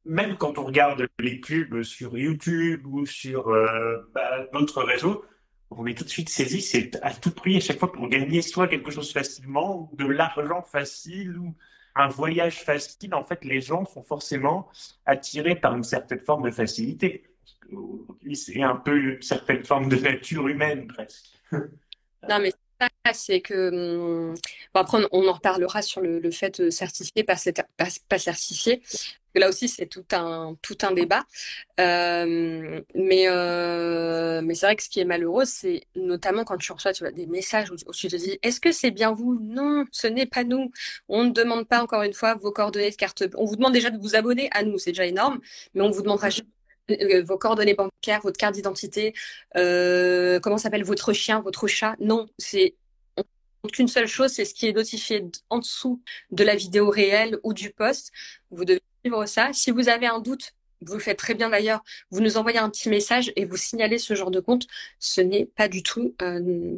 même 0.04 0.36
quand 0.36 0.58
on 0.58 0.64
regarde 0.64 1.06
les 1.18 1.40
pubs 1.40 1.82
sur 1.82 2.16
YouTube 2.16 2.86
ou 2.86 3.06
sur 3.06 3.48
euh, 3.48 4.10
bah, 4.14 4.46
d'autres 4.52 4.82
réseaux, 4.82 5.24
on 5.70 5.86
est 5.86 5.96
tout 5.96 6.04
de 6.04 6.08
suite 6.08 6.28
saisi, 6.28 6.60
c'est 6.60 6.98
à 7.02 7.12
tout 7.12 7.30
prix 7.30 7.56
à 7.56 7.60
chaque 7.60 7.78
fois 7.78 7.90
pour 7.90 8.08
gagner 8.08 8.42
soit 8.42 8.68
quelque 8.68 8.90
chose 8.90 9.12
facilement, 9.12 9.88
ou 9.92 9.96
de 9.96 10.06
l'argent 10.06 10.62
facile, 10.62 11.38
ou 11.38 11.54
un 11.96 12.08
voyage 12.08 12.62
facile. 12.62 13.14
En 13.14 13.24
fait, 13.24 13.44
les 13.44 13.60
gens 13.60 13.84
sont 13.86 14.02
forcément 14.02 14.68
attirés 15.06 15.56
par 15.56 15.74
une 15.74 15.82
certaine 15.82 16.20
forme 16.20 16.44
de 16.44 16.50
facilité. 16.50 17.24
C'est 18.34 18.62
un 18.62 18.76
peu 18.76 18.96
une 18.96 19.22
certaine 19.22 19.64
forme 19.64 19.88
de 19.88 19.96
nature 19.96 20.48
humaine, 20.48 20.86
presque. 20.86 21.26
Non, 22.26 22.38
mais 22.38 22.54
ça, 22.80 23.12
c'est 23.12 23.42
que. 23.42 23.68
Hum, 23.68 24.34
bon, 24.72 24.80
après, 24.80 24.96
on, 25.12 25.28
en 25.28 25.32
reparlera 25.34 25.82
sur 25.82 26.00
le, 26.00 26.30
fait 26.30 26.62
pas, 27.26 27.36
pas 28.08 28.18
certifié 28.18 28.80
là 29.40 29.48
aussi, 29.48 29.68
c'est 29.68 29.86
tout 29.86 30.04
un, 30.12 30.56
tout 30.62 30.78
un 30.82 30.92
débat. 30.92 31.24
Euh, 31.80 32.80
mais 32.94 33.28
euh, 33.28 34.40
mais 34.42 34.54
c'est 34.54 34.66
vrai 34.66 34.76
que 34.76 34.82
ce 34.82 34.88
qui 34.88 35.00
est 35.00 35.04
malheureux, 35.04 35.44
c'est 35.44 35.82
notamment 35.96 36.44
quand 36.44 36.56
tu 36.56 36.72
reçois 36.72 36.92
tu 36.92 37.04
vois, 37.04 37.12
des 37.12 37.26
messages 37.26 37.70
où, 37.70 37.76
tu 37.92 38.08
te 38.08 38.16
dis 38.16 38.38
Est-ce 38.42 38.60
que 38.60 38.72
c'est 38.72 38.90
bien 38.90 39.12
vous? 39.12 39.38
Non, 39.40 39.84
ce 39.92 40.06
n'est 40.06 40.26
pas 40.26 40.44
nous. 40.44 40.70
On 41.08 41.24
ne 41.24 41.30
demande 41.30 41.66
pas, 41.68 41.82
encore 41.82 42.02
une 42.02 42.14
fois, 42.14 42.34
vos 42.34 42.52
coordonnées 42.52 42.90
de 42.90 42.96
carte. 42.96 43.24
On 43.36 43.44
vous 43.44 43.56
demande 43.56 43.72
déjà 43.72 43.90
de 43.90 43.98
vous 43.98 44.16
abonner 44.16 44.48
à 44.52 44.62
nous, 44.62 44.78
c'est 44.78 44.90
déjà 44.92 45.06
énorme, 45.06 45.40
mais 45.74 45.82
on 45.82 45.90
vous 45.90 46.02
demandera 46.02 46.28
euh, 46.90 47.22
vos 47.24 47.38
coordonnées 47.38 47.74
bancaires, 47.74 48.20
votre 48.22 48.38
carte 48.38 48.54
d'identité, 48.54 49.14
comment 49.54 50.58
s'appelle 50.58 50.84
votre 50.84 51.12
chien, 51.12 51.40
votre 51.40 51.66
chat. 51.66 51.96
Non, 52.00 52.26
c'est 52.38 52.74
qu'une 53.72 53.88
seule 53.88 54.06
chose, 54.06 54.32
c'est 54.32 54.44
ce 54.44 54.54
qui 54.54 54.66
est 54.68 54.72
notifié 54.72 55.24
en 55.50 55.58
dessous 55.58 56.02
de 56.30 56.44
la 56.44 56.56
vidéo 56.56 56.90
réelle 56.90 57.38
ou 57.42 57.54
du 57.54 57.70
post. 57.70 58.12
Vous 58.50 58.64
devez 58.64 58.82
ça. 59.26 59.52
Si 59.52 59.70
vous 59.70 59.88
avez 59.88 60.06
un 60.06 60.20
doute, 60.20 60.52
vous 60.80 60.94
le 60.94 61.00
faites 61.00 61.18
très 61.18 61.34
bien 61.34 61.50
d'ailleurs, 61.50 61.82
vous 62.10 62.20
nous 62.20 62.36
envoyez 62.36 62.58
un 62.58 62.70
petit 62.70 62.88
message 62.88 63.32
et 63.36 63.44
vous 63.44 63.56
signalez 63.56 63.98
ce 63.98 64.14
genre 64.14 64.30
de 64.30 64.40
compte. 64.40 64.66
Ce 64.98 65.20
n'est 65.20 65.46
pas 65.46 65.68
du 65.68 65.82
tout 65.82 66.14
euh, 66.22 66.76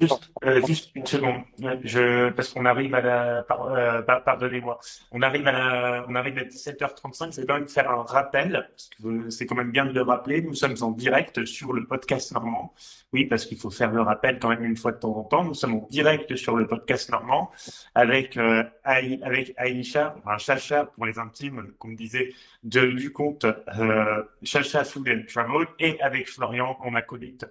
Juste, 0.00 0.32
euh, 0.44 0.60
juste, 0.66 0.90
une 0.94 1.06
seconde, 1.06 1.42
je, 1.84 2.30
parce 2.30 2.48
qu'on 2.52 2.64
arrive 2.64 2.94
à 2.94 3.00
la, 3.00 3.46
euh, 3.50 4.02
pardonnez-moi, 4.02 4.78
on 5.12 5.22
arrive 5.22 5.46
à 5.46 6.04
on 6.08 6.14
arrive 6.14 6.38
à 6.38 6.44
17h35. 6.44 7.34
Je 7.34 7.40
vais 7.40 7.46
quand 7.46 7.54
même 7.54 7.68
faire 7.68 7.90
un 7.90 8.02
rappel, 8.02 8.68
parce 8.70 8.90
que 9.02 9.30
c'est 9.30 9.46
quand 9.46 9.54
même 9.54 9.70
bien 9.70 9.86
de 9.86 9.92
le 9.92 10.02
rappeler. 10.02 10.42
Nous 10.42 10.54
sommes 10.54 10.76
en 10.80 10.90
direct 10.90 11.44
sur 11.44 11.72
le 11.72 11.86
podcast 11.86 12.32
normand. 12.32 12.74
Oui, 13.12 13.24
parce 13.26 13.46
qu'il 13.46 13.58
faut 13.58 13.70
faire 13.70 13.92
le 13.92 14.02
rappel 14.02 14.38
quand 14.38 14.48
même 14.48 14.64
une 14.64 14.76
fois 14.76 14.92
de 14.92 14.98
temps 14.98 15.16
en 15.16 15.24
temps. 15.24 15.44
Nous 15.44 15.54
sommes 15.54 15.74
en 15.74 15.86
direct 15.90 16.34
sur 16.36 16.56
le 16.56 16.66
podcast 16.66 17.10
normand 17.10 17.50
avec 17.94 18.36
euh, 18.36 18.64
avec 18.84 19.52
Aïcha, 19.56 20.16
enfin 20.18 20.38
Chacha 20.38 20.86
pour 20.86 21.06
les 21.06 21.18
intimes, 21.18 21.72
comme 21.78 21.94
disait, 21.94 22.32
de, 22.62 22.86
du 22.86 23.12
euh, 23.44 24.22
Chacha 24.42 24.84
Food 24.84 25.08
and 25.08 25.22
Travel, 25.28 25.66
et 25.78 26.00
avec 26.00 26.28
Florian, 26.28 26.76
mon 26.82 26.94
acolyte 26.94 27.46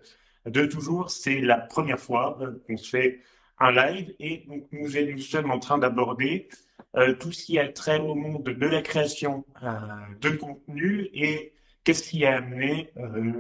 de 0.46 0.66
toujours, 0.66 1.10
c'est 1.10 1.42
la 1.42 1.58
première 1.58 2.00
fois 2.00 2.38
euh, 2.42 2.64
qu'on 2.68 2.78
se 2.78 2.90
fait 2.90 3.22
un 3.60 3.72
live 3.72 4.14
et 4.20 4.44
donc 4.48 4.68
nous, 4.72 5.20
sommes 5.20 5.52
en 5.52 5.60
train 5.60 5.78
d'aborder 5.78 6.50
euh, 6.98 7.14
tout 7.14 7.32
ce 7.32 7.46
qui 7.46 7.60
a 7.60 7.68
trait 7.68 8.00
au 8.00 8.16
monde 8.16 8.44
de 8.44 8.68
la 8.68 8.82
création 8.82 9.46
euh, 9.64 9.70
de 10.22 10.30
contenu 10.32 11.10
et 11.14 11.54
qu'est-ce 11.84 12.10
qui 12.10 12.26
a 12.26 12.38
amené 12.38 12.92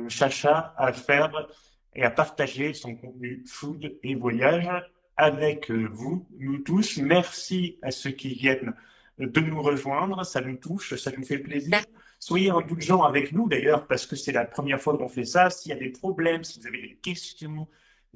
Chacha 0.07 0.73
à 0.77 0.93
faire 0.93 1.47
et 1.93 2.03
à 2.03 2.09
partager 2.09 2.73
son 2.73 2.95
contenu 2.95 3.43
food 3.45 3.97
et 4.03 4.15
voyage 4.15 4.69
avec 5.17 5.71
vous, 5.71 6.25
nous 6.39 6.59
tous. 6.59 6.97
Merci 6.97 7.77
à 7.81 7.91
ceux 7.91 8.11
qui 8.11 8.33
viennent 8.33 8.73
de 9.17 9.41
nous 9.41 9.61
rejoindre, 9.61 10.25
ça 10.25 10.41
nous 10.41 10.57
touche, 10.57 10.95
ça 10.95 11.11
nous 11.17 11.23
fait 11.23 11.39
plaisir. 11.39 11.79
Soyez 12.27 12.49
indulgents 12.49 13.03
avec 13.03 13.33
nous 13.33 13.47
d'ailleurs, 13.47 13.85
parce 13.85 14.07
que 14.07 14.15
c'est 14.15 14.31
la 14.31 14.45
première 14.45 14.81
fois 14.81 14.97
qu'on 14.97 15.07
fait 15.07 15.25
ça. 15.25 15.51
S'il 15.51 15.69
y 15.69 15.75
a 15.75 15.77
des 15.77 15.91
problèmes, 15.91 16.43
si 16.43 16.59
vous 16.59 16.65
avez 16.65 16.81
des 16.81 16.95
questions, 16.95 17.67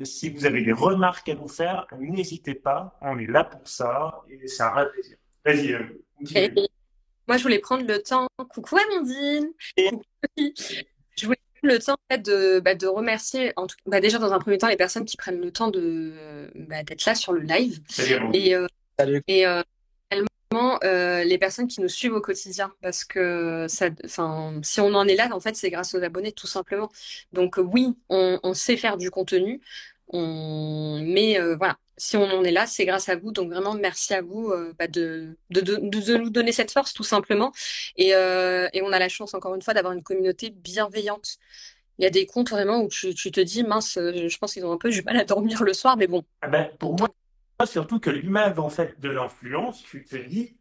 si 0.02 0.32
vous 0.32 0.48
avez 0.48 0.64
des 0.64 0.72
remarques 0.72 1.30
à 1.30 1.36
nous 1.36 1.48
faire, 1.48 1.86
n'hésitez 2.00 2.56
pas, 2.56 2.98
on 3.04 3.20
est 3.20 3.28
là 3.28 3.44
pour 3.44 3.68
ça 3.68 4.24
et 4.28 4.48
c'est 4.48 4.64
un 4.64 4.72
vrai 4.72 4.88
plaisir. 5.44 5.88
Vas-y. 6.22 6.44
Euh, 6.44 6.66
moi, 7.28 7.38
je 7.38 7.44
voulais 7.44 7.60
prendre 7.60 7.86
le 7.86 8.02
temps. 8.02 8.28
Coucou 8.50 8.78
Amandine. 8.78 9.52
je 9.78 11.26
voulais 11.26 11.38
prendre 11.62 11.74
le 11.76 11.78
temps 11.78 11.98
de, 12.10 12.60
bah, 12.62 12.74
de 12.74 12.88
remercier, 12.88 13.54
en 13.58 13.68
tout... 13.68 13.76
bah, 13.86 14.02
déjà 14.02 14.18
dans 14.18 14.34
un 14.34 14.40
premier 14.40 14.58
temps, 14.58 14.70
les 14.70 14.76
personnes 14.76 15.06
qui 15.06 15.18
prennent 15.18 15.40
le 15.40 15.52
temps 15.52 15.70
de 15.70 16.50
bah, 16.56 16.82
d'être 16.82 17.06
là 17.06 17.14
sur 17.14 17.32
le 17.32 17.42
live. 17.42 17.80
Salut, 17.88 18.32
et, 18.34 18.56
euh, 18.56 18.66
et 19.28 19.46
euh, 19.46 19.62
euh, 20.84 21.24
les 21.24 21.38
personnes 21.38 21.68
qui 21.68 21.80
nous 21.80 21.90
suivent 21.90 22.14
au 22.14 22.22
quotidien 22.22 22.74
parce 22.82 23.06
que 23.06 23.68
ça, 23.68 23.90
si 24.64 24.82
on 24.82 24.94
en 24.96 25.08
est 25.08 25.16
là, 25.16 25.30
en 25.32 25.40
fait, 25.40 25.56
c'est 25.56 25.70
grâce 25.70 25.94
aux 25.94 26.02
abonnés 26.04 26.32
tout 26.32 26.48
simplement. 26.48 26.90
Donc 27.34 27.60
euh, 27.60 27.62
oui, 27.62 27.96
on, 28.10 28.54
sait 28.56 28.76
faire 28.76 28.98
du 28.98 29.12
contenu, 29.12 29.62
on... 30.08 31.02
mais 31.06 31.40
euh, 31.40 31.56
voilà, 31.56 31.78
si 31.98 32.18
on 32.18 32.24
en 32.24 32.44
est 32.44 32.52
là, 32.52 32.66
c'est 32.66 32.86
grâce 32.86 33.10
à 33.10 33.16
vous. 33.16 33.32
Donc 33.32 33.52
vraiment, 33.52 33.76
merci 33.76 34.16
à 34.16 34.24
vous 34.24 34.52
bah, 34.80 34.88
de, 34.88 35.38
de, 35.52 35.62
de, 35.62 36.18
nous 36.18 36.30
donner 36.32 36.52
cette 36.52 36.72
force 36.72 36.94
tout 36.94 37.04
simplement. 37.04 37.52
Et, 37.96 38.10
et 38.10 38.82
on 38.82 38.92
a 38.92 39.00
la 39.00 39.10
chance 39.10 39.36
encore 39.36 39.54
une 39.54 39.62
fois 39.62 39.76
d'avoir 39.76 39.94
une 39.94 40.04
communauté 40.04 40.50
bienveillante. 40.50 41.38
Il 42.00 42.04
y 42.04 42.06
a 42.08 42.10
des 42.10 42.26
comptes 42.26 42.50
vraiment 42.50 42.82
où 42.82 42.88
tu, 42.88 43.14
tu 43.14 43.32
te 43.32 43.42
dis 43.42 43.64
mince, 43.64 43.96
je 43.96 44.38
pense 44.38 44.54
qu'ils 44.54 44.66
ont 44.66 44.72
un 44.72 44.78
peu 44.78 44.90
du 44.90 45.04
mal 45.04 45.18
à 45.18 45.26
dormir 45.26 45.64
le 45.64 45.74
soir, 45.74 45.98
mais 45.98 46.08
bon. 46.08 46.24
Ah 46.42 46.48
ben, 46.48 46.72
pour 46.80 46.98
moi, 46.98 47.10
surtout 47.66 48.00
que 48.00 48.10
l'image 48.10 48.58
en 48.60 48.70
fait 48.70 49.00
de 49.00 49.10
l'influence, 49.10 49.84
tu 49.84 50.04
te 50.04 50.16
dis, 50.16 50.58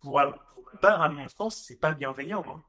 pour, 0.00 0.20
pour 0.54 0.80
part, 0.80 1.02
à 1.02 1.08
mon 1.08 1.28
sens, 1.28 1.56
c'est 1.66 1.80
pas 1.80 1.92
bienveillant. 1.92 2.44
Hein. 2.48 2.62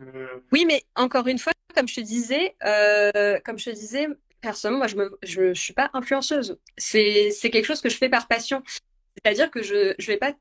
Euh, 0.00 0.40
oui, 0.52 0.64
mais 0.66 0.82
encore 0.94 1.26
une 1.26 1.38
fois, 1.38 1.52
comme 1.74 1.88
je 1.88 1.96
te 1.96 2.00
disais, 2.00 2.56
euh, 2.64 3.38
comme 3.44 3.58
je 3.58 3.70
te 3.70 3.74
disais, 3.74 4.08
personnellement, 4.40 4.78
moi, 4.78 4.86
je 4.86 4.96
me, 4.96 5.18
je, 5.22 5.54
je 5.54 5.60
suis 5.60 5.74
pas 5.74 5.90
influenceuse. 5.92 6.58
C'est, 6.76 7.30
c'est 7.30 7.50
quelque 7.50 7.66
chose 7.66 7.80
que 7.80 7.90
je 7.90 7.96
fais 7.96 8.08
par 8.08 8.26
passion. 8.26 8.62
C'est-à-dire 8.66 9.50
que 9.50 9.62
je, 9.62 9.94
je 9.98 10.06
vais 10.06 10.16
pas 10.16 10.32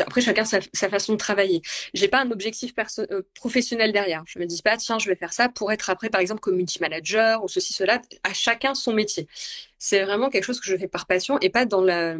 après 0.00 0.20
chacun 0.20 0.44
sa, 0.44 0.60
sa, 0.72 0.88
façon 0.88 1.12
de 1.12 1.18
travailler. 1.18 1.62
J'ai 1.94 2.08
pas 2.08 2.20
un 2.20 2.30
objectif 2.30 2.74
euh, 2.98 3.22
professionnel 3.34 3.92
derrière. 3.92 4.24
Je 4.26 4.38
me 4.38 4.46
dis 4.46 4.62
pas 4.62 4.76
tiens 4.76 4.98
je 4.98 5.08
vais 5.08 5.16
faire 5.16 5.32
ça 5.32 5.48
pour 5.48 5.72
être 5.72 5.90
après 5.90 6.10
par 6.10 6.20
exemple 6.20 6.40
community 6.40 6.80
manager 6.80 7.42
ou 7.44 7.48
ceci 7.48 7.72
cela. 7.72 8.00
À 8.24 8.32
chacun 8.32 8.74
son 8.74 8.92
métier. 8.92 9.26
C'est 9.78 10.04
vraiment 10.04 10.30
quelque 10.30 10.44
chose 10.44 10.60
que 10.60 10.66
je 10.66 10.76
fais 10.76 10.88
par 10.88 11.06
passion 11.06 11.38
et 11.40 11.50
pas 11.50 11.64
dans 11.64 11.82
la 11.82 12.16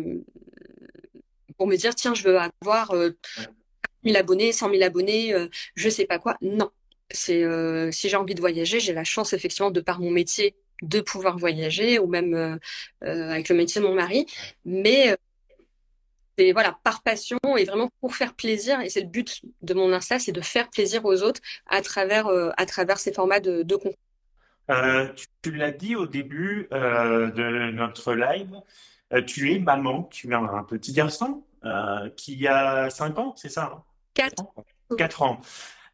pour 1.56 1.66
me 1.66 1.76
dire 1.76 1.94
tiens 1.94 2.14
je 2.14 2.22
veux 2.24 2.38
avoir 2.38 2.92
euh, 2.92 3.16
1000 4.06 4.16
abonnés, 4.16 4.52
100 4.52 4.70
000 4.70 4.82
abonnés, 4.82 5.34
euh, 5.34 5.48
je 5.74 5.88
sais 5.88 6.06
pas 6.06 6.18
quoi. 6.18 6.36
Non, 6.40 6.70
c'est 7.10 7.42
euh, 7.42 7.90
si 7.92 8.08
j'ai 8.08 8.16
envie 8.16 8.34
de 8.34 8.40
voyager, 8.40 8.80
j'ai 8.80 8.94
la 8.94 9.04
chance 9.04 9.32
effectivement 9.32 9.70
de 9.70 9.80
par 9.80 10.00
mon 10.00 10.10
métier 10.10 10.54
de 10.82 11.00
pouvoir 11.00 11.38
voyager 11.38 11.98
ou 11.98 12.06
même 12.06 12.34
euh, 12.34 12.58
avec 13.30 13.48
le 13.48 13.56
métier 13.56 13.80
de 13.80 13.86
mon 13.86 13.94
mari, 13.94 14.26
mais 14.64 15.16
c'est 16.36 16.52
voilà 16.52 16.78
par 16.84 17.02
passion 17.02 17.38
et 17.56 17.64
vraiment 17.64 17.88
pour 18.00 18.14
faire 18.14 18.34
plaisir 18.34 18.80
et 18.80 18.90
c'est 18.90 19.00
le 19.00 19.08
but 19.08 19.42
de 19.62 19.74
mon 19.74 19.92
Insta, 19.92 20.18
c'est 20.18 20.32
de 20.32 20.40
faire 20.40 20.68
plaisir 20.70 21.04
aux 21.04 21.22
autres 21.22 21.40
à 21.66 21.80
travers 21.82 22.28
à 22.56 22.66
travers 22.66 22.98
ces 22.98 23.12
formats 23.12 23.40
de, 23.40 23.62
de 23.62 23.76
contenu. 23.76 23.96
tu, 25.16 25.26
tu 25.42 25.52
l'as 25.52 25.72
dit 25.72 25.96
au 25.96 26.06
début 26.06 26.68
de 26.70 27.70
notre 27.70 28.14
live, 28.14 28.54
tu 29.26 29.52
es 29.52 29.58
maman, 29.58 30.04
tu 30.04 30.32
as 30.34 30.38
un 30.38 30.64
petit 30.64 30.92
garçon 30.92 31.42
qui 32.16 32.46
a 32.46 32.90
5 32.90 33.18
ans, 33.18 33.34
c'est 33.36 33.48
ça 33.48 33.72
hein? 33.74 33.82
4 34.14 34.44
4 34.96 35.22
ans. 35.22 35.40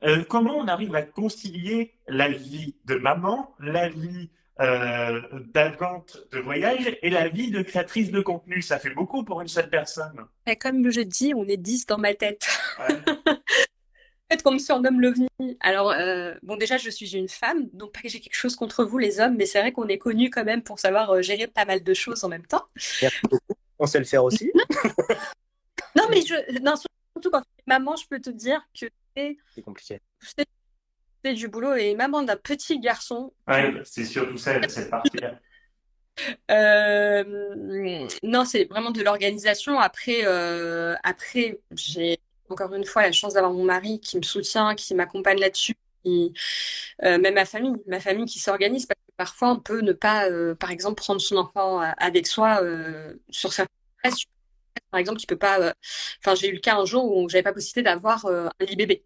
Euh, 0.04 0.24
comment 0.28 0.56
on 0.56 0.66
arrive 0.66 0.94
à 0.94 1.02
concilier 1.02 1.94
la 2.08 2.28
vie 2.28 2.74
de 2.86 2.96
maman, 2.96 3.54
la 3.60 3.88
vie 3.88 4.30
euh, 4.62 5.20
d'agente 5.52 6.18
de 6.30 6.38
voyage 6.38 6.96
et 7.02 7.10
la 7.10 7.28
vie 7.28 7.50
de 7.50 7.62
créatrice 7.62 8.10
de 8.10 8.20
contenu 8.20 8.62
Ça 8.62 8.78
fait 8.78 8.94
beaucoup 8.94 9.24
pour 9.24 9.40
une 9.40 9.48
seule 9.48 9.68
personne. 9.68 10.24
Et 10.46 10.56
comme 10.56 10.90
je 10.90 11.00
dis, 11.00 11.32
on 11.34 11.44
est 11.46 11.56
10 11.56 11.86
dans 11.86 11.98
ma 11.98 12.14
tête. 12.14 12.46
Ouais. 12.78 12.96
Peut-être 14.28 14.44
qu'on 14.44 14.52
me 14.52 14.58
surnomme 14.58 15.00
l'OVNI. 15.00 15.28
Alors, 15.60 15.90
euh, 15.90 16.34
bon, 16.42 16.56
déjà, 16.56 16.78
je 16.78 16.88
suis 16.88 17.16
une 17.16 17.28
femme, 17.28 17.68
donc 17.72 17.92
pas 17.92 18.00
que 18.00 18.08
j'ai 18.08 18.20
quelque 18.20 18.36
chose 18.36 18.56
contre 18.56 18.84
vous, 18.84 18.96
les 18.96 19.20
hommes, 19.20 19.36
mais 19.36 19.44
c'est 19.44 19.60
vrai 19.60 19.72
qu'on 19.72 19.88
est 19.88 19.98
connus 19.98 20.30
quand 20.30 20.44
même 20.44 20.62
pour 20.62 20.78
savoir 20.78 21.10
euh, 21.10 21.22
gérer 21.22 21.48
pas 21.48 21.66
mal 21.66 21.82
de 21.82 21.94
choses 21.94 22.24
en 22.24 22.28
même 22.28 22.46
temps. 22.46 22.64
Merci 23.02 23.18
beaucoup. 23.24 23.54
On 23.78 23.86
sait 23.86 23.98
le 23.98 24.06
faire 24.06 24.24
aussi. 24.24 24.50
non, 25.96 26.04
mais 26.08 26.22
je, 26.22 26.60
non, 26.62 26.76
surtout 26.76 27.30
quand 27.30 27.42
tu 27.42 27.48
es 27.58 27.64
maman, 27.66 27.96
je 27.96 28.06
peux 28.08 28.20
te 28.20 28.30
dire 28.30 28.66
que 28.78 28.86
c'est 29.14 29.62
compliqué. 29.62 30.00
C'est 30.20 30.46
du 31.30 31.48
boulot 31.48 31.74
et 31.74 31.94
maman 31.94 32.22
d'un 32.22 32.36
petit 32.36 32.80
garçon. 32.80 33.32
Oui, 33.48 33.54
c'est 33.84 34.04
surtout 34.04 34.36
ça, 34.36 34.60
cette 34.68 34.90
partie-là. 34.90 35.38
Euh, 36.50 38.06
non, 38.22 38.44
c'est 38.44 38.64
vraiment 38.64 38.90
de 38.90 39.02
l'organisation. 39.02 39.80
Après, 39.80 40.26
euh, 40.26 40.94
après 41.04 41.58
j'ai 41.74 42.18
encore 42.50 42.74
une 42.74 42.84
fois 42.84 43.02
la 43.02 43.12
chance 43.12 43.32
d'avoir 43.32 43.50
mon 43.50 43.64
mari 43.64 43.98
qui 43.98 44.18
me 44.18 44.22
soutient, 44.22 44.74
qui 44.74 44.94
m'accompagne 44.94 45.40
là-dessus. 45.40 45.74
Euh, 46.06 46.28
même 47.00 47.34
ma 47.34 47.46
famille, 47.46 47.72
ma 47.86 47.98
famille 47.98 48.26
qui 48.26 48.40
s'organise 48.40 48.84
parce 48.84 49.00
que 49.00 49.12
parfois 49.16 49.52
on 49.52 49.58
peut 49.58 49.80
ne 49.80 49.92
pas, 49.92 50.28
par 50.60 50.70
exemple, 50.70 50.96
prendre 50.96 51.20
son 51.20 51.38
enfant 51.38 51.80
avec 51.80 52.26
soi 52.26 52.60
sur 53.30 53.52
certaines 53.54 53.72
par 54.90 55.00
exemple, 55.00 55.18
qui 55.18 55.26
peut 55.26 55.36
pas. 55.36 55.72
Enfin, 56.18 56.34
j'ai 56.34 56.48
eu 56.48 56.52
le 56.52 56.60
cas 56.60 56.76
un 56.76 56.84
jour 56.84 57.16
où 57.16 57.26
j'avais 57.30 57.42
pas 57.42 57.54
possibilité 57.54 57.82
d'avoir 57.82 58.26
un 58.26 58.50
lit 58.60 58.76
bébé. 58.76 59.02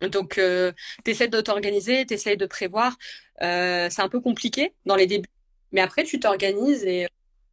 Donc, 0.00 0.38
euh, 0.38 0.72
tu 1.04 1.12
essaies 1.12 1.28
de 1.28 1.40
t'organiser, 1.40 2.04
tu 2.06 2.14
essaies 2.14 2.36
de 2.36 2.46
prévoir. 2.46 2.96
Euh, 3.42 3.88
c'est 3.90 4.02
un 4.02 4.08
peu 4.08 4.20
compliqué 4.20 4.74
dans 4.86 4.96
les 4.96 5.06
débuts, 5.06 5.28
mais 5.72 5.80
après, 5.80 6.04
tu 6.04 6.20
t'organises 6.20 6.84
et, 6.84 7.08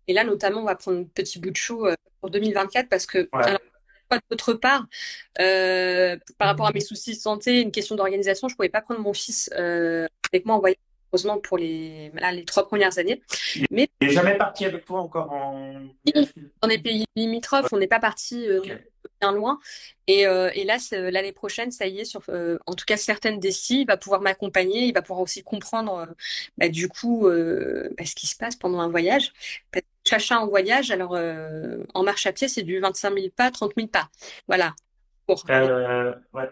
et 0.07 0.13
là, 0.13 0.23
notamment, 0.23 0.61
on 0.61 0.65
va 0.65 0.75
prendre 0.75 0.99
un 0.99 1.03
petit 1.03 1.39
bout 1.39 1.51
de 1.51 1.57
chou 1.57 1.87
pour 2.19 2.29
2024 2.29 2.89
parce 2.89 3.05
que. 3.05 3.29
Ouais. 3.33 3.57
D'autre 4.29 4.53
part, 4.53 4.87
euh, 5.39 6.17
par 6.37 6.49
rapport 6.49 6.67
à 6.67 6.71
mes 6.73 6.81
soucis 6.81 7.15
de 7.15 7.19
santé, 7.19 7.61
une 7.61 7.71
question 7.71 7.95
d'organisation, 7.95 8.47
je 8.47 8.55
pouvais 8.55 8.69
pas 8.69 8.81
prendre 8.81 8.99
mon 8.99 9.13
fils 9.13 9.49
euh, 9.57 10.07
avec 10.31 10.45
moi 10.45 10.55
en 10.55 10.59
voyage 10.59 10.77
heureusement 11.13 11.39
pour 11.39 11.57
les, 11.57 12.11
là, 12.15 12.31
les 12.31 12.45
trois 12.45 12.67
premières 12.67 12.97
années. 12.97 13.21
Mais 13.69 13.89
il 13.99 14.07
n'est 14.07 14.13
jamais 14.13 14.37
parti 14.37 14.65
avec 14.65 14.85
toi 14.85 14.99
encore 14.99 15.31
en 15.31 15.81
dans 16.61 16.67
les 16.67 16.79
pays 16.79 17.05
limitrophes, 17.15 17.71
on 17.71 17.77
n'est 17.77 17.87
pas 17.87 17.99
parti 17.99 18.47
euh, 18.47 18.59
okay. 18.59 18.77
Loin. 19.29 19.59
Et, 20.07 20.25
euh, 20.25 20.49
là, 20.65 20.77
l'année 20.91 21.31
prochaine, 21.31 21.71
ça 21.71 21.85
y 21.85 21.99
est, 21.99 22.05
sur 22.05 22.21
euh, 22.29 22.57
en 22.65 22.73
tout 22.73 22.85
cas 22.85 22.97
certaines 22.97 23.39
destis, 23.39 23.81
il 23.81 23.87
va 23.87 23.97
pouvoir 23.97 24.21
m'accompagner, 24.21 24.85
il 24.85 24.93
va 24.93 25.03
pouvoir 25.03 25.21
aussi 25.21 25.43
comprendre 25.43 25.99
euh, 25.99 26.05
bah, 26.57 26.69
du 26.69 26.87
coup 26.87 27.27
bah, 27.27 28.05
ce 28.05 28.15
qui 28.15 28.25
se 28.27 28.35
passe 28.35 28.55
pendant 28.55 28.79
un 28.79 28.89
voyage. 28.89 29.31
Chacha 30.03 30.39
en 30.39 30.47
voyage, 30.47 30.89
alors 30.89 31.15
en 31.93 32.03
marche 32.03 32.25
à 32.25 32.33
pied, 32.33 32.47
c'est 32.47 32.63
du 32.63 32.79
25 32.79 33.13
000 33.13 33.27
pas, 33.35 33.51
30 33.51 33.73
000 33.77 33.87
pas. 33.87 34.09
Voilà. 34.47 34.73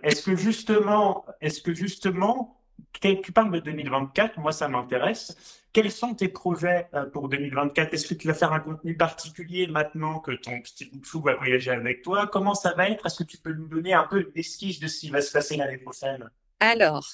Est-ce 0.03 0.23
que 0.23 0.35
justement, 0.35 1.25
est-ce 1.41 1.61
que 1.61 1.73
justement, 1.73 2.58
tu 3.01 3.31
parles 3.31 3.51
de 3.51 3.59
2024, 3.59 4.39
moi 4.39 4.51
ça 4.51 4.67
m'intéresse. 4.67 5.59
Quels 5.71 5.91
sont 5.91 6.15
tes 6.15 6.29
projets 6.29 6.87
euh, 6.95 7.05
pour 7.05 7.29
2024 7.29 7.93
Est-ce 7.93 8.07
que 8.07 8.15
tu 8.15 8.27
vas 8.27 8.33
faire 8.33 8.53
un 8.53 8.59
contenu 8.59 8.97
particulier 8.97 9.67
maintenant 9.67 10.19
que 10.19 10.31
ton 10.31 10.59
petit 10.61 10.85
bout 10.85 10.99
de 10.99 11.05
chou 11.05 11.21
va 11.21 11.35
voyager 11.35 11.71
avec 11.71 12.01
toi? 12.01 12.27
Comment 12.27 12.55
ça 12.55 12.73
va 12.73 12.89
être? 12.89 13.05
Est-ce 13.05 13.17
que 13.17 13.23
tu 13.23 13.37
peux 13.37 13.53
nous 13.53 13.67
donner 13.67 13.93
un 13.93 14.05
peu 14.05 14.31
l'esquisse 14.35 14.79
de 14.79 14.87
ce 14.87 14.99
qui 14.99 15.09
va 15.09 15.21
se 15.21 15.31
passer 15.31 15.57
l'année 15.57 15.77
prochaine? 15.77 16.27
Alors, 16.59 17.05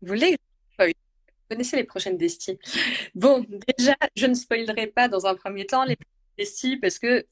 vous 0.00 0.08
voulez 0.08 0.36
vous 0.78 1.56
connaissez 1.56 1.76
les 1.76 1.84
prochaines 1.84 2.16
Desti 2.16 2.58
Bon, 3.14 3.44
déjà, 3.76 3.94
je 4.16 4.26
ne 4.26 4.34
spoilerai 4.34 4.86
pas 4.86 5.08
dans 5.08 5.26
un 5.26 5.34
premier 5.34 5.66
temps 5.66 5.84
les 5.84 5.96
Desti 6.38 6.78
parce 6.78 6.98
que 6.98 7.26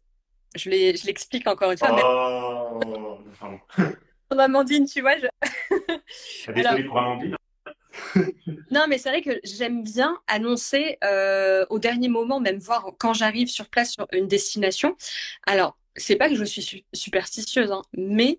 je 0.54 0.68
l'explique 0.68 1.46
encore 1.46 1.70
une 1.72 1.78
fois. 1.78 1.96
Oh, 2.04 2.78
mais... 3.78 4.38
Amandine, 4.38 4.86
tu 4.86 5.00
vois. 5.00 5.16
Je... 5.18 5.26
Désolé 6.52 6.66
Alors... 6.66 6.86
pour 6.86 6.98
Amandine 6.98 7.36
non, 8.70 8.86
mais 8.88 8.98
c'est 8.98 9.08
vrai 9.08 9.22
que 9.22 9.40
j'aime 9.44 9.82
bien 9.82 10.18
annoncer 10.26 10.98
euh, 11.04 11.64
au 11.70 11.78
dernier 11.78 12.08
moment, 12.08 12.40
même 12.40 12.58
voir 12.58 12.92
quand 12.98 13.14
j'arrive 13.14 13.48
sur 13.48 13.68
place 13.68 13.92
sur 13.92 14.06
une 14.12 14.28
destination. 14.28 14.96
Alors, 15.46 15.76
c'est 15.96 16.16
pas 16.16 16.28
que 16.28 16.36
je 16.36 16.44
suis 16.44 16.62
su 16.62 16.84
superstitieuse, 16.92 17.70
hein, 17.70 17.82
mais 17.92 18.38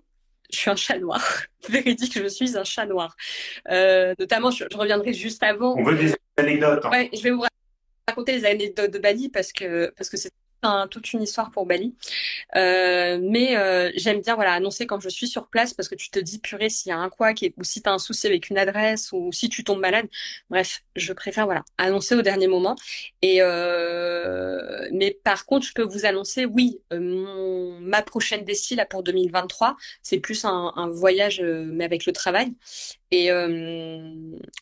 je 0.51 0.57
suis 0.57 0.69
un 0.69 0.75
chat 0.75 0.97
noir. 0.97 1.23
Véridique, 1.69 2.17
je 2.17 2.27
suis 2.27 2.57
un 2.57 2.63
chat 2.63 2.85
noir. 2.85 3.15
Euh, 3.69 4.13
notamment, 4.19 4.51
je, 4.51 4.65
je, 4.71 4.77
reviendrai 4.77 5.13
juste 5.13 5.43
avant. 5.43 5.75
On 5.77 5.83
veut 5.83 5.97
des 5.97 6.15
anecdotes. 6.37 6.85
Hein. 6.85 6.91
Ouais, 6.91 7.09
je 7.13 7.21
vais 7.21 7.31
vous 7.31 7.43
raconter 8.07 8.33
les 8.33 8.45
anecdotes 8.45 8.91
de 8.91 8.99
Bali 8.99 9.29
parce 9.29 9.51
que 9.53 9.93
parce 9.97 10.09
que 10.09 10.17
c'est 10.17 10.31
toute 10.89 11.13
une 11.13 11.21
histoire 11.21 11.51
pour 11.51 11.65
Bali. 11.65 11.95
Euh, 12.55 13.19
mais 13.21 13.57
euh, 13.57 13.91
j'aime 13.95 14.21
bien 14.21 14.35
voilà 14.35 14.53
annoncer 14.53 14.85
quand 14.85 14.99
je 14.99 15.09
suis 15.09 15.27
sur 15.27 15.47
place 15.47 15.73
parce 15.73 15.89
que 15.89 15.95
tu 15.95 16.09
te 16.09 16.19
dis 16.19 16.39
purée 16.39 16.69
s'il 16.69 16.89
y 16.89 16.93
a 16.93 16.97
un 16.97 17.09
quoi 17.09 17.31
ou 17.57 17.63
si 17.63 17.81
tu 17.81 17.89
as 17.89 17.93
un 17.93 17.99
souci 17.99 18.27
avec 18.27 18.49
une 18.49 18.57
adresse 18.57 19.11
ou 19.11 19.31
si 19.31 19.49
tu 19.49 19.63
tombes 19.63 19.79
malade. 19.79 20.07
Bref, 20.49 20.83
je 20.95 21.13
préfère 21.13 21.45
voilà 21.45 21.63
annoncer 21.77 22.15
au 22.15 22.21
dernier 22.21 22.47
moment. 22.47 22.75
Et 23.21 23.41
euh, 23.41 24.87
mais 24.91 25.17
par 25.23 25.45
contre, 25.45 25.65
je 25.65 25.73
peux 25.73 25.83
vous 25.83 26.05
annoncer 26.05 26.45
oui, 26.45 26.79
ma 26.91 28.01
prochaine 28.01 28.43
destination 28.43 28.63
là 28.77 28.85
pour 28.85 29.03
2023, 29.03 29.75
c'est 30.01 30.19
plus 30.19 30.45
un, 30.45 30.87
voyage 30.89 31.41
mais 31.41 31.83
avec 31.83 32.05
le 32.05 32.13
travail. 32.13 32.53
Et 33.11 33.29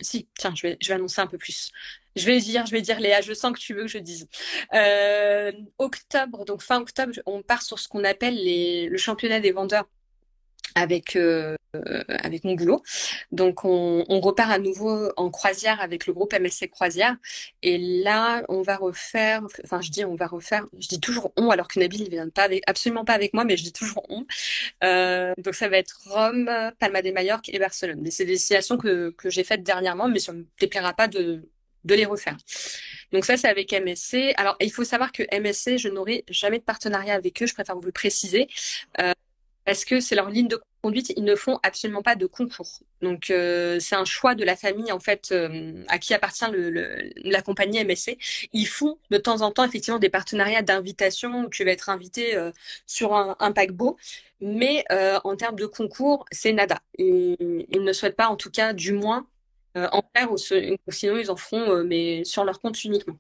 si 0.02 0.28
tiens, 0.38 0.54
je 0.56 0.68
vais 0.68 0.94
annoncer 0.94 1.22
un 1.22 1.28
peu 1.28 1.38
plus. 1.38 1.72
Je 2.16 2.26
vais 2.26 2.40
dire, 2.40 2.66
je 2.66 2.72
vais 2.72 2.82
dire 2.82 3.00
Léa, 3.00 3.22
je 3.22 3.34
sens 3.34 3.54
que 3.54 3.60
tu 3.60 3.74
veux 3.74 3.84
que 3.84 3.88
je 3.88 3.98
dise. 3.98 4.28
Euh, 4.74 5.52
octobre, 5.78 6.46
donc 6.46 6.62
fin 6.62 6.82
octobre, 6.82 7.14
on 7.26 7.42
part 7.42 7.62
sur 7.62 7.80
ce 7.80 7.88
qu'on 7.88 8.04
appelle 8.04 8.36
les, 8.36 8.88
le 8.88 8.98
championnat 8.98 9.40
des 9.40 9.52
vendeurs 9.52 9.88
avec 10.76 11.16
euh, 11.16 11.56
avec 12.10 12.44
mon 12.44 12.56
boulot. 12.56 12.82
Donc 13.32 13.64
on, 13.64 14.06
on, 14.10 14.20
repart 14.20 14.52
à 14.52 14.60
nouveau 14.60 15.10
en 15.16 15.30
croisière 15.30 15.80
avec 15.82 16.06
le 16.06 16.14
groupe 16.14 16.34
MSC 16.34 16.70
Croisière. 16.70 17.16
Et 17.62 17.78
là, 17.78 18.44
on 18.50 18.62
va 18.62 18.76
refaire, 18.78 19.42
enfin 19.64 19.82
je 19.82 19.90
dis 19.90 20.04
on 20.06 20.16
va 20.16 20.28
refaire, 20.28 20.66
je 20.80 20.88
dis 20.88 21.00
toujours 21.00 21.32
on 21.38 21.50
alors 21.50 21.68
que 21.68 21.80
Nabil 21.80 22.02
il 22.02 22.10
vient 22.10 22.30
pas 22.30 22.44
avec, 22.44 22.64
absolument 22.68 23.06
pas 23.06 23.14
avec 23.14 23.34
moi, 23.34 23.46
mais 23.46 23.58
je 23.58 23.64
dis 23.64 23.74
toujours 23.74 24.06
on. 24.10 24.26
Euh, 24.84 25.34
donc 25.38 25.56
ça 25.56 25.70
va 25.70 25.78
être 25.78 26.00
Rome, 26.06 26.50
Palma 26.80 27.02
de 27.02 27.12
Mallorca 27.12 27.52
et 27.54 27.60
Barcelone. 27.60 28.06
C'est 28.12 28.26
des 28.26 28.34
destinations 28.34 28.78
que, 28.78 29.12
que 29.12 29.30
j'ai 29.30 29.44
faites 29.44 29.64
dernièrement, 29.64 30.08
mais 30.10 30.20
ça 30.20 30.34
me 30.34 30.46
déplaira 30.60 30.94
pas 30.94 31.08
de 31.08 31.44
de 31.86 31.96
les 31.96 32.06
refaire. 32.06 32.38
Donc 33.12 33.26
ça, 33.26 33.38
c'est 33.38 33.48
avec 33.48 33.74
MSC. 33.74 34.34
Alors, 34.38 34.56
il 34.62 34.72
faut 34.72 34.84
savoir 34.84 35.12
que 35.12 35.24
MSC, 35.38 35.78
je 35.78 35.90
n'aurai 35.90 36.24
jamais 36.30 36.60
de 36.60 36.64
partenariat 36.64 37.14
avec 37.14 37.42
eux, 37.42 37.48
je 37.48 37.54
préfère 37.54 37.76
vous 37.76 37.82
le 37.86 37.92
préciser, 37.92 38.48
euh, 39.00 39.14
parce 39.66 39.86
que 39.86 40.00
c'est 40.00 40.16
leur 40.16 40.30
ligne 40.30 40.48
de 40.48 40.60
conduite, 40.82 41.14
ils 41.16 41.24
ne 41.24 41.36
font 41.36 41.60
absolument 41.62 42.02
pas 42.02 42.16
de 42.16 42.26
concours. 42.26 42.80
Donc, 43.02 43.30
euh, 43.30 43.80
c'est 43.80 43.96
un 43.96 44.06
choix 44.06 44.34
de 44.34 44.44
la 44.44 44.56
famille, 44.56 44.92
en 44.92 45.00
fait, 45.00 45.30
euh, 45.32 45.84
à 45.88 46.00
qui 46.00 46.14
appartient 46.14 46.46
la 47.18 47.42
compagnie 47.42 47.84
MSC. 47.84 48.18
Ils 48.54 48.66
font 48.66 48.98
de 49.12 49.18
temps 49.18 49.42
en 49.42 49.52
temps, 49.52 49.64
effectivement, 49.64 50.00
des 50.00 50.10
partenariats 50.10 50.64
d'invitation 50.64 51.44
où 51.46 51.50
tu 51.50 51.64
vas 51.64 51.72
être 51.72 51.90
invité 51.90 52.36
sur 52.88 53.14
un, 53.14 53.52
paquebot. 53.52 53.98
Mais 54.40 54.84
en 54.90 55.36
termes 55.36 55.58
de 55.58 55.68
concours, 55.68 56.26
c'est 56.32 56.54
nada. 56.54 56.80
Ils 56.98 57.68
ne 57.72 57.94
souhaitent 57.94 58.16
pas, 58.16 58.30
en 58.30 58.36
tout 58.36 58.50
cas, 58.50 58.74
du 58.74 58.94
moins, 58.94 59.28
en 59.76 60.04
faire 60.16 60.32
ou, 60.32 60.38
sinon 60.38 61.18
ils 61.18 61.32
en 61.32 61.36
feront 61.36 61.72
euh, 61.72 61.84
mais 61.84 62.24
sur 62.24 62.44
leur 62.44 62.60
compte 62.60 62.84
uniquement. 62.84 63.18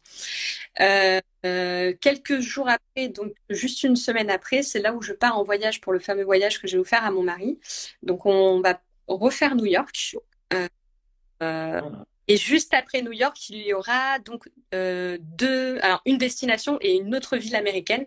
quelques 0.78 2.40
jours 2.40 2.70
après, 2.70 3.10
donc 3.10 3.34
juste 3.50 3.84
une 3.84 3.96
semaine 3.96 4.30
après, 4.30 4.64
c'est 4.64 4.80
là 4.80 4.94
où 4.94 5.02
je 5.02 5.14
pars 5.14 5.38
en 5.38 5.44
voyage 5.44 5.82
pour 5.82 5.94
le 5.94 6.00
fameux 6.00 6.24
voyage 6.24 6.62
que 6.62 6.68
j'ai 6.68 6.78
offert 6.78 7.04
à 7.04 7.12
mon 7.12 7.24
mari. 7.24 7.60
Donc 8.04 8.26
on 8.26 8.62
va 8.62 8.82
refaire 9.08 9.56
New 9.56 9.66
York. 9.66 10.18
et 12.28 12.38
juste 12.38 12.74
après 12.74 13.02
New 13.02 13.14
York, 13.14 13.50
il 13.50 13.66
y 13.66 13.74
aura 13.74 14.20
donc 14.20 14.50
deux, 14.72 15.80
alors 15.82 16.02
une 16.06 16.18
destination 16.18 16.78
et 16.82 16.96
une 16.96 17.16
autre 17.16 17.38
ville 17.38 17.56
américaine. 17.56 18.06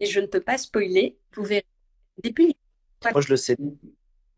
Et 0.00 0.06
je 0.06 0.18
ne 0.18 0.26
peux 0.26 0.40
pas 0.40 0.58
spoiler. 0.58 1.16
Vous 1.34 1.44
verrez. 1.44 1.64
Moi, 3.12 3.20
je 3.20 3.28
le 3.28 3.36
sais. 3.36 3.56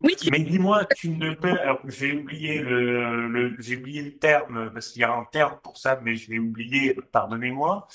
Oui, 0.05 0.15
Mais 0.31 0.39
dis-moi, 0.39 0.85
tu 0.95 1.09
ne 1.09 1.33
peux. 1.33 1.59
Alors, 1.59 1.79
j'ai 1.85 2.13
oublié 2.13 2.59
le, 2.59 3.55
j'ai 3.57 3.77
oublié 3.77 4.03
le 4.03 4.15
terme 4.17 4.69
parce 4.71 4.89
qu'il 4.89 5.01
y 5.01 5.05
a 5.05 5.11
un 5.11 5.25
terme 5.25 5.57
pour 5.63 5.77
ça, 5.77 5.99
mais 6.03 6.15
je 6.15 6.29
l'ai 6.29 6.37
oublié. 6.37 6.95
Pardonnez-moi. 7.11 7.87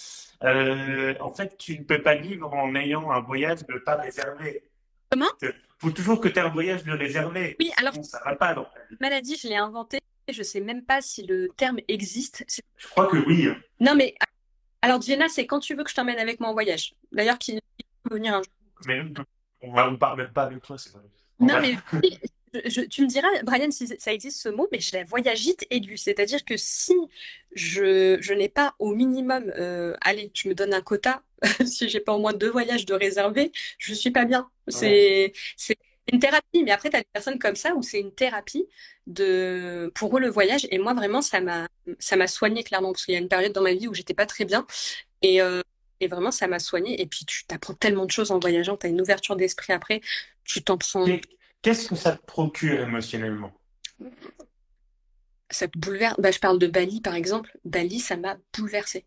Euh, 0.43 1.15
en 1.21 1.33
fait, 1.33 1.57
tu 1.57 1.79
ne 1.79 1.85
peux 1.85 2.03
pas 2.03 2.17
vivre 2.17 2.53
en 2.53 2.75
ayant 2.75 3.13
un 3.13 3.21
voyage 3.21 3.65
de 3.65 3.79
pas 3.79 3.95
réservé. 3.95 4.65
Comment? 5.09 5.31
Il 5.41 5.53
faut 5.79 5.93
toujours 5.93 6.21
que 6.21 6.27
tu 6.27 6.41
aies 6.41 6.43
un 6.43 6.49
voyage 6.49 6.83
de 6.83 6.91
réservé. 6.91 7.57
Oui, 7.61 7.71
alors. 7.77 7.95
ça 8.05 8.21
va 8.25 8.35
pas. 8.35 8.57
Maladie, 8.99 9.37
je 9.37 9.47
l'ai 9.47 9.57
inventé. 9.57 10.01
Je 10.29 10.43
sais 10.43 10.61
même 10.61 10.85
pas 10.85 11.01
si 11.03 11.25
le 11.25 11.49
terme 11.57 11.79
existe. 11.87 12.45
Je 12.77 12.89
crois 12.89 13.07
que 13.07 13.19
oui. 13.19 13.49
Non, 13.79 13.95
mais 13.95 14.17
alors 14.83 15.01
Jenna, 15.01 15.29
c'est 15.29 15.47
quand 15.47 15.61
tu 15.61 15.77
veux 15.77 15.85
que 15.85 15.91
je 15.91 15.95
t'emmène 15.95 16.19
avec 16.19 16.41
moi 16.41 16.51
en 16.51 16.55
voyage. 16.55 16.95
D'ailleurs, 17.13 17.39
qui 17.39 17.61
peut 18.03 18.15
venir 18.15 18.35
un 18.35 18.43
jour. 18.43 18.53
Mais 18.87 19.01
on 19.63 19.91
ne 19.93 19.97
parle 19.97 20.19
même 20.19 20.33
pas 20.33 20.45
avec 20.45 20.63
toi, 20.63 20.77
c'est 20.77 20.93
vrai. 20.93 21.03
Non, 21.41 21.61
mais 21.61 21.77
tu 22.89 23.03
me 23.03 23.07
diras, 23.07 23.29
Brian, 23.45 23.71
si 23.71 23.87
ça 23.99 24.13
existe 24.13 24.41
ce 24.41 24.49
mot, 24.49 24.69
mais 24.73 24.81
je 24.81 24.97
la 24.97 25.05
voyagite 25.05 25.67
aiguë. 25.71 25.97
C'est-à-dire 25.97 26.45
que 26.45 26.57
si 26.57 26.95
je, 27.53 28.19
je 28.21 28.33
n'ai 28.35 28.49
pas 28.49 28.75
au 28.79 28.95
minimum, 28.95 29.53
euh, 29.57 29.95
allez, 30.01 30.31
je 30.35 30.49
me 30.49 30.55
donne 30.55 30.75
un 30.75 30.81
quota, 30.83 31.23
si 31.65 31.89
j'ai 31.89 32.01
pas 32.01 32.13
au 32.13 32.19
moins 32.19 32.33
deux 32.33 32.51
voyages 32.51 32.87
de 32.87 32.95
réserver, 32.95 33.53
je 33.79 33.95
suis 33.95 34.11
pas 34.11 34.25
bien. 34.25 34.51
C'est 34.69 35.33
une 36.13 36.19
thérapie, 36.19 36.63
mais 36.65 36.73
après, 36.73 36.91
tu 36.91 36.97
as 36.97 37.01
des 37.01 37.07
personnes 37.13 37.39
comme 37.39 37.57
ça 37.57 37.75
où 37.75 37.83
c'est 37.83 38.01
une 38.01 38.13
thérapie 38.13 38.67
de 39.07 39.93
pour 39.95 40.17
eux 40.17 40.21
le 40.21 40.29
voyage. 40.29 40.67
Et 40.71 40.79
moi, 40.79 40.95
vraiment, 40.95 41.23
ça 41.23 41.41
m'a 41.41 41.69
ça 41.99 42.17
m'a 42.17 42.27
soigné 42.27 42.65
clairement, 42.65 42.93
parce 42.93 43.05
qu'il 43.05 43.15
y 43.15 43.17
a 43.17 43.21
une 43.21 43.29
période 43.29 43.53
dans 43.53 43.63
ma 43.63 43.75
vie 43.75 43.89
où 43.89 43.95
j'étais 43.95 44.15
pas 44.15 44.27
très 44.27 44.45
bien. 44.45 44.67
Et, 45.23 45.43
euh, 45.43 45.63
et 46.01 46.09
vraiment, 46.09 46.31
ça 46.31 46.47
m'a 46.49 46.59
soigné. 46.59 47.01
Et 47.01 47.07
puis, 47.07 47.25
tu 47.27 47.45
t'apprends 47.47 47.75
tellement 47.75 48.07
de 48.07 48.11
choses 48.11 48.31
en 48.31 48.39
voyageant, 48.39 48.77
tu 48.77 48.87
as 48.87 48.91
une 48.91 49.01
ouverture 49.01 49.37
d'esprit 49.37 49.73
après 49.73 50.01
tu 50.51 50.63
t'en 50.63 50.77
prends. 50.77 51.07
Qu'est-ce 51.63 51.89
que 51.89 51.95
ça 51.95 52.17
te 52.17 52.25
procure 52.25 52.81
émotionnellement? 52.81 53.53
Ça 55.49 55.69
te 55.69 55.79
bouleverse. 55.79 56.17
Bah, 56.19 56.31
je 56.33 56.39
parle 56.41 56.59
de 56.59 56.67
Bali, 56.67 57.01
par 57.01 57.15
exemple. 57.15 57.57
Bali, 57.65 58.01
ça 58.01 58.17
m'a 58.17 58.37
bouleversé. 58.57 59.05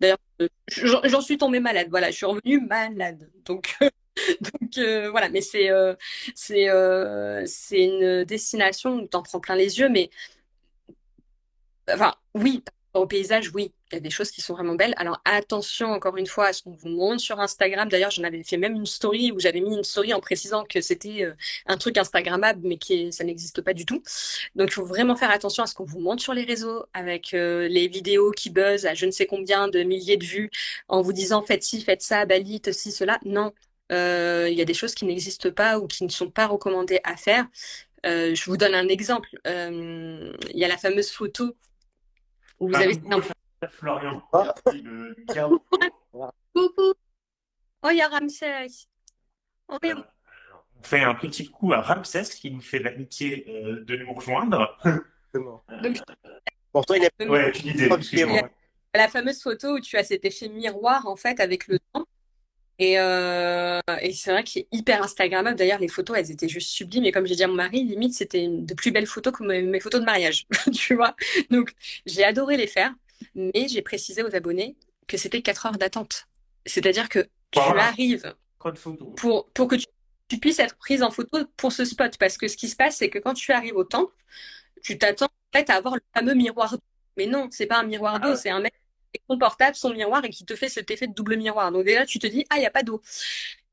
D'ailleurs, 0.00 0.18
euh, 0.40 0.48
j'en 0.70 1.20
suis 1.20 1.36
tombée 1.36 1.60
malade. 1.60 1.88
Voilà, 1.90 2.10
je 2.10 2.16
suis 2.16 2.26
revenue 2.26 2.60
malade. 2.60 3.28
Donc, 3.44 3.76
donc 4.40 4.78
euh, 4.78 5.10
voilà. 5.10 5.28
Mais 5.30 5.40
c'est 5.40 5.70
euh, 5.70 5.94
une 7.72 8.24
destination 8.24 8.96
où 8.96 9.08
tu 9.08 9.16
en 9.16 9.22
prends 9.22 9.40
plein 9.40 9.56
les 9.56 9.80
yeux. 9.80 9.88
Mais 9.88 10.10
enfin, 11.90 12.14
oui, 12.34 12.62
au 12.92 13.06
paysage, 13.06 13.50
oui, 13.52 13.72
y 13.94 13.98
a 13.98 14.00
des 14.00 14.10
choses 14.10 14.30
qui 14.30 14.40
sont 14.40 14.54
vraiment 14.54 14.74
belles. 14.74 14.94
Alors 14.96 15.20
attention 15.24 15.88
encore 15.88 16.16
une 16.16 16.26
fois 16.26 16.46
à 16.48 16.52
ce 16.52 16.62
qu'on 16.62 16.72
vous 16.72 16.88
montre 16.88 17.20
sur 17.20 17.40
Instagram. 17.40 17.88
D'ailleurs, 17.88 18.10
j'en 18.10 18.24
avais 18.24 18.42
fait 18.42 18.56
même 18.56 18.74
une 18.74 18.86
story 18.86 19.32
où 19.32 19.40
j'avais 19.40 19.60
mis 19.60 19.74
une 19.74 19.84
story 19.84 20.12
en 20.12 20.20
précisant 20.20 20.64
que 20.64 20.80
c'était 20.80 21.22
euh, 21.22 21.34
un 21.66 21.76
truc 21.76 21.96
Instagrammable, 21.98 22.60
mais 22.64 22.76
qui 22.76 23.12
ça 23.12 23.24
n'existe 23.24 23.62
pas 23.62 23.72
du 23.72 23.86
tout. 23.86 24.02
Donc 24.56 24.68
il 24.68 24.74
faut 24.74 24.84
vraiment 24.84 25.16
faire 25.16 25.30
attention 25.30 25.62
à 25.62 25.66
ce 25.66 25.74
qu'on 25.74 25.84
vous 25.84 26.00
montre 26.00 26.22
sur 26.22 26.34
les 26.34 26.44
réseaux, 26.44 26.84
avec 26.92 27.34
euh, 27.34 27.68
les 27.68 27.88
vidéos 27.88 28.30
qui 28.32 28.50
buzzent 28.50 28.86
à 28.86 28.94
je 28.94 29.06
ne 29.06 29.10
sais 29.10 29.26
combien 29.26 29.68
de 29.68 29.82
milliers 29.82 30.16
de 30.16 30.24
vues, 30.24 30.50
en 30.88 31.02
vous 31.02 31.12
disant 31.12 31.42
faites 31.42 31.62
ci, 31.62 31.80
faites 31.82 32.02
ça, 32.02 32.26
Bali, 32.26 32.60
ci, 32.72 32.92
cela. 32.92 33.18
Non, 33.24 33.52
euh, 33.92 34.48
il 34.50 34.58
y 34.58 34.62
a 34.62 34.64
des 34.64 34.74
choses 34.74 34.94
qui 34.94 35.04
n'existent 35.04 35.50
pas 35.50 35.78
ou 35.78 35.86
qui 35.86 36.04
ne 36.04 36.08
sont 36.10 36.30
pas 36.30 36.46
recommandées 36.46 37.00
à 37.04 37.16
faire. 37.16 37.46
je 38.04 38.44
vous 38.46 38.56
donne 38.56 38.74
un 38.74 38.88
exemple. 38.88 39.28
Il 39.46 40.58
y 40.58 40.64
a 40.64 40.68
la 40.68 40.76
fameuse 40.78 41.10
photo 41.10 41.54
vous 42.60 42.74
avez 42.74 42.96
Florian. 43.68 44.22
Coucou. 46.54 46.94
Oh, 47.82 47.88
il 47.90 47.96
y 47.96 48.02
a 48.02 48.08
Ramsès. 48.08 48.86
Oh, 49.68 49.78
on 49.82 50.82
fait 50.82 51.02
un 51.02 51.14
petit 51.14 51.50
coup 51.50 51.72
à 51.72 51.80
Ramsès 51.80 52.24
qui 52.24 52.50
nous 52.50 52.60
fait 52.60 52.78
l'amitié 52.78 53.44
euh, 53.48 53.84
de 53.84 53.96
nous 53.96 54.12
rejoindre. 54.12 54.76
Donc, 55.82 55.98
Pourtant, 56.72 56.94
il 56.94 57.04
est. 57.04 57.28
Ouais, 57.28 57.52
tu 57.52 57.62
disais. 57.62 57.88
La 58.94 59.08
fameuse 59.08 59.42
photo 59.42 59.76
où 59.76 59.80
tu 59.80 59.96
as 59.96 60.04
cet 60.04 60.24
effet 60.24 60.48
miroir 60.48 61.06
en 61.06 61.16
fait 61.16 61.40
avec 61.40 61.66
le 61.68 61.78
temps. 61.92 62.06
Et, 62.80 62.98
euh, 62.98 63.80
et 64.00 64.12
c'est 64.12 64.32
vrai 64.32 64.42
qu'il 64.42 64.62
est 64.62 64.68
hyper 64.72 65.02
Instagrammable. 65.02 65.56
D'ailleurs, 65.56 65.78
les 65.78 65.88
photos, 65.88 66.16
elles 66.18 66.30
étaient 66.32 66.48
juste 66.48 66.70
sublimes. 66.70 67.04
Et 67.04 67.12
comme 67.12 67.26
j'ai 67.26 67.36
dit 67.36 67.44
à 67.44 67.48
mon 67.48 67.54
mari, 67.54 67.84
limite, 67.84 68.14
c'était 68.14 68.48
de 68.48 68.74
plus 68.74 68.90
belles 68.90 69.06
photos 69.06 69.32
que 69.32 69.44
mes, 69.44 69.80
photos 69.80 70.00
de 70.00 70.04
mariage. 70.04 70.46
tu 70.72 70.94
vois 70.94 71.14
Donc, 71.50 71.72
j'ai 72.06 72.24
adoré 72.24 72.56
les 72.56 72.66
faire. 72.66 72.92
Mais 73.34 73.68
j'ai 73.68 73.82
précisé 73.82 74.22
aux 74.22 74.34
abonnés 74.34 74.76
que 75.06 75.16
c'était 75.16 75.42
4 75.42 75.66
heures 75.66 75.78
d'attente. 75.78 76.26
C'est-à-dire 76.66 77.08
que 77.08 77.28
tu 77.50 77.60
arrives 77.60 78.34
pour, 79.16 79.50
pour 79.50 79.68
que 79.68 79.76
tu, 79.76 79.86
tu, 80.28 80.38
puisses 80.38 80.58
être 80.58 80.76
prise 80.76 81.02
en 81.02 81.10
photo 81.10 81.44
pour 81.56 81.72
ce 81.72 81.84
spot. 81.84 82.16
Parce 82.18 82.38
que 82.38 82.48
ce 82.48 82.56
qui 82.56 82.68
se 82.68 82.76
passe, 82.76 82.96
c'est 82.96 83.10
que 83.10 83.18
quand 83.18 83.34
tu 83.34 83.52
arrives 83.52 83.76
au 83.76 83.84
temple, 83.84 84.14
tu 84.82 84.98
t'attends 84.98 85.26
en 85.26 85.58
fait 85.58 85.68
à 85.70 85.74
avoir 85.74 85.94
le 85.94 86.02
fameux 86.14 86.34
miroir 86.34 86.72
d'eau. 86.72 86.84
Mais 87.16 87.26
non, 87.26 87.48
c'est 87.50 87.66
pas 87.66 87.78
un 87.78 87.84
miroir 87.84 88.18
d'eau, 88.20 88.30
ah 88.32 88.36
c'est 88.36 88.50
un 88.50 88.60
mec 88.60 88.74
ton 89.28 89.38
portable, 89.38 89.76
son 89.76 89.92
miroir 89.92 90.24
et 90.24 90.30
qui 90.30 90.44
te 90.44 90.54
fait 90.54 90.68
cet 90.68 90.90
effet 90.90 91.06
de 91.06 91.14
double 91.14 91.36
miroir. 91.36 91.70
Donc 91.72 91.84
déjà, 91.84 92.06
tu 92.06 92.18
te 92.18 92.26
dis, 92.26 92.44
ah, 92.50 92.56
il 92.56 92.60
n'y 92.60 92.66
a 92.66 92.70
pas 92.70 92.82
d'eau. 92.82 93.00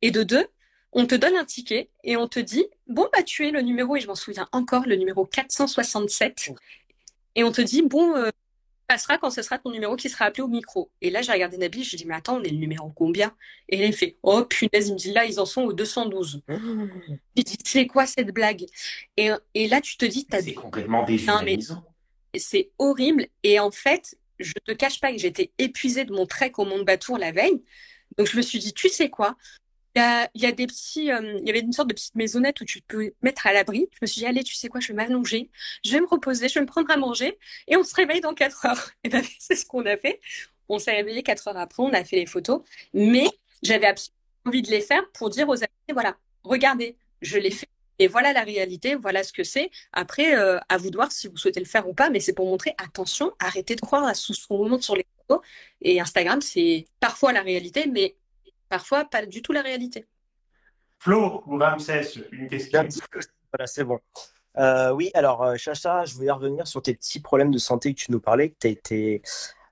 Et 0.02 0.12
de 0.12 0.24
deux, 0.24 0.48
on 0.92 1.06
te 1.06 1.16
donne 1.16 1.36
un 1.36 1.46
ticket 1.46 1.90
et 2.04 2.18
on 2.18 2.28
te 2.28 2.40
dit, 2.40 2.66
bon, 2.88 3.08
bah, 3.14 3.24
tu 3.24 3.48
es 3.48 3.52
le 3.52 3.62
numéro, 3.62 3.96
et 3.96 4.00
je 4.00 4.08
m'en 4.08 4.16
souviens 4.16 4.48
encore, 4.52 4.86
le 4.86 4.96
numéro 4.96 5.26
467. 5.26 6.52
Et 7.36 7.44
on 7.44 7.52
te 7.52 7.62
dit, 7.62 7.82
bon, 7.82 8.16
euh, 8.16 8.30
passera 8.92 9.18
quand 9.18 9.30
ce 9.30 9.42
sera 9.42 9.58
ton 9.58 9.72
numéro 9.72 9.96
qui 9.96 10.10
sera 10.10 10.26
appelé 10.26 10.44
au 10.44 10.50
micro. 10.50 10.92
Et 11.00 11.12
là, 11.12 11.22
j'ai 11.22 11.32
regardé 11.32 11.58
Nabil, 11.58 11.84
je 11.84 11.96
dis, 11.96 12.06
mais 12.06 12.16
attends, 12.16 12.40
on 12.40 12.44
est 12.44 12.50
le 12.50 12.58
numéro 12.58 12.90
combien? 12.90 13.34
Et 13.70 13.86
il 13.86 13.94
fait, 13.94 14.18
oh 14.22 14.44
punaise, 14.44 14.90
il 14.90 14.94
me 14.94 14.98
dit, 14.98 15.14
là, 15.14 15.24
ils 15.24 15.40
en 15.40 15.46
sont 15.46 15.62
au 15.62 15.72
212. 15.72 16.42
Mmh. 16.50 16.88
Dit, 17.38 17.58
c'est 17.64 17.88
quoi 17.88 18.06
cette 18.06 18.32
blague? 18.34 18.66
Et, 19.16 19.30
et 19.54 19.70
là, 19.70 19.80
tu 19.80 19.96
te 19.96 20.04
dis, 20.04 20.28
C'est 20.30 20.54
complètement 20.54 21.06
déshumanisant. 21.06 21.86
C'est 22.36 22.72
horrible. 22.80 23.28
Et 23.44 23.60
en 23.60 23.72
fait, 23.72 24.18
je 24.40 24.54
te 24.66 24.74
cache 24.74 25.00
pas 25.00 25.14
que 25.14 25.18
j'étais 25.18 25.52
épuisée 25.58 26.04
de 26.04 26.14
mon 26.14 26.26
trek 26.26 26.52
au 26.58 26.66
Mont 26.66 26.84
Batour 26.84 27.18
la 27.18 27.32
veille. 27.32 27.64
Donc 28.18 28.28
je 28.28 28.36
me 28.36 28.42
suis 28.42 28.60
dit, 28.60 28.74
tu 28.74 28.90
sais 28.90 29.10
quoi? 29.10 29.38
Il 29.96 30.30
y, 30.36 30.46
a, 30.46 30.52
des 30.52 30.68
petits, 30.68 31.12
euh, 31.12 31.38
il 31.40 31.46
y 31.46 31.50
avait 31.50 31.60
une 31.60 31.74
sorte 31.74 31.90
de 31.90 31.94
petite 31.94 32.16
maisonnette 32.16 32.62
où 32.62 32.66
tu 32.66 32.82
peux 32.82 33.12
mettre 33.22 33.46
à 33.48 33.54
l'abri. 33.54 33.90
Je 33.94 34.00
me 34.02 34.08
suis 34.08 34.20
dit, 34.20 34.26
allez, 34.26 34.44
tu 34.44 34.56
sais 34.56 34.70
quoi, 34.70 34.80
je 34.80 34.88
vais 34.88 34.94
m'allonger, 34.94 35.50
je 35.84 35.92
vais 35.92 36.00
me 36.00 36.08
reposer, 36.08 36.48
je 36.48 36.56
vais 36.56 36.62
me 36.62 36.66
prendre 36.66 36.90
à 36.92 36.98
manger 36.98 37.38
et 37.68 37.76
on 37.76 37.84
se 37.84 37.94
réveille 37.96 38.22
dans 38.22 38.34
4 38.34 38.66
heures. 38.66 38.90
Et 39.04 39.10
ben, 39.10 39.24
c'est 39.40 39.56
ce 39.56 39.66
qu'on 39.66 39.86
a 39.86 39.98
fait. 39.98 40.22
On 40.70 40.80
s'est 40.80 40.96
réveillé 40.96 41.24
4 41.24 41.50
heures 41.50 41.58
après, 41.58 41.84
on 41.84 41.94
a 41.94 42.04
fait 42.04 42.18
les 42.18 42.26
photos, 42.26 42.62
mais 42.94 43.28
j'avais 43.62 43.88
absolument 43.88 44.18
envie 44.46 44.62
de 44.62 44.70
les 44.72 44.82
faire 44.82 45.04
pour 45.14 45.30
dire 45.30 45.48
aux 45.50 45.58
amis, 45.58 45.70
voilà, 45.92 46.18
regardez, 46.44 46.98
je 47.22 47.38
l'ai 47.38 47.52
fait 47.52 47.68
et 48.02 48.08
voilà 48.08 48.34
la 48.34 48.42
réalité, 48.42 48.96
voilà 48.96 49.24
ce 49.24 49.32
que 49.32 49.44
c'est. 49.44 49.70
Après, 49.94 50.36
euh, 50.36 50.58
à 50.70 50.78
vous 50.78 50.90
de 50.90 50.96
voir 50.96 51.12
si 51.12 51.28
vous 51.28 51.38
souhaitez 51.38 51.60
le 51.60 51.68
faire 51.68 51.88
ou 51.88 51.94
pas, 51.94 52.10
mais 52.10 52.20
c'est 52.20 52.34
pour 52.34 52.48
montrer, 52.48 52.74
attention, 52.80 53.32
arrêtez 53.38 53.76
de 53.76 53.82
croire 53.82 54.06
à 54.06 54.16
ce 54.16 54.34
qu'on 54.48 54.68
montre 54.68 54.84
sur 54.84 54.96
les 54.96 55.06
photos. 55.28 55.46
Et 55.82 56.02
Instagram, 56.02 56.42
c'est 56.42 56.88
parfois 57.00 57.32
la 57.32 57.44
réalité, 57.44 57.86
mais 57.86 58.16
parfois 58.72 59.04
pas 59.04 59.26
du 59.26 59.42
tout 59.42 59.52
la 59.52 59.62
réalité. 59.62 60.08
Flo 60.98 61.44
ou 61.46 61.58
Ramsès, 61.58 62.14
une 62.32 62.48
question. 62.48 62.88
Voilà, 63.52 63.68
c'est 63.68 63.84
bon. 63.84 64.00
Euh, 64.58 64.92
oui, 64.92 65.12
alors, 65.14 65.44
euh, 65.44 65.56
Chacha, 65.58 66.06
je 66.06 66.16
voulais 66.16 66.32
revenir 66.32 66.66
sur 66.68 66.82
tes 66.82 66.94
petits 66.94 67.20
problèmes 67.20 67.52
de 67.52 67.58
santé 67.58 67.94
que 67.94 68.00
tu 68.00 68.12
nous 68.12 68.22
parlais, 68.22 68.50
que 68.50 68.56
tu 68.60 68.68
as 68.68 68.70
été 68.70 69.22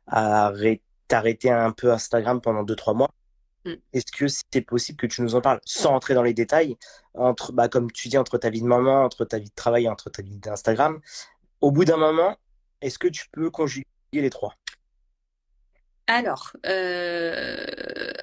arrêté 0.07 1.49
un 1.49 1.71
peu 1.71 1.91
Instagram 1.91 2.41
pendant 2.41 2.63
2-3 2.63 2.93
mois. 2.93 3.09
Mm. 3.65 3.73
Est-ce 3.93 4.11
que 4.11 4.25
c'est 4.27 4.61
possible 4.61 4.97
que 4.97 5.07
tu 5.07 5.21
nous 5.21 5.35
en 5.35 5.41
parles 5.41 5.61
sans 5.63 5.93
entrer 5.93 6.13
dans 6.13 6.23
les 6.23 6.33
détails, 6.33 6.75
entre, 7.13 7.53
bah, 7.53 7.69
comme 7.69 7.91
tu 7.91 8.09
dis, 8.09 8.17
entre 8.17 8.37
ta 8.37 8.49
vie 8.49 8.61
de 8.61 8.67
maman, 8.67 9.03
entre 9.03 9.23
ta 9.23 9.39
vie 9.39 9.49
de 9.49 9.55
travail 9.55 9.85
et 9.85 9.89
entre 9.89 10.09
ta 10.09 10.21
vie 10.21 10.37
d'Instagram? 10.37 10.99
Au 11.61 11.71
bout 11.71 11.85
d'un 11.85 11.97
moment, 11.97 12.35
est-ce 12.81 12.99
que 12.99 13.07
tu 13.07 13.27
peux 13.31 13.49
conjuguer 13.49 13.85
les 14.13 14.29
trois? 14.29 14.55
Alors, 16.09 16.53
euh... 16.65 17.63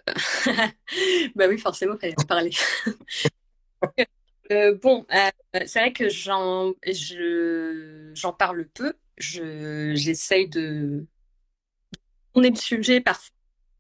bah 1.37 1.47
oui, 1.49 1.57
forcément, 1.57 1.95
il 1.95 2.01
fallait 2.01 2.15
en 2.19 2.25
parler. 2.25 2.51
euh, 4.51 4.75
bon, 4.75 5.07
euh, 5.15 5.61
c'est 5.67 5.79
vrai 5.79 5.93
que 5.93 6.09
j'en, 6.09 6.73
je, 6.85 8.11
j'en 8.13 8.33
parle 8.33 8.67
peu. 8.67 8.93
Je, 9.19 9.93
j'essaye 9.95 10.49
de. 10.49 11.07
Est 12.35 12.51
le 12.51 12.57
sujet 12.57 13.01
parfois. 13.01 13.33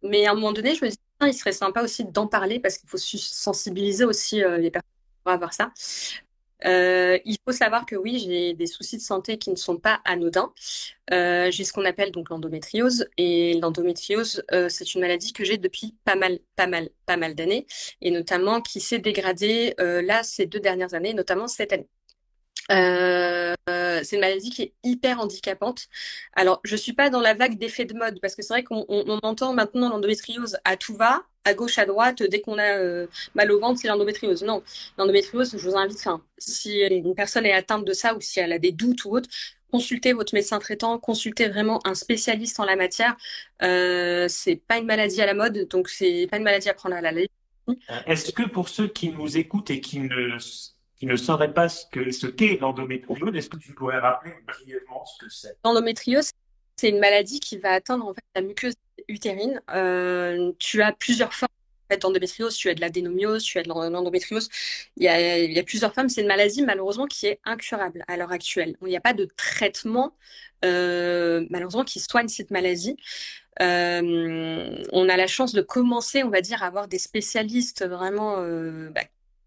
Mais 0.04 0.24
à 0.26 0.30
un 0.30 0.34
moment 0.34 0.52
donné, 0.52 0.76
je 0.76 0.84
me 0.84 0.90
dis, 0.90 0.96
il 1.22 1.34
serait 1.34 1.50
sympa 1.50 1.82
aussi 1.82 2.04
d'en 2.04 2.28
parler 2.28 2.60
parce 2.60 2.78
qu'il 2.78 2.88
faut 2.88 2.98
sensibiliser 2.98 4.04
aussi 4.04 4.36
les 4.36 4.70
personnes 4.70 4.88
pour 5.24 5.32
avoir 5.32 5.52
ça. 5.52 5.72
Euh, 6.64 7.18
il 7.24 7.36
faut 7.44 7.52
savoir 7.52 7.84
que 7.86 7.96
oui, 7.96 8.18
j'ai 8.18 8.54
des 8.54 8.66
soucis 8.66 8.96
de 8.96 9.02
santé 9.02 9.38
qui 9.38 9.50
ne 9.50 9.56
sont 9.56 9.76
pas 9.76 10.00
anodins. 10.04 10.52
Euh, 11.12 11.50
j'ai 11.50 11.64
ce 11.64 11.72
qu'on 11.72 11.84
appelle 11.84 12.12
donc 12.12 12.30
l'endométriose 12.30 13.08
et 13.18 13.54
l'endométriose, 13.60 14.42
euh, 14.52 14.68
c'est 14.68 14.94
une 14.94 15.02
maladie 15.02 15.32
que 15.32 15.44
j'ai 15.44 15.58
depuis 15.58 15.94
pas 16.04 16.16
mal, 16.16 16.38
pas 16.56 16.66
mal, 16.66 16.88
pas 17.04 17.16
mal 17.16 17.34
d'années 17.34 17.66
et 18.00 18.10
notamment 18.10 18.60
qui 18.60 18.80
s'est 18.80 18.98
dégradée 18.98 19.74
euh, 19.80 20.02
là 20.02 20.22
ces 20.22 20.46
deux 20.46 20.60
dernières 20.60 20.94
années, 20.94 21.14
notamment 21.14 21.46
cette 21.48 21.72
année. 21.72 21.88
Euh, 22.72 23.54
c'est 23.68 24.16
une 24.16 24.20
maladie 24.20 24.50
qui 24.50 24.62
est 24.62 24.74
hyper 24.82 25.20
handicapante. 25.20 25.88
Alors, 26.32 26.60
je 26.64 26.76
suis 26.76 26.92
pas 26.92 27.10
dans 27.10 27.20
la 27.20 27.34
vague 27.34 27.58
d'effets 27.58 27.84
de 27.84 27.94
mode 27.94 28.20
parce 28.20 28.34
que 28.34 28.42
c'est 28.42 28.54
vrai 28.54 28.64
qu'on 28.64 28.84
on, 28.88 29.04
on 29.06 29.18
entend 29.22 29.52
maintenant 29.54 29.88
l'endométriose 29.88 30.58
à 30.64 30.76
tout 30.76 30.96
va, 30.96 31.24
à 31.46 31.54
gauche, 31.54 31.78
à 31.78 31.86
droite, 31.86 32.22
dès 32.22 32.40
qu'on 32.40 32.58
a 32.58 32.76
euh, 32.78 33.06
mal 33.34 33.50
au 33.52 33.60
ventre, 33.60 33.80
c'est 33.80 33.88
l'endométriose. 33.88 34.42
Non, 34.42 34.62
l'endométriose, 34.98 35.56
je 35.56 35.68
vous 35.68 35.76
invite, 35.76 35.98
enfin, 35.98 36.20
si 36.38 36.80
une 36.80 37.14
personne 37.14 37.46
est 37.46 37.52
atteinte 37.52 37.84
de 37.84 37.92
ça 37.92 38.14
ou 38.14 38.20
si 38.20 38.40
elle 38.40 38.52
a 38.52 38.58
des 38.58 38.72
doutes 38.72 39.04
ou 39.04 39.16
autre, 39.16 39.28
consultez 39.70 40.12
votre 40.12 40.34
médecin 40.34 40.58
traitant, 40.58 40.98
consultez 40.98 41.48
vraiment 41.48 41.80
un 41.86 41.94
spécialiste 41.94 42.58
en 42.60 42.64
la 42.64 42.76
matière. 42.76 43.16
Euh, 43.62 44.26
c'est 44.28 44.56
pas 44.56 44.78
une 44.78 44.86
maladie 44.86 45.22
à 45.22 45.26
la 45.26 45.34
mode, 45.34 45.68
donc 45.68 45.88
c'est 45.88 46.26
pas 46.30 46.36
une 46.36 46.44
maladie 46.44 46.68
à 46.68 46.74
prendre 46.74 46.96
à 46.96 47.00
la 47.00 47.12
légère. 47.12 47.28
Est-ce 48.06 48.32
que 48.32 48.48
pour 48.48 48.68
ceux 48.68 48.88
qui 48.88 49.10
nous 49.10 49.36
écoutent 49.36 49.70
et 49.70 49.80
qui 49.80 50.00
ne 50.00 50.38
qui 50.98 51.04
ne 51.04 51.16
sauraient 51.16 51.52
pas 51.52 51.68
ce 51.68 51.84
que 51.92 52.10
ce 52.10 52.26
qu'est 52.26 52.58
l'endométriose, 52.58 53.34
est-ce 53.34 53.50
que 53.50 53.58
tu 53.58 53.74
pourrais 53.74 53.98
rappeler 53.98 54.32
brièvement 54.46 55.04
ce 55.04 55.24
que 55.24 55.30
c'est? 55.30 55.58
L'endométriose, 55.62 56.30
c'est 56.76 56.90
une 56.90 56.98
maladie 56.98 57.40
qui 57.40 57.58
va 57.58 57.72
atteindre 57.72 58.06
en 58.06 58.14
fait 58.14 58.22
la 58.34 58.42
muqueuse 58.42 58.74
utérine. 59.08 59.60
Euh, 59.74 60.52
tu 60.58 60.82
as 60.82 60.92
plusieurs 60.92 61.32
formes 61.34 61.50
d'endométriose, 62.00 62.56
tu 62.56 62.68
as 62.68 62.74
de 62.74 62.80
l'adénomiose, 62.80 63.44
tu 63.44 63.58
as 63.58 63.62
de 63.62 63.68
l'endométriose. 63.68 64.48
Il 64.96 65.04
y 65.04 65.58
a, 65.58 65.62
plusieurs 65.62 65.94
formes. 65.94 66.08
C'est 66.08 66.20
une 66.20 66.26
maladie 66.26 66.62
malheureusement 66.62 67.06
qui 67.06 67.26
est 67.26 67.40
incurable 67.44 68.04
à 68.08 68.16
l'heure 68.16 68.32
actuelle. 68.32 68.76
Il 68.82 68.88
n'y 68.88 68.96
a 68.96 69.00
pas 69.00 69.14
de 69.14 69.28
traitement 69.36 70.16
euh, 70.64 71.46
malheureusement 71.50 71.84
qui 71.84 72.00
soigne 72.00 72.28
cette 72.28 72.50
maladie. 72.50 72.96
Euh, 73.62 74.82
on 74.92 75.08
a 75.08 75.16
la 75.16 75.26
chance 75.26 75.54
de 75.54 75.62
commencer, 75.62 76.22
on 76.24 76.30
va 76.30 76.40
dire, 76.40 76.62
à 76.62 76.66
avoir 76.66 76.88
des 76.88 76.98
spécialistes 76.98 77.86
vraiment 77.86 78.36
bah, 78.90 79.02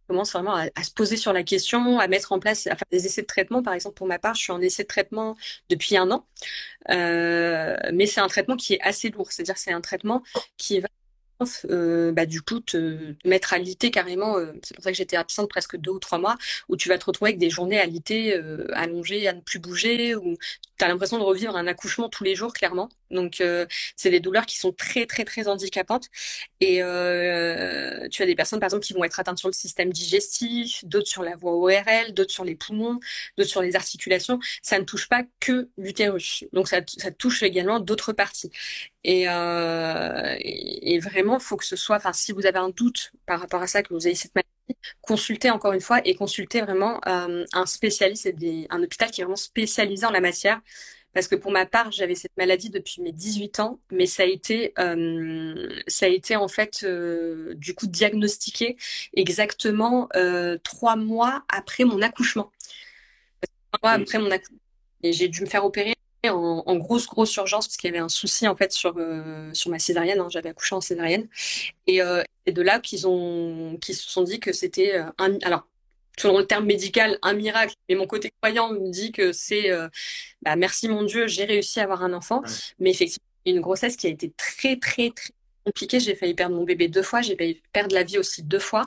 commence 0.10 0.34
vraiment 0.34 0.56
à, 0.56 0.84
se 0.84 0.92
poser 0.92 1.18
sur 1.18 1.34
la 1.34 1.44
question, 1.44 2.00
à 2.00 2.08
mettre 2.08 2.32
en 2.32 2.40
place, 2.40 2.64
faire 2.64 2.78
des 2.92 3.06
essais 3.06 3.22
de 3.22 3.28
traitement. 3.28 3.62
Par 3.62 3.76
exemple, 3.76 3.96
pour 3.96 4.08
ma 4.08 4.18
part, 4.18 4.34
je 4.34 4.42
suis 4.42 4.52
en 4.52 4.60
essai 4.60 4.84
de 4.84 4.88
traitement 4.88 5.38
depuis 5.70 5.98
un 5.98 6.10
an, 6.10 6.26
euh, 6.90 7.78
mais 7.94 8.08
c'est 8.08 8.20
un 8.20 8.28
traitement 8.28 8.58
qui 8.58 8.74
est 8.74 8.82
assez 8.82 9.10
lourd. 9.10 9.32
C'est-à-dire, 9.32 9.58
c'est 9.58 9.72
un 9.72 9.82
traitement 9.82 10.24
qui 10.58 10.80
va 10.80 10.88
euh, 11.70 12.12
bah, 12.12 12.26
du 12.26 12.42
coup 12.42 12.60
te 12.60 13.16
mettre 13.26 13.54
à 13.54 13.58
l'ité 13.58 13.92
carrément. 13.92 14.38
Euh, 14.38 14.54
c'est 14.64 14.76
pour 14.76 14.84
ça 14.84 14.92
que 14.92 14.98
j'étais 14.98 15.18
absente 15.18 15.50
presque 15.50 15.78
deux 15.78 15.92
ou 15.92 16.00
trois 16.00 16.18
mois, 16.18 16.38
où 16.68 16.78
tu 16.78 16.90
vas 16.90 16.98
te 16.98 17.06
retrouver 17.06 17.30
avec 17.30 17.40
des 17.40 17.50
journées 17.50 17.80
à 17.80 17.86
l'ité 17.86 18.36
euh, 18.36 18.68
allongées, 18.74 19.28
à 19.28 19.34
ne 19.34 19.42
plus 19.42 19.60
bouger, 19.60 20.16
où 20.16 20.36
tu 20.78 20.86
as 20.86 20.88
l'impression 20.88 21.18
de 21.18 21.24
revivre 21.24 21.56
un 21.56 21.68
accouchement 21.68 22.10
tous 22.10 22.24
les 22.24 22.36
jours, 22.36 22.54
clairement. 22.54 22.90
Donc, 23.12 23.42
euh, 23.42 23.66
c'est 23.96 24.12
des 24.12 24.20
douleurs 24.20 24.46
qui 24.46 24.58
sont 24.58 24.72
très, 24.72 25.06
très, 25.06 25.26
très 25.26 25.48
handicapantes. 25.48 26.08
Et 26.62 26.78
tu 28.12 28.24
as 28.24 28.26
des 28.26 28.36
personnes, 28.36 28.60
par 28.60 28.68
exemple, 28.68 28.86
qui 28.86 28.94
vont 28.94 29.04
être 29.04 29.20
atteintes 29.20 29.40
sur 29.40 29.50
le 29.50 29.54
système 29.54 29.92
digestif, 29.92 30.86
d'autres 30.86 31.08
sur 31.08 31.24
la 31.24 31.36
voie 31.36 31.54
ORL, 31.54 32.14
d'autres 32.14 32.32
sur 32.32 32.46
les 32.46 32.56
poumons, 32.56 33.00
d'autres 33.38 33.50
sur 33.50 33.62
les 33.62 33.76
articulations. 33.76 34.40
Ça 34.62 34.78
ne 34.80 34.84
touche 34.84 35.10
pas 35.10 35.24
que 35.40 35.70
l'utérus. 35.78 36.44
Donc, 36.54 36.68
ça, 36.68 36.82
ça 36.98 37.12
touche 37.12 37.44
également 37.44 37.80
d'autres 37.80 38.14
parties. 38.14 38.52
Et, 39.04 39.24
et 39.24 41.00
vraiment, 41.30 41.40
faut 41.40 41.58
que 41.58 41.66
ce 41.66 41.76
soit, 41.76 41.98
enfin, 41.98 42.14
si 42.14 42.32
vous 42.32 42.46
avez 42.46 42.58
un 42.58 42.70
doute 42.70 43.12
par 43.26 43.40
rapport 43.40 43.62
à 43.62 43.68
ça, 43.68 43.84
que 43.84 43.94
vous 43.94 44.08
ayez 44.08 44.16
cette 44.16 44.34
maladie, 44.36 44.80
consultez 45.02 45.50
encore 45.50 45.74
une 45.74 45.82
fois 45.82 46.02
et 46.06 46.16
consultez 46.16 46.62
vraiment 46.62 47.00
euh, 47.08 47.46
un 47.54 47.66
spécialiste 47.66 48.26
et 48.26 48.34
des, 48.34 48.68
un 48.70 48.82
hôpital 48.82 49.12
qui 49.12 49.22
est 49.22 49.24
vraiment 49.24 49.36
spécialisé 49.36 50.06
en 50.06 50.12
la 50.12 50.22
matière. 50.22 50.62
Parce 51.14 51.28
que 51.28 51.36
pour 51.36 51.52
ma 51.52 51.66
part, 51.66 51.92
j'avais 51.92 52.14
cette 52.14 52.36
maladie 52.38 52.70
depuis 52.70 53.02
mes 53.02 53.12
18 53.12 53.60
ans, 53.62 53.80
mais 53.92 54.06
ça 54.06 54.24
a 54.24 54.26
été, 54.28 54.74
euh, 54.78 55.68
ça 55.88 56.06
a 56.06 56.10
été 56.10 56.36
en 56.36 56.48
fait 56.48 56.82
euh, 56.84 57.56
du 57.56 57.74
coup 57.74 57.88
diagnostiqué 57.88 58.78
exactement 59.16 60.08
trois 60.64 60.96
mois 60.96 61.44
après 61.50 61.84
mon 61.84 62.02
accouchement. 62.02 62.52
Trois 63.72 63.80
mois 63.82 64.04
après 64.04 64.20
mon 64.20 64.30
accouchement. 64.30 64.60
Et 65.02 65.14
j'ai 65.14 65.30
dû 65.30 65.42
me 65.42 65.48
faire 65.48 65.66
opérer 65.66 65.96
en, 66.28 66.64
en, 66.66 66.76
grosse 66.76 67.08
grosse 67.08 67.34
urgence 67.38 67.68
parce 67.68 67.78
qu'il 67.78 67.88
y 67.88 67.94
avait 67.94 68.04
un 68.04 68.10
souci 68.10 68.48
en 68.48 68.56
fait 68.56 68.74
sur 68.74 68.94
euh, 68.98 69.50
sur 69.54 69.72
ma 69.72 69.80
césarienne. 69.80 70.20
Hein, 70.20 70.28
J'avais 70.30 70.50
accouché 70.50 70.76
en 70.76 70.82
césarienne 70.82 71.28
et, 71.88 72.02
euh, 72.02 72.24
et 72.46 72.52
de 72.52 72.62
là 72.62 72.80
qu'ils 72.80 73.08
ont 73.08 73.78
qu'ils 73.82 73.96
se 73.96 74.10
sont 74.10 74.24
dit 74.24 74.40
que 74.40 74.52
c'était 74.52 74.96
euh, 74.96 75.06
un 75.18 75.38
alors 75.44 75.66
selon 76.18 76.40
le 76.40 76.46
terme 76.46 76.66
médical 76.66 77.18
un 77.22 77.34
miracle, 77.34 77.76
mais 77.88 77.96
mon 77.96 78.08
côté 78.08 78.32
croyant 78.42 78.74
me 78.74 78.90
dit 78.90 79.14
que 79.14 79.32
c'est 79.32 79.72
euh, 79.72 79.88
bah, 80.42 80.58
merci 80.58 80.90
mon 80.90 81.04
Dieu 81.04 81.28
j'ai 81.28 81.46
réussi 81.46 81.80
à 81.80 81.84
avoir 81.84 82.04
un 82.04 82.12
enfant, 82.12 82.42
ouais. 82.42 82.50
mais 82.80 82.92
effectivement 82.92 83.26
une 83.46 83.62
grossesse 83.62 83.96
qui 83.96 84.08
a 84.08 84.10
été 84.10 84.32
très 84.32 84.76
très 84.78 85.12
très 85.12 85.34
compliquée. 85.64 86.00
J'ai 86.00 86.16
failli 86.16 86.34
perdre 86.34 86.56
mon 86.56 86.64
bébé 86.64 86.88
deux 86.88 87.04
fois, 87.04 87.22
j'ai 87.22 87.36
failli 87.36 87.62
perdre 87.72 87.96
la 87.96 88.04
vie 88.04 88.18
aussi 88.18 88.44
deux 88.44 88.60
fois. 88.60 88.86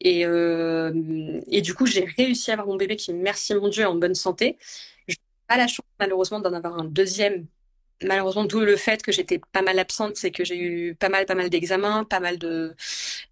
Et, 0.00 0.24
euh, 0.24 1.40
et 1.50 1.60
du 1.60 1.74
coup, 1.74 1.86
j'ai 1.86 2.06
réussi 2.16 2.50
à 2.50 2.54
avoir 2.54 2.68
mon 2.68 2.76
bébé 2.76 2.96
qui, 2.96 3.12
merci 3.12 3.54
mon 3.54 3.68
Dieu, 3.68 3.86
en 3.86 3.94
bonne 3.94 4.14
santé 4.14 4.56
la 5.56 5.66
chance 5.66 5.86
malheureusement 5.98 6.40
d'en 6.40 6.52
avoir 6.52 6.78
un 6.78 6.84
deuxième. 6.84 7.46
Malheureusement, 8.02 8.44
d'où 8.44 8.60
le 8.60 8.76
fait 8.76 9.02
que 9.02 9.12
j'étais 9.12 9.40
pas 9.52 9.62
mal 9.62 9.78
absente, 9.78 10.16
c'est 10.16 10.30
que 10.30 10.44
j'ai 10.44 10.58
eu 10.58 10.94
pas 10.94 11.10
mal, 11.10 11.26
pas 11.26 11.34
mal 11.34 11.50
d'examens, 11.50 12.04
pas 12.04 12.20
mal 12.20 12.38
de, 12.38 12.74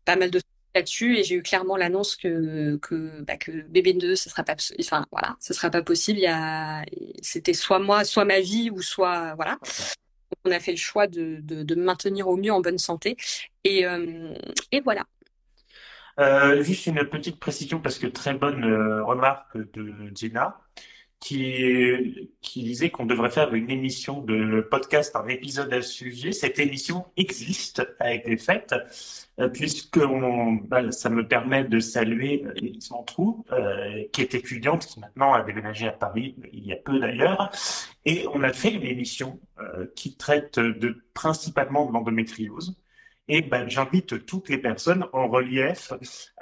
pas 0.05 0.16
mal 0.16 0.31
de 0.31 0.41
là-dessus, 0.75 1.16
et 1.16 1.25
j'ai 1.25 1.37
eu 1.37 1.43
clairement 1.43 1.77
l'annonce 1.77 2.16
que 2.16 2.77
que 2.83 3.23
bah, 3.23 3.37
que 3.37 3.51
bébé 3.51 3.95
2, 3.95 4.16
ce 4.16 4.29
sera 4.31 4.45
pas, 4.45 4.57
enfin 4.81 5.07
voilà, 5.11 5.37
ce 5.41 5.55
sera 5.55 5.71
pas 5.71 5.83
possible. 5.83 6.21
A, 6.27 6.85
c'était 7.23 7.55
soit 7.55 7.79
moi, 7.79 8.05
soit 8.05 8.25
ma 8.27 8.41
vie, 8.41 8.71
ou 8.71 8.83
soit 8.83 9.35
voilà. 9.37 9.59
On 10.45 10.51
a 10.51 10.61
fait 10.61 10.73
le 10.73 10.77
choix 10.77 11.07
de, 11.07 11.39
de, 11.41 11.62
de 11.62 11.75
maintenir 11.75 12.29
au 12.29 12.37
mieux 12.37 12.53
en 12.53 12.61
bonne 12.61 12.79
santé, 12.79 13.16
et 13.64 13.87
euh, 13.87 14.35
et 14.73 14.81
voilà. 14.81 15.05
Euh, 16.21 16.62
juste 16.62 16.87
une 16.87 17.05
petite 17.09 17.39
précision 17.39 17.81
parce 17.81 17.99
que 17.99 18.07
très 18.09 18.35
bonne 18.35 18.64
euh, 18.64 19.05
remarque 19.05 19.57
de 19.57 19.95
Gina 20.14 20.61
qui, 21.21 22.31
qui 22.41 22.62
disait 22.62 22.91
qu'on 22.91 23.07
devrait 23.07 23.31
faire 23.31 23.53
une 23.55 23.71
émission 23.71 24.21
de 24.21 24.61
podcast, 24.61 25.16
un 25.16 25.27
épisode 25.27 25.73
à 25.73 25.83
ce 25.83 25.91
sujet. 25.91 26.33
Cette 26.33 26.59
émission 26.59 27.07
existe, 27.16 27.83
a 27.99 28.14
été 28.14 28.37
faite, 28.37 28.75
euh, 29.41 29.49
puisque 29.49 29.99
on, 29.99 30.55
bah, 30.55 30.91
ça 30.93 31.11
me 31.11 31.27
permet 31.27 31.64
de 31.64 31.81
saluer 31.81 32.45
Élise 32.57 32.91
Mantrou, 32.91 33.45
euh, 33.53 34.05
qui 34.12 34.23
est 34.23 34.35
étudiante, 34.35 34.87
qui 34.87 35.01
maintenant 35.01 35.35
a 35.35 35.43
déménagé 35.43 35.89
à 35.89 35.93
Paris, 35.93 36.37
il 36.53 36.66
y 36.66 36.73
a 36.73 36.77
peu 36.77 36.99
d'ailleurs, 36.99 37.51
et 38.05 38.27
on 38.33 38.43
a 38.43 38.53
fait 38.53 38.73
une 38.73 38.85
émission 38.85 39.41
euh, 39.61 39.87
qui 39.97 40.16
traite 40.16 40.59
de 40.59 41.03
principalement 41.14 41.87
de 41.87 41.93
l'endométriose. 41.93 42.77
Et 43.31 43.43
ben, 43.43 43.68
j'invite 43.68 44.24
toutes 44.24 44.49
les 44.49 44.57
personnes 44.57 45.07
en 45.12 45.29
relief, 45.29 45.93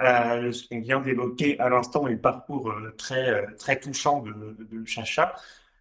euh, 0.01 0.51
ce 0.51 0.67
qu'on 0.67 0.79
vient 0.79 1.01
d'évoquer 1.01 1.59
à 1.59 1.67
l'instant, 1.69 2.07
et 2.07 2.11
le 2.11 2.21
parcours 2.21 2.71
euh, 2.71 2.95
très, 2.97 3.29
euh, 3.29 3.45
très 3.59 3.77
touchant 3.79 4.21
de, 4.21 4.55
de 4.57 4.85
Chacha, 4.85 5.35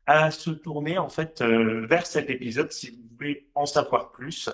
à 0.06 0.32
se 0.32 0.50
tourner 0.50 0.98
en 0.98 1.08
fait 1.08 1.40
euh, 1.42 1.86
vers 1.86 2.06
cet 2.06 2.28
épisode 2.28 2.72
si 2.72 2.90
vous 2.90 3.02
voulez 3.16 3.48
en 3.54 3.66
savoir 3.66 4.10
plus 4.10 4.48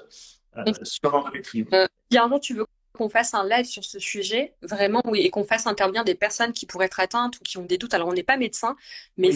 euh, 0.57 0.64
sur 0.82 1.11
l'endométriose. 1.11 1.68
Euh, 1.72 1.86
Bientôt, 2.11 2.38
tu 2.38 2.55
veux 2.55 2.66
qu'on 2.92 3.09
fasse 3.09 3.32
un 3.32 3.48
live 3.48 3.64
sur 3.64 3.84
ce 3.84 3.98
sujet, 3.98 4.53
vraiment, 4.61 5.00
oui, 5.07 5.20
et 5.20 5.30
qu'on 5.30 5.44
fasse 5.44 5.66
intervenir 5.66 6.05
des 6.05 6.14
personnes 6.14 6.53
qui 6.53 6.66
pourraient 6.66 6.86
être 6.86 7.00
atteintes 7.00 7.40
ou 7.40 7.42
qui 7.44 7.57
ont 7.57 7.64
des 7.64 7.78
doutes? 7.78 7.94
Alors, 7.94 8.09
on 8.09 8.12
n'est 8.12 8.22
pas 8.22 8.36
médecin, 8.36 8.76
mais 9.16 9.30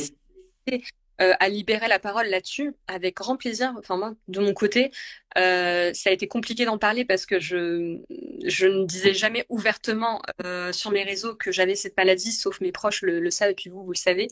oui. 0.68 0.84
À 1.18 1.48
libérer 1.48 1.88
la 1.88 1.98
parole 1.98 2.26
là-dessus 2.26 2.74
avec 2.88 3.16
grand 3.16 3.36
plaisir. 3.38 3.72
Enfin 3.78 3.96
moi, 3.96 4.12
de 4.28 4.38
mon 4.38 4.52
côté, 4.52 4.90
euh, 5.36 5.92
ça 5.92 6.10
a 6.10 6.12
été 6.12 6.28
compliqué 6.28 6.64
d'en 6.64 6.78
parler 6.78 7.04
parce 7.04 7.26
que 7.26 7.40
je 7.40 7.98
je 8.44 8.66
ne 8.66 8.84
disais 8.84 9.12
jamais 9.12 9.44
ouvertement 9.48 10.22
euh, 10.44 10.72
sur 10.72 10.90
mes 10.90 11.02
réseaux 11.02 11.34
que 11.34 11.52
j'avais 11.52 11.74
cette 11.74 11.96
maladie, 11.96 12.32
sauf 12.32 12.60
mes 12.60 12.72
proches 12.72 13.02
le, 13.02 13.20
le, 13.20 13.30
savent 13.30 13.50
et 13.50 13.54
puis 13.54 13.68
vous 13.68 13.84
vous 13.84 13.92
le 13.92 13.98
savez, 13.98 14.28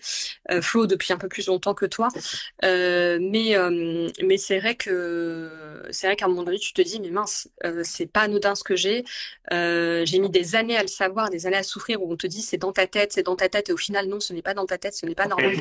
euh, 0.51 0.63
Flo 0.63 0.87
depuis 0.87 1.13
un 1.13 1.19
peu 1.19 1.29
plus 1.29 1.47
longtemps 1.47 1.75
que 1.75 1.87
toi. 1.87 2.09
Mais 2.63 3.55
mais 4.23 4.37
c'est 4.39 4.59
vrai 4.59 4.77
que 4.77 5.83
c'est 5.91 6.07
vrai 6.07 6.17
qu'à 6.17 6.27
un 6.27 6.29
moment 6.29 6.45
donné 6.45 6.59
tu 6.59 6.73
te 6.73 6.83
dis 6.83 7.01
mais 7.01 7.11
mince, 7.11 7.49
c'est 7.83 8.11
pas 8.11 8.23
anodin 8.23 8.55
ce 8.55 8.65
que 8.65 8.77
j'ai. 8.77 9.05
j'ai 9.51 10.19
mis 10.19 10.31
des 10.31 10.57
années 10.57 10.77
à 10.77 10.83
le 10.83 10.89
savoir, 10.89 11.31
des 11.31 11.47
années 11.47 11.57
à 11.57 11.63
souffrir 11.63 12.03
où 12.03 12.13
on 12.13 12.17
te 12.17 12.27
dit 12.27 12.43
c'est 12.43 12.57
dans 12.57 12.73
ta 12.73 12.87
tête, 12.87 13.13
c'est 13.13 13.23
dans 13.23 13.37
ta 13.37 13.49
tête 13.49 13.69
et 13.69 13.73
au 13.73 13.77
final 13.77 14.07
non, 14.07 14.21
ce 14.21 14.33
n'est 14.33 14.43
pas 14.43 14.55
dans 14.55 14.67
ta 14.67 14.79
tête, 14.79 14.95
ce 14.95 15.07
n'est 15.07 15.15
pas 15.15 15.27
normal. 15.27 15.55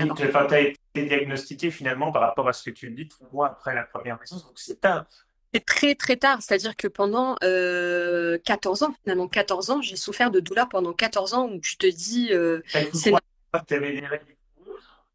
Et 0.95 1.05
diagnostiqué 1.05 1.71
finalement 1.71 2.11
par 2.11 2.21
rapport 2.21 2.47
à 2.47 2.53
ce 2.53 2.63
que 2.63 2.69
tu 2.69 2.89
dis 2.91 3.07
trois 3.07 3.27
mois 3.31 3.47
après 3.47 3.73
la 3.73 3.83
première 3.83 4.19
naissance, 4.19 4.45
donc 4.45 4.53
c'est 4.55 4.79
tard. 4.79 5.05
C'est 5.53 5.65
très 5.65 5.93
très 5.95 6.17
tard, 6.17 6.41
c'est-à-dire 6.41 6.75
que 6.75 6.87
pendant 6.87 7.35
euh, 7.43 8.39
14 8.43 8.83
ans, 8.83 8.95
finalement 9.03 9.27
14 9.27 9.69
ans, 9.69 9.81
j'ai 9.81 9.95
souffert 9.95 10.31
de 10.31 10.39
douleurs 10.39 10.67
pendant 10.67 10.93
14 10.93 11.33
ans 11.35 11.47
où 11.47 11.59
tu 11.59 11.77
te 11.77 11.85
dis 11.85 12.29
euh, 12.31 12.61
c'est 12.93 13.13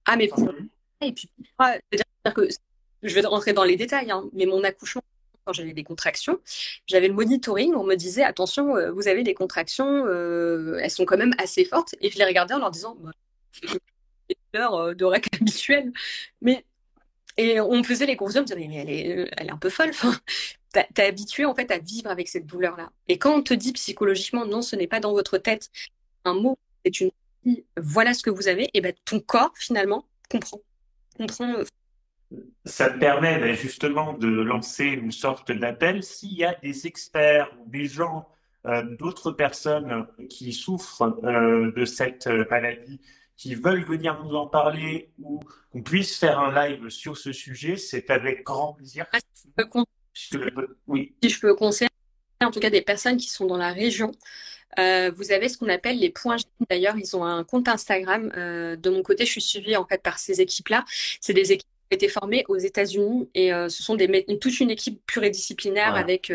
Ah 0.04 0.16
mais 0.16 0.30
et 1.00 1.12
puis 1.12 1.28
c'est-à-dire 1.60 2.34
que 2.34 2.48
je 3.02 3.14
vais 3.14 3.26
rentrer 3.26 3.52
dans 3.52 3.64
les 3.64 3.76
détails, 3.76 4.10
hein, 4.10 4.24
mais 4.32 4.46
mon 4.46 4.62
accouchement 4.62 5.02
quand 5.44 5.54
j'avais 5.54 5.72
des 5.72 5.82
contractions, 5.84 6.38
j'avais 6.86 7.08
le 7.08 7.14
monitoring. 7.14 7.74
On 7.74 7.82
me 7.82 7.94
disait 7.94 8.22
attention, 8.22 8.76
euh, 8.76 8.90
vous 8.90 9.08
avez 9.08 9.22
des 9.22 9.32
contractions, 9.32 10.04
euh, 10.06 10.78
elles 10.82 10.90
sont 10.90 11.06
quand 11.06 11.16
même 11.16 11.32
assez 11.38 11.64
fortes. 11.64 11.94
Et 12.02 12.10
je 12.10 12.18
les 12.18 12.26
regardais 12.26 12.52
en 12.52 12.58
leur 12.58 12.70
disant 12.70 12.98
bah, 13.00 13.12
des 14.28 14.36
douleurs 14.52 14.94
de 14.94 15.04
règles 15.06 15.30
habituelles. 15.40 15.90
Mais 16.42 16.66
et 17.38 17.60
on 17.60 17.78
me 17.78 17.82
faisait 17.82 18.04
les 18.04 18.16
confusions, 18.16 18.40
on 18.40 18.42
me 18.42 18.48
disait 18.48 18.68
mais 18.68 18.76
elle 18.76 18.90
est, 18.90 19.30
elle 19.36 19.46
est 19.46 19.52
un 19.52 19.56
peu 19.56 19.70
folle. 19.70 19.90
Enfin, 19.90 20.14
t'es 20.94 21.04
habitué 21.04 21.44
en 21.44 21.54
fait 21.54 21.70
à 21.70 21.78
vivre 21.78 22.10
avec 22.10 22.28
cette 22.28 22.46
douleur-là. 22.46 22.90
Et 23.06 23.16
quand 23.16 23.34
on 23.34 23.42
te 23.42 23.54
dit 23.54 23.72
psychologiquement 23.72 24.44
non, 24.44 24.60
ce 24.60 24.76
n'est 24.76 24.86
pas 24.86 25.00
dans 25.00 25.12
votre 25.12 25.38
tête 25.38 25.70
un 26.24 26.34
mot, 26.34 26.58
c'est 26.84 27.00
une 27.00 27.10
voilà 27.76 28.14
ce 28.14 28.22
que 28.22 28.30
vous 28.30 28.48
avez, 28.48 28.68
et 28.74 28.80
ben 28.80 28.92
ton 29.04 29.20
corps 29.20 29.52
finalement 29.56 30.04
comprend. 30.30 30.60
comprend 31.16 31.54
euh, 31.54 31.64
ça 32.64 32.90
permet 32.90 33.38
ben, 33.38 33.54
justement 33.54 34.12
de 34.12 34.28
lancer 34.28 34.84
une 34.84 35.12
sorte 35.12 35.50
d'appel 35.50 36.02
s'il 36.02 36.34
y 36.34 36.44
a 36.44 36.54
des 36.62 36.86
experts 36.86 37.50
ou 37.58 37.70
des 37.70 37.86
gens, 37.86 38.28
euh, 38.66 38.82
d'autres 38.82 39.30
personnes 39.30 40.06
qui 40.28 40.52
souffrent 40.52 41.18
euh, 41.24 41.72
de 41.72 41.84
cette 41.86 42.26
maladie, 42.50 43.00
qui 43.38 43.54
veulent 43.54 43.84
venir 43.84 44.22
nous 44.22 44.34
en 44.34 44.48
parler 44.48 45.10
ou 45.22 45.40
qu'on 45.72 45.80
puisse 45.80 46.18
faire 46.18 46.40
un 46.40 46.52
live 46.52 46.90
sur 46.90 47.16
ce 47.16 47.32
sujet, 47.32 47.76
c'est 47.76 48.10
avec 48.10 48.42
grand 48.42 48.74
plaisir. 48.74 49.06
Ah, 49.12 49.18
oui. 50.88 51.14
Si 51.22 51.30
je 51.30 51.40
peux 51.40 51.54
conseiller 51.54 51.88
en 52.42 52.50
tout 52.50 52.60
cas 52.60 52.70
des 52.70 52.82
personnes 52.82 53.16
qui 53.16 53.30
sont 53.30 53.46
dans 53.46 53.56
la 53.56 53.72
région, 53.72 54.10
euh, 54.78 55.10
vous 55.14 55.30
avez 55.30 55.48
ce 55.48 55.56
qu'on 55.56 55.68
appelle 55.68 55.98
les 55.98 56.10
points 56.10 56.36
D'ailleurs, 56.68 56.96
ils 56.98 57.16
ont 57.16 57.24
un 57.24 57.44
compte 57.44 57.68
Instagram. 57.68 58.32
Euh, 58.36 58.74
de 58.74 58.90
mon 58.90 59.02
côté, 59.02 59.24
je 59.24 59.30
suis 59.30 59.40
suivie 59.40 59.76
en 59.76 59.86
fait 59.86 60.02
par 60.02 60.18
ces 60.18 60.40
équipes-là. 60.40 60.84
C'est 61.20 61.32
des 61.32 61.52
équipes 61.52 61.68
qui 61.68 61.94
ont 61.94 61.96
été 61.96 62.08
formées 62.08 62.44
aux 62.48 62.58
États-Unis 62.58 63.30
et 63.34 63.52
euh, 63.52 63.68
ce 63.68 63.84
sont 63.84 63.94
des 63.94 64.26
toute 64.40 64.58
une 64.58 64.70
équipe 64.70 65.00
pluridisciplinaire 65.06 65.94
avec 65.94 66.32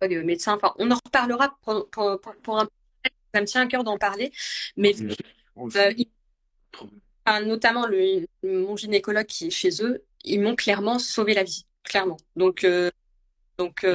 des 0.00 0.22
médecins. 0.22 0.54
Enfin, 0.54 0.74
on 0.78 0.90
en 0.92 0.98
reparlera 1.04 1.58
pour, 1.62 1.88
pour, 1.90 2.60
un. 2.60 2.68
Ça 3.34 3.40
me 3.40 3.46
tient 3.46 3.62
à 3.62 3.66
cœur 3.66 3.84
d'en 3.84 3.98
parler, 3.98 4.32
mais 4.76 4.94
notamment 7.44 7.86
le, 7.86 8.26
mon 8.42 8.76
gynécologue 8.76 9.26
qui 9.26 9.48
est 9.48 9.50
chez 9.50 9.82
eux, 9.82 10.02
ils 10.24 10.40
m'ont 10.40 10.56
clairement 10.56 10.98
sauvé 10.98 11.34
la 11.34 11.44
vie, 11.44 11.64
clairement. 11.84 12.16
Donc, 12.36 12.66
donc. 13.58 13.86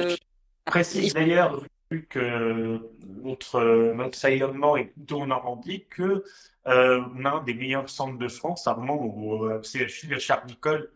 Précise 0.64 1.14
d'ailleurs 1.14 1.62
vu 1.90 2.06
que 2.08 2.80
notre, 3.22 3.92
notre 3.94 4.18
sayonnement 4.18 4.76
est 4.76 4.86
plutôt 4.86 5.20
en 5.20 5.26
Normandie, 5.26 5.84
que 5.88 6.24
euh, 6.66 7.00
on 7.16 7.24
a 7.24 7.30
un 7.30 7.42
des 7.44 7.54
meilleurs 7.54 7.88
centres 7.88 8.18
de 8.18 8.28
France, 8.28 8.66
à 8.66 8.72
un 8.72 8.76
moment 8.76 9.00
au 9.00 9.48
euh, 9.48 9.62
CHU 9.62 10.08
de 10.08 10.18
Charles-Nicolle. 10.18 10.90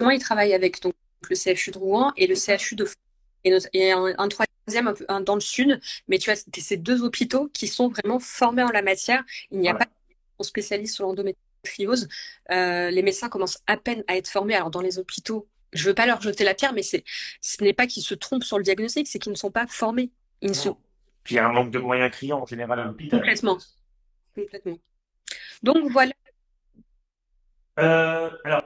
Moi, 0.00 0.14
il 0.14 0.20
travaille 0.20 0.54
avec 0.54 0.80
donc, 0.80 0.94
le 1.28 1.34
CHU 1.34 1.70
de 1.72 1.78
Rouen 1.78 2.12
et 2.16 2.26
le 2.26 2.34
CHU 2.34 2.76
de 2.76 2.86
et, 3.44 3.92
un, 3.92 4.28
troisième 4.28 4.94
un 5.08 5.20
dans 5.20 5.34
le 5.34 5.40
sud, 5.40 5.80
mais 6.08 6.18
tu 6.18 6.30
vois, 6.30 6.36
c'est 6.36 6.60
ces 6.60 6.76
deux 6.76 7.02
hôpitaux 7.02 7.48
qui 7.52 7.66
sont 7.66 7.88
vraiment 7.88 8.18
formés 8.18 8.62
en 8.62 8.70
la 8.70 8.82
matière. 8.82 9.24
Il 9.50 9.60
n'y 9.60 9.68
a 9.68 9.74
pas 9.74 9.86
de 10.38 10.46
spécialiste 10.46 10.94
sur 10.94 11.04
l'endométriose. 11.04 12.08
Euh, 12.50 12.90
les 12.90 13.02
médecins 13.02 13.28
commencent 13.28 13.62
à 13.66 13.76
peine 13.76 14.04
à 14.06 14.16
être 14.16 14.28
formés. 14.28 14.54
Alors, 14.54 14.70
dans 14.70 14.80
les 14.80 14.98
hôpitaux, 14.98 15.48
je 15.72 15.84
veux 15.84 15.94
pas 15.94 16.06
leur 16.06 16.20
jeter 16.20 16.44
la 16.44 16.54
pierre, 16.54 16.72
mais 16.72 16.82
c'est, 16.82 17.04
ce 17.40 17.62
n'est 17.62 17.72
pas 17.72 17.86
qu'ils 17.86 18.02
se 18.02 18.14
trompent 18.14 18.44
sur 18.44 18.58
le 18.58 18.64
diagnostic, 18.64 19.06
c'est 19.06 19.18
qu'ils 19.18 19.32
ne 19.32 19.36
sont 19.36 19.50
pas 19.50 19.66
formés. 19.66 20.10
Ils 20.40 20.54
sont... 20.54 20.76
Puis 21.24 21.34
il 21.34 21.36
y 21.36 21.40
a 21.40 21.46
un 21.46 21.52
manque 21.52 21.70
de 21.70 21.78
moyens 21.78 22.10
criants 22.10 22.40
en 22.40 22.46
général 22.46 22.80
à 22.80 22.84
l'hôpital. 22.84 23.20
Complètement. 23.20 23.58
Complètement. 24.34 24.78
Donc 25.62 25.90
voilà. 25.90 26.12
Euh, 27.78 28.30
alors, 28.44 28.62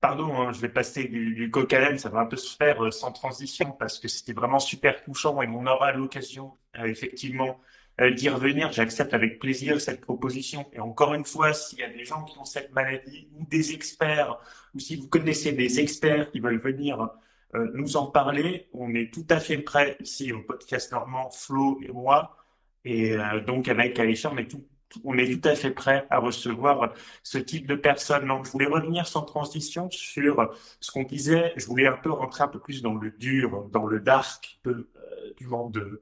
pardon, 0.00 0.34
hein, 0.40 0.52
je 0.52 0.60
vais 0.60 0.68
passer 0.68 1.04
du, 1.04 1.34
du 1.34 1.50
coq 1.50 1.74
ça 1.96 2.08
va 2.08 2.20
un 2.20 2.26
peu 2.26 2.36
se 2.36 2.56
faire 2.56 2.84
euh, 2.84 2.90
sans 2.90 3.12
transition 3.12 3.72
parce 3.72 3.98
que 3.98 4.08
c'était 4.08 4.32
vraiment 4.32 4.58
super 4.58 5.02
touchant 5.02 5.42
et 5.42 5.48
on 5.48 5.66
aura 5.66 5.92
l'occasion 5.92 6.56
euh, 6.78 6.84
effectivement 6.84 7.60
d'y 8.00 8.28
revenir. 8.28 8.72
J'accepte 8.72 9.14
avec 9.14 9.38
plaisir 9.38 9.80
cette 9.80 10.00
proposition. 10.00 10.66
Et 10.72 10.80
encore 10.80 11.14
une 11.14 11.24
fois, 11.24 11.52
s'il 11.52 11.80
y 11.80 11.82
a 11.82 11.88
des 11.88 12.04
gens 12.04 12.24
qui 12.24 12.38
ont 12.38 12.44
cette 12.44 12.72
maladie 12.72 13.28
ou 13.36 13.44
des 13.46 13.72
experts, 13.72 14.38
ou 14.74 14.78
si 14.78 14.96
vous 14.96 15.08
connaissez 15.08 15.52
des 15.52 15.80
experts 15.80 16.30
qui 16.30 16.40
veulent 16.40 16.60
venir 16.60 17.10
euh, 17.54 17.70
nous 17.74 17.96
en 17.96 18.06
parler. 18.06 18.68
On 18.74 18.94
est 18.94 19.12
tout 19.12 19.26
à 19.30 19.40
fait 19.40 19.58
prêt 19.58 19.96
ici 20.00 20.32
au 20.32 20.42
podcast 20.42 20.92
Normand, 20.92 21.30
Flo 21.30 21.80
et 21.82 21.90
moi. 21.92 22.36
Et 22.84 23.12
euh, 23.12 23.40
donc 23.40 23.68
avec 23.68 23.98
Aïcha, 23.98 24.30
on 24.30 24.36
est 24.36 24.50
tout, 24.50 24.66
on 25.04 25.16
est 25.16 25.40
tout 25.40 25.48
à 25.48 25.54
fait 25.54 25.70
prêt 25.70 26.06
à 26.10 26.18
recevoir 26.18 26.92
ce 27.22 27.38
type 27.38 27.66
de 27.66 27.74
personnes. 27.74 28.28
Donc, 28.28 28.46
je 28.46 28.50
voulais 28.50 28.66
revenir 28.66 29.06
sans 29.06 29.22
transition 29.22 29.88
sur 29.90 30.54
ce 30.80 30.90
qu'on 30.90 31.04
disait. 31.04 31.52
Je 31.56 31.66
voulais 31.66 31.86
un 31.86 31.96
peu 31.96 32.10
rentrer 32.10 32.44
un 32.44 32.48
peu 32.48 32.58
plus 32.58 32.82
dans 32.82 32.94
le 32.94 33.10
dur, 33.12 33.68
dans 33.72 33.86
le 33.86 34.00
dark 34.00 34.60
euh, 34.66 34.90
du 35.36 35.46
monde 35.46 35.72
de, 35.72 36.00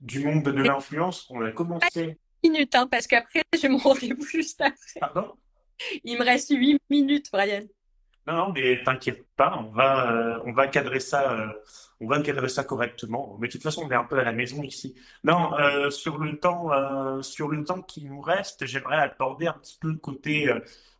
du 0.00 0.24
monde 0.24 0.42
de 0.44 0.62
l'influence. 0.62 1.26
On 1.30 1.42
a 1.42 1.52
commencé. 1.52 2.18
Minutes, 2.42 2.74
hein, 2.74 2.86
parce 2.86 3.06
qu'après, 3.06 3.42
j'ai 3.60 3.68
mon 3.68 3.78
rendez-vous 3.78 4.24
juste 4.24 4.60
après. 4.60 5.00
Pardon? 5.00 5.34
Il 6.04 6.18
me 6.18 6.24
reste 6.24 6.54
huit 6.54 6.80
minutes, 6.90 7.30
Brian. 7.32 7.62
Non, 8.28 8.34
non, 8.34 8.52
mais 8.52 8.82
t'inquiète 8.84 9.24
pas, 9.36 9.58
on 9.58 9.70
va, 9.70 10.12
euh, 10.12 10.38
on 10.44 10.52
va 10.52 10.66
cadrer 10.66 11.00
ça, 11.00 11.32
euh, 11.32 11.46
on 11.98 12.06
va 12.06 12.20
cadrer 12.20 12.50
ça 12.50 12.62
correctement. 12.62 13.38
Mais 13.40 13.48
de 13.48 13.52
toute 13.52 13.62
façon, 13.62 13.84
on 13.86 13.90
est 13.90 13.94
un 13.94 14.04
peu 14.04 14.18
à 14.18 14.24
la 14.24 14.32
maison 14.32 14.62
ici. 14.62 14.94
Non, 15.24 15.58
euh, 15.58 15.88
sur 15.88 16.18
le 16.18 16.38
temps, 16.38 16.68
sur 17.22 17.48
le 17.48 17.64
temps 17.64 17.80
qui 17.80 18.04
nous 18.04 18.20
reste, 18.20 18.66
j'aimerais 18.66 18.98
aborder 18.98 19.46
un 19.46 19.54
petit 19.54 19.78
peu 19.80 19.88
le 19.88 19.96
côté. 19.96 20.52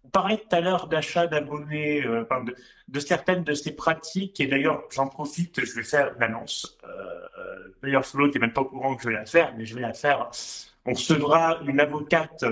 on 0.05 0.09
parlait 0.09 0.39
tout 0.39 0.57
à 0.57 0.63
l'heure 0.63 0.89
d'achat 0.89 1.27
d'abonnés, 1.27 2.03
enfin 2.23 2.43
de, 2.45 2.55
de, 2.89 3.01
certaines 3.01 3.45
de 3.45 3.53
ces 3.53 3.77
pratiques. 3.77 4.41
Et 4.41 4.47
d'ailleurs, 4.47 4.85
j'en 4.91 5.09
profite, 5.09 5.63
je 5.63 5.75
vais 5.75 5.83
faire 5.83 6.15
une 6.15 6.35
d'ailleurs, 7.89 8.07
Flo, 8.07 8.29
t'es 8.29 8.39
même 8.39 8.53
pas 8.53 8.61
au 8.61 8.67
courant 8.67 8.95
que 8.97 9.03
je 9.03 9.09
vais 9.09 9.15
la 9.15 9.27
faire, 9.27 9.55
mais 9.57 9.67
je 9.67 9.75
vais 9.75 9.81
la 9.81 9.95
faire. 9.95 10.31
On 10.85 10.93
recevra 10.93 11.61
une 11.67 11.81
avocate 11.81 12.45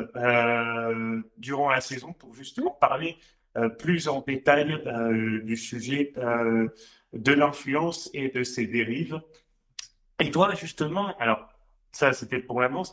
durant 1.39 1.70
la 1.70 1.80
saison 1.80 2.12
pour 2.12 2.34
justement 2.34 2.70
parler 2.70 3.16
euh, 3.57 3.70
plus 3.70 4.07
en 4.09 4.20
détail 4.20 4.82
euh, 4.87 5.41
du 5.43 5.57
sujet 5.57 6.12
euh, 6.18 6.68
de 7.14 7.32
l'influence 7.32 8.11
et 8.12 8.28
de 8.28 8.43
ses 8.43 8.66
dérives. 8.66 9.18
Et 10.20 10.30
toi, 10.30 10.55
justement, 10.55 11.16
alors, 11.18 11.49
ça, 11.91 12.12
c'était 12.12 12.39
pour 12.39 12.61
l'annonce. 12.61 12.93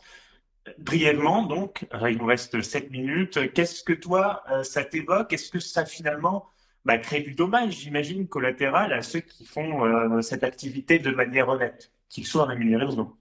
Brièvement, 0.78 1.42
donc, 1.42 1.86
il 2.08 2.16
nous 2.16 2.24
reste 2.24 2.62
7 2.62 2.90
minutes. 2.90 3.52
Qu'est-ce 3.52 3.84
que 3.84 3.92
toi, 3.92 4.42
ça 4.62 4.82
t'évoque? 4.82 5.34
Est-ce 5.34 5.50
que 5.50 5.58
ça, 5.58 5.84
finalement, 5.84 6.46
bah, 6.86 6.96
crée 6.96 7.20
du 7.20 7.34
dommage, 7.34 7.74
j'imagine, 7.80 8.26
collatéral 8.26 8.94
à 8.94 9.02
ceux 9.02 9.20
qui 9.20 9.44
font 9.44 10.22
cette 10.22 10.44
activité 10.44 10.98
de 10.98 11.10
manière 11.10 11.50
honnête, 11.50 11.92
qu'ils 12.08 12.26
soient 12.26 12.46
rémunérés 12.46 12.86
ou 12.86 12.94
non 12.94 13.16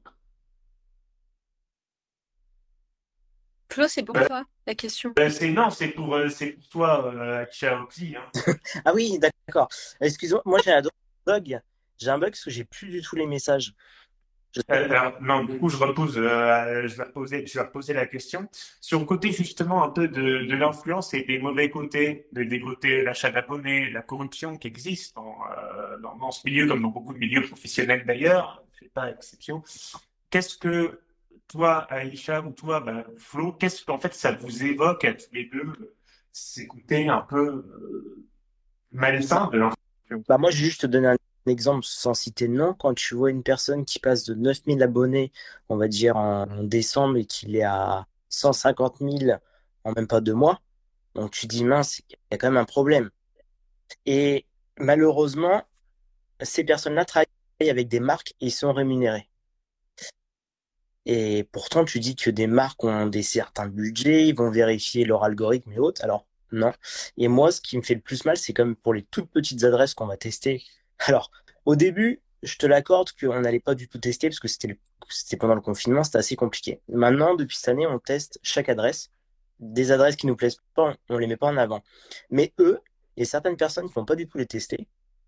Flo, 3.73 3.87
c'est 3.87 4.03
pour 4.03 4.15
toi 4.15 4.45
la 4.67 4.75
question. 4.75 5.13
Ben, 5.15 5.31
c'est 5.31 5.49
non, 5.49 5.71
c'est 5.71 5.87
pour, 5.87 6.13
euh, 6.13 6.29
c'est 6.29 6.51
pour 6.51 6.67
toi, 6.69 7.11
euh, 7.11 7.45
aussi. 7.87 8.15
Hein. 8.15 8.53
ah 8.85 8.93
oui, 8.93 9.17
d'accord. 9.19 9.67
Excuse-moi, 9.99 10.43
moi 10.45 10.59
j'ai 10.63 10.71
un 10.71 10.81
bug. 11.25 11.59
J'ai 11.97 12.09
un 12.09 12.19
bug 12.19 12.29
parce 12.29 12.43
que 12.43 12.51
j'ai 12.51 12.65
plus 12.65 12.89
du 12.89 13.01
tout 13.01 13.15
les 13.15 13.25
messages. 13.25 13.73
Euh, 14.69 15.09
non, 15.21 15.43
du 15.45 15.57
coup, 15.57 15.69
je 15.69 15.77
repose, 15.77 16.15
euh, 16.15 16.87
je 16.87 16.95
vais 16.95 17.03
reposer, 17.03 17.47
je 17.47 17.53
vais 17.55 17.65
reposer 17.65 17.93
la 17.93 18.05
question 18.05 18.47
sur 18.79 18.99
le 18.99 19.05
côté 19.05 19.31
justement 19.31 19.83
un 19.83 19.89
peu 19.89 20.07
de, 20.07 20.45
de 20.45 20.55
l'influence 20.55 21.15
et 21.15 21.23
des 21.23 21.39
mauvais 21.39 21.71
côtés, 21.71 22.27
de, 22.33 22.43
des 22.43 22.59
côtés 22.59 23.01
l'achat 23.01 23.31
d'abonnés, 23.31 23.89
la 23.89 24.03
corruption 24.03 24.57
qui 24.57 24.67
existe 24.67 25.15
dans, 25.15 25.37
dans, 26.03 26.15
dans, 26.17 26.29
ce 26.29 26.41
milieu 26.45 26.67
comme 26.67 26.83
dans 26.83 26.89
beaucoup 26.89 27.13
de 27.13 27.17
milieux 27.17 27.41
professionnels 27.41 28.05
d'ailleurs, 28.05 28.63
pas 28.89 29.11
exception. 29.11 29.63
Qu'est-ce 30.29 30.57
que 30.57 30.99
toi, 31.47 31.85
Aïcha, 31.91 32.41
ou 32.41 32.51
toi, 32.51 32.79
bah, 32.79 33.05
Flo, 33.17 33.53
qu'est-ce 33.53 33.85
qu'en 33.85 33.99
fait 33.99 34.13
ça 34.13 34.31
vous 34.31 34.63
évoque 34.63 35.05
à 35.05 35.13
tous 35.13 35.31
les 35.33 35.45
deux 35.45 35.95
C'est 36.31 36.67
côté 36.67 37.07
un 37.07 37.21
peu 37.21 37.47
euh, 37.47 38.25
malsain 38.91 39.49
de 39.51 39.61
bah 40.27 40.37
Moi, 40.37 40.51
je 40.51 40.57
vais 40.57 40.65
juste 40.65 40.81
te 40.81 40.87
donner 40.87 41.07
un 41.07 41.17
exemple 41.47 41.83
sans 41.83 42.13
citer 42.13 42.47
de 42.47 42.53
nom. 42.53 42.73
Quand 42.73 42.93
tu 42.93 43.15
vois 43.15 43.29
une 43.29 43.43
personne 43.43 43.85
qui 43.85 43.99
passe 43.99 44.23
de 44.23 44.33
9000 44.33 44.81
abonnés, 44.81 45.31
on 45.69 45.77
va 45.77 45.87
dire 45.87 46.17
en, 46.17 46.45
décembre, 46.63 47.17
et 47.17 47.25
qu'il 47.25 47.55
est 47.55 47.63
à 47.63 48.07
150 48.29 48.97
000 48.99 49.39
en 49.83 49.91
même 49.91 50.07
pas 50.07 50.21
deux 50.21 50.33
mois, 50.33 50.61
donc 51.15 51.31
tu 51.31 51.47
dis 51.47 51.63
mince, 51.63 51.99
il 52.09 52.17
y 52.31 52.35
a 52.35 52.37
quand 52.37 52.47
même 52.47 52.57
un 52.57 52.65
problème. 52.65 53.09
Et 54.05 54.45
malheureusement, 54.77 55.63
ces 56.41 56.63
personnes-là 56.63 57.05
travaillent 57.05 57.27
avec 57.69 57.87
des 57.87 57.99
marques 57.99 58.33
et 58.41 58.47
ils 58.47 58.51
sont 58.51 58.73
rémunérés. 58.73 59.29
Et 61.05 61.43
pourtant, 61.51 61.83
tu 61.83 61.99
dis 61.99 62.15
que 62.15 62.29
des 62.29 62.47
marques 62.47 62.83
ont 62.83 63.07
des 63.07 63.23
certains 63.23 63.67
budgets, 63.67 64.27
ils 64.27 64.35
vont 64.35 64.49
vérifier 64.49 65.05
leur 65.05 65.23
algorithme 65.23 65.71
et 65.73 65.79
autres. 65.79 66.03
Alors, 66.03 66.25
non. 66.51 66.71
Et 67.17 67.27
moi, 67.27 67.51
ce 67.51 67.59
qui 67.59 67.77
me 67.77 67.81
fait 67.81 67.95
le 67.95 68.01
plus 68.01 68.25
mal, 68.25 68.37
c'est 68.37 68.53
comme 68.53 68.75
pour 68.75 68.93
les 68.93 69.03
toutes 69.03 69.29
petites 69.29 69.63
adresses 69.63 69.93
qu'on 69.93 70.05
va 70.05 70.17
tester. 70.17 70.63
Alors, 70.99 71.31
au 71.65 71.75
début, 71.75 72.21
je 72.43 72.57
te 72.57 72.65
l'accorde 72.65 73.11
qu'on 73.19 73.41
n'allait 73.41 73.59
pas 73.59 73.75
du 73.75 73.87
tout 73.87 73.97
tester 73.97 74.29
parce 74.29 74.39
que 74.39 74.47
c'était 74.47 75.37
pendant 75.37 75.55
le 75.55 75.61
confinement, 75.61 76.03
c'était 76.03 76.19
assez 76.19 76.35
compliqué. 76.35 76.81
Maintenant, 76.89 77.35
depuis 77.35 77.57
cette 77.57 77.69
année, 77.69 77.87
on 77.87 77.99
teste 77.99 78.39
chaque 78.43 78.69
adresse. 78.69 79.09
Des 79.59 79.91
adresses 79.91 80.15
qui 80.15 80.27
nous 80.27 80.35
plaisent 80.35 80.59
pas, 80.75 80.95
on 81.09 81.17
les 81.17 81.27
met 81.27 81.37
pas 81.37 81.47
en 81.47 81.57
avant. 81.57 81.83
Mais 82.29 82.53
eux, 82.59 82.79
et 83.17 83.25
certaines 83.25 83.57
personnes 83.57 83.87
qui 83.87 83.93
vont 83.93 84.05
pas 84.05 84.15
du 84.15 84.27
tout 84.27 84.37
les 84.37 84.45
tester, 84.45 84.87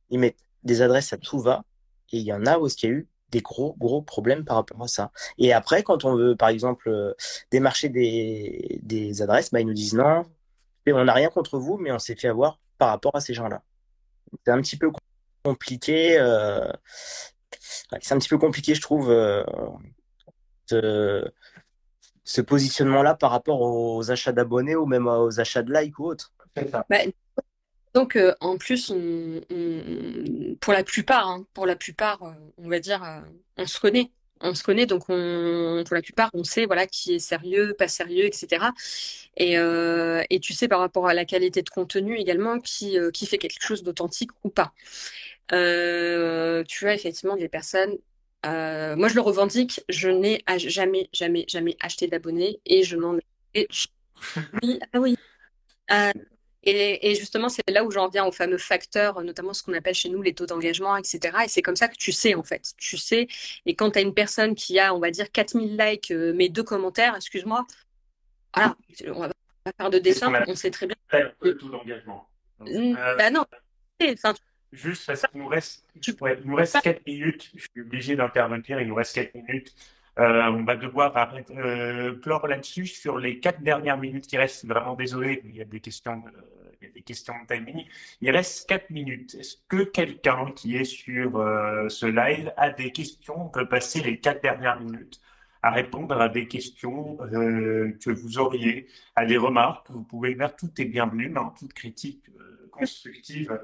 ils 0.09 0.19
mettent 0.19 0.43
des 0.63 0.81
adresses 0.81 1.13
à 1.13 1.17
tout 1.17 1.39
va, 1.39 1.63
et 2.11 2.17
il 2.17 2.23
y 2.23 2.33
en 2.33 2.45
a 2.45 2.57
où 2.59 2.67
il 2.67 2.83
y 2.83 2.87
a 2.87 2.89
eu 2.89 3.07
des 3.31 3.41
gros, 3.41 3.75
gros 3.79 4.01
problèmes 4.01 4.45
par 4.45 4.57
rapport 4.57 4.81
à 4.83 4.87
ça. 4.87 5.11
Et 5.37 5.51
après, 5.51 5.83
quand 5.83 6.05
on 6.05 6.15
veut, 6.15 6.35
par 6.35 6.49
exemple, 6.49 6.89
euh, 6.89 7.13
démarcher 7.51 7.89
des, 7.89 8.79
des 8.83 9.21
adresses, 9.21 9.51
bah, 9.51 9.59
ils 9.59 9.67
nous 9.67 9.73
disent 9.73 9.93
non, 9.95 10.23
on 10.87 11.03
n'a 11.03 11.13
rien 11.13 11.29
contre 11.29 11.57
vous, 11.57 11.77
mais 11.77 11.91
on 11.91 11.99
s'est 11.99 12.15
fait 12.15 12.27
avoir 12.27 12.59
par 12.77 12.89
rapport 12.89 13.15
à 13.15 13.21
ces 13.21 13.33
gens-là. 13.33 13.63
C'est 14.45 14.51
un 14.51 14.61
petit 14.61 14.77
peu 14.77 14.91
compliqué. 15.43 16.17
Euh, 16.19 16.71
c'est 18.01 18.13
un 18.13 18.19
petit 18.19 18.29
peu 18.29 18.37
compliqué, 18.37 18.75
je 18.75 18.81
trouve, 18.81 19.09
euh, 19.11 19.43
ce 22.23 22.41
positionnement-là 22.41 23.15
par 23.15 23.31
rapport 23.31 23.61
aux 23.61 24.11
achats 24.11 24.31
d'abonnés 24.31 24.75
ou 24.75 24.85
même 24.85 25.07
aux 25.07 25.39
achats 25.39 25.63
de 25.63 25.73
likes 25.73 25.99
ou 25.99 26.05
autres. 26.05 26.33
Bah, 26.89 26.99
donc, 27.95 28.17
euh, 28.17 28.35
en 28.41 28.57
plus, 28.57 28.93
pour 30.59 30.73
la 30.73 30.83
plupart, 30.83 31.29
hein, 31.29 31.45
pour 31.53 31.65
la 31.65 31.77
plupart, 31.77 32.21
euh, 32.23 32.31
on 32.57 32.67
va 32.67 32.79
dire, 32.79 33.01
euh, 33.03 33.21
on 33.57 33.65
se 33.65 33.79
connaît. 33.79 34.11
On 34.41 34.53
se 34.53 34.63
connaît, 34.63 34.85
donc 34.85 35.05
on, 35.07 35.81
pour 35.85 35.95
la 35.95 36.01
plupart, 36.01 36.29
on 36.33 36.43
sait 36.43 36.65
voilà 36.65 36.87
qui 36.87 37.15
est 37.15 37.19
sérieux, 37.19 37.73
pas 37.73 37.87
sérieux, 37.87 38.25
etc. 38.25 38.65
Et, 39.37 39.53
et 39.53 40.39
tu 40.41 40.53
sais 40.53 40.67
par 40.67 40.81
rapport 40.81 41.07
à 41.07 41.13
la 41.13 41.23
qualité 41.23 41.61
de 41.61 41.69
contenu 41.69 42.17
également 42.17 42.59
qui, 42.59 42.97
qui 43.13 43.25
fait 43.27 43.37
quelque 43.37 43.63
chose 43.63 43.81
d'authentique 43.81 44.31
ou 44.43 44.49
pas. 44.49 44.73
tu 45.49 45.55
as 46.87 46.93
effectivement 46.93 47.37
des 47.37 47.47
personnes 47.47 47.97
moi, 48.43 49.07
je 49.07 49.15
le 49.15 49.21
revendique. 49.21 49.81
Je 49.89 50.09
n'ai 50.09 50.43
jamais, 50.57 51.09
jamais, 51.13 51.45
jamais 51.47 51.77
acheté 51.79 52.07
d'abonnés 52.07 52.59
et 52.65 52.83
je 52.83 52.97
n'en 52.97 53.17
ai. 53.53 53.67
Oui, 54.61 54.79
ah 54.93 54.99
oui. 54.99 55.15
Et, 56.65 57.13
justement, 57.15 57.47
c'est 57.47 57.61
là 57.69 57.83
où 57.83 57.91
j'en 57.91 58.09
viens 58.09 58.25
aux 58.25 58.31
fameux 58.31 58.57
facteurs, 58.57 59.21
notamment 59.21 59.53
ce 59.53 59.61
qu'on 59.61 59.73
appelle 59.73 59.93
chez 59.93 60.09
nous 60.09 60.21
les 60.21 60.33
taux 60.33 60.47
d'engagement, 60.47 60.97
etc. 60.97 61.19
Et 61.45 61.47
c'est 61.47 61.61
comme 61.61 61.75
ça 61.75 61.87
que 61.87 61.95
tu 61.95 62.11
sais, 62.11 62.33
en 62.33 62.43
fait. 62.43 62.73
Tu 62.77 62.97
sais. 62.97 63.27
Et 63.67 63.75
quand 63.75 63.91
tu 63.91 63.99
as 63.99 64.01
une 64.01 64.13
personne 64.15 64.55
qui 64.55 64.79
a, 64.79 64.93
on 64.93 64.99
va 64.99 65.11
dire, 65.11 65.31
4000 65.31 65.77
likes, 65.77 66.11
euh, 66.11 66.33
mais 66.35 66.49
deux 66.49 66.63
commentaires, 66.63 67.15
excuse-moi, 67.15 67.65
voilà, 68.55 68.75
on 69.07 69.19
va 69.19 69.27
pas 69.27 69.71
faire 69.77 69.89
de 69.89 69.99
dessin, 69.99 70.33
on 70.47 70.55
sait 70.55 70.71
très 70.71 70.87
bien. 70.87 70.95
Le 71.41 71.55
taux 71.55 71.69
d'engagement. 71.69 72.27
Euh, 72.61 73.15
bah 73.15 73.29
non. 73.29 73.45
Enfin, 74.01 74.33
Juste 74.71 75.05
parce 75.05 75.21
qu'il 75.21 75.39
nous 75.39 75.47
reste, 75.47 75.85
il 75.95 76.15
nous 76.45 76.55
reste 76.55 76.81
4 76.81 77.05
minutes. 77.05 77.51
Je 77.55 77.61
suis 77.61 77.81
obligé 77.81 78.15
d'intervenir. 78.15 78.81
Il 78.81 78.87
nous 78.87 78.95
reste 78.95 79.15
4 79.15 79.33
minutes. 79.35 79.73
Euh, 80.17 80.43
on 80.47 80.63
va 80.63 80.77
devoir 80.77 81.15
arrêter, 81.17 81.53
euh, 81.57 82.15
clore 82.19 82.47
là-dessus 82.47 82.85
sur 82.85 83.17
les 83.17 83.39
4 83.39 83.61
dernières 83.61 83.97
minutes 83.97 84.27
qui 84.27 84.37
restent. 84.37 84.65
Vraiment 84.65 84.95
désolé, 84.95 85.41
il 85.45 85.55
y 85.55 85.61
a 85.61 85.65
des 85.65 85.81
questions 85.81 86.17
de, 86.17 86.31
il 86.81 86.87
y 86.87 86.89
a 86.89 86.93
des 86.93 87.01
questions 87.01 87.33
de 87.41 87.53
timing. 87.53 87.85
Il 88.21 88.31
reste 88.31 88.67
4 88.69 88.89
minutes. 88.91 89.35
Est-ce 89.35 89.57
que 89.67 89.83
quelqu'un 89.83 90.51
qui 90.55 90.77
est 90.77 90.85
sur 90.85 91.37
euh, 91.37 91.89
ce 91.89 92.05
live 92.05 92.53
a 92.55 92.69
des 92.69 92.91
questions? 92.91 93.47
On 93.47 93.49
peut 93.49 93.67
passer 93.67 94.01
les 94.01 94.19
4 94.19 94.41
dernières 94.41 94.79
minutes 94.79 95.19
à 95.61 95.71
répondre 95.71 96.21
à 96.21 96.29
des 96.29 96.47
questions 96.47 97.17
que 97.17 98.11
vous 98.11 98.37
auriez, 98.37 98.87
à 99.15 99.25
des 99.25 99.37
remarques. 99.37 99.89
Vous 99.89 100.03
pouvez 100.03 100.35
faire 100.35 100.55
tout 100.55 100.69
est 100.77 100.85
bienvenu, 100.85 101.29
dans 101.29 101.49
toute 101.49 101.73
critique 101.73 102.23
constructive 102.71 103.59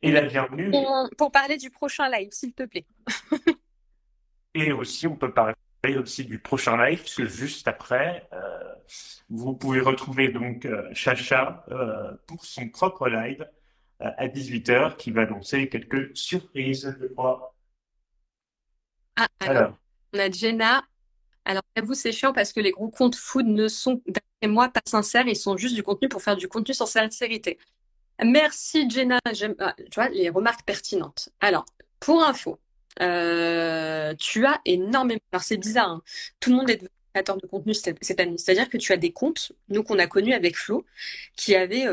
et 0.00 0.10
la 0.10 0.22
bienvenue. 0.22 0.70
Pour, 1.18 1.30
parler 1.30 1.58
du 1.58 1.70
prochain 1.70 2.08
live, 2.08 2.30
s'il 2.30 2.54
te 2.54 2.62
plaît. 2.62 2.86
et 4.54 4.72
aussi, 4.72 5.06
on 5.06 5.16
peut 5.16 5.32
parler 5.32 5.54
aussi 5.90 6.24
du 6.24 6.38
prochain 6.38 6.76
live, 6.76 7.00
parce 7.00 7.14
que 7.14 7.26
juste 7.26 7.66
après, 7.66 8.28
euh, 8.32 8.74
vous 9.28 9.54
pouvez 9.54 9.80
retrouver 9.80 10.28
donc 10.28 10.64
euh, 10.64 10.88
Chacha 10.92 11.64
euh, 11.70 12.12
pour 12.26 12.44
son 12.44 12.68
propre 12.68 13.08
live 13.08 13.46
à 14.00 14.26
18h 14.26 14.96
qui 14.96 15.12
va 15.12 15.22
annoncer 15.22 15.68
quelques 15.68 16.16
surprises, 16.16 16.96
je 17.00 17.06
crois. 17.06 17.54
Ah, 19.14 19.28
alors, 19.40 19.78
on 20.12 20.18
a 20.18 20.28
Jenna. 20.28 20.82
Alors, 21.44 21.62
vous, 21.84 21.94
c'est 21.94 22.10
chiant 22.10 22.32
parce 22.32 22.52
que 22.52 22.58
les 22.58 22.72
gros 22.72 22.88
comptes 22.88 23.14
food 23.14 23.46
ne 23.46 23.68
sont, 23.68 24.02
d'après 24.06 24.48
moi, 24.48 24.68
pas 24.70 24.80
sincères. 24.86 25.28
Ils 25.28 25.36
sont 25.36 25.56
juste 25.56 25.76
du 25.76 25.84
contenu 25.84 26.08
pour 26.08 26.20
faire 26.20 26.36
du 26.36 26.48
contenu 26.48 26.74
sans 26.74 26.86
sincérité. 26.86 27.58
Merci 28.24 28.90
Jenna, 28.90 29.18
j'aime 29.32 29.54
ah, 29.60 29.74
tu 29.76 29.94
vois 29.94 30.08
les 30.08 30.30
remarques 30.30 30.64
pertinentes. 30.64 31.28
Alors, 31.40 31.64
pour 32.00 32.24
info, 32.24 32.58
euh, 33.00 34.14
tu 34.18 34.46
as 34.46 34.60
énormément. 34.64 35.20
Alors 35.32 35.42
c'est 35.42 35.56
bizarre, 35.56 35.90
hein. 35.90 36.02
tout 36.40 36.50
le 36.50 36.56
monde 36.56 36.70
est 36.70 36.82
créateur 37.12 37.36
de 37.36 37.46
contenu 37.46 37.74
cette 37.74 38.20
année. 38.20 38.38
C'est-à-dire 38.38 38.68
que 38.68 38.76
tu 38.78 38.92
as 38.92 38.96
des 38.96 39.12
comptes, 39.12 39.52
nous 39.68 39.82
qu'on 39.82 39.98
a 39.98 40.06
connus 40.06 40.34
avec 40.34 40.56
Flo, 40.56 40.84
qui 41.36 41.54
avaient 41.54 41.86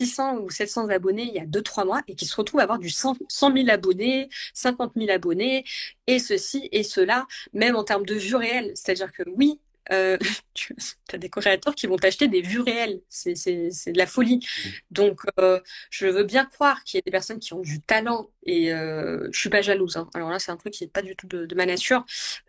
600 0.00 0.36
euh, 0.36 0.40
ou 0.40 0.50
700 0.50 0.88
abonnés 0.88 1.24
il 1.24 1.34
y 1.34 1.38
a 1.38 1.46
2-3 1.46 1.86
mois 1.86 2.02
et 2.08 2.14
qui 2.14 2.26
se 2.26 2.36
retrouvent 2.36 2.60
à 2.60 2.64
avoir 2.64 2.78
du 2.78 2.90
100, 2.90 3.16
100 3.28 3.56
000 3.56 3.68
abonnés, 3.70 4.28
50 4.54 4.92
000 4.96 5.10
abonnés, 5.10 5.64
et 6.06 6.18
ceci 6.18 6.68
et 6.72 6.82
cela, 6.82 7.26
même 7.52 7.76
en 7.76 7.84
termes 7.84 8.06
de 8.06 8.14
vues 8.14 8.36
réelles. 8.36 8.72
C'est-à-dire 8.74 9.12
que 9.12 9.22
oui, 9.36 9.60
euh, 9.90 10.16
tu 10.54 10.74
as 11.12 11.18
des 11.18 11.28
créateurs 11.28 11.74
qui 11.74 11.86
vont 11.86 11.96
t'acheter 11.96 12.28
des 12.28 12.42
vues 12.42 12.60
réelles. 12.60 13.00
C'est 13.08 13.34
de 13.34 13.98
la 13.98 14.06
folie. 14.06 14.36
Mmh. 14.36 14.68
Donc, 14.90 15.20
euh, 15.40 15.60
je 15.90 16.06
veux 16.06 16.24
bien 16.24 16.44
croire 16.44 16.84
qu'il 16.84 16.98
y 16.98 17.00
a 17.00 17.02
des 17.04 17.10
personnes 17.10 17.38
qui 17.38 17.54
ont 17.54 17.60
du 17.60 17.80
talent 17.80 18.28
et 18.44 18.72
euh, 18.72 19.28
je 19.32 19.38
suis 19.38 19.48
pas 19.48 19.62
jalouse. 19.62 19.96
Hein. 19.96 20.08
Alors 20.14 20.30
là, 20.30 20.38
c'est 20.38 20.50
un 20.50 20.56
truc 20.56 20.72
qui 20.72 20.84
n'est 20.84 20.90
pas 20.90 21.02
du 21.02 21.14
tout 21.16 21.26
de, 21.26 21.54
ma 21.54 21.66
nature. 21.66 22.04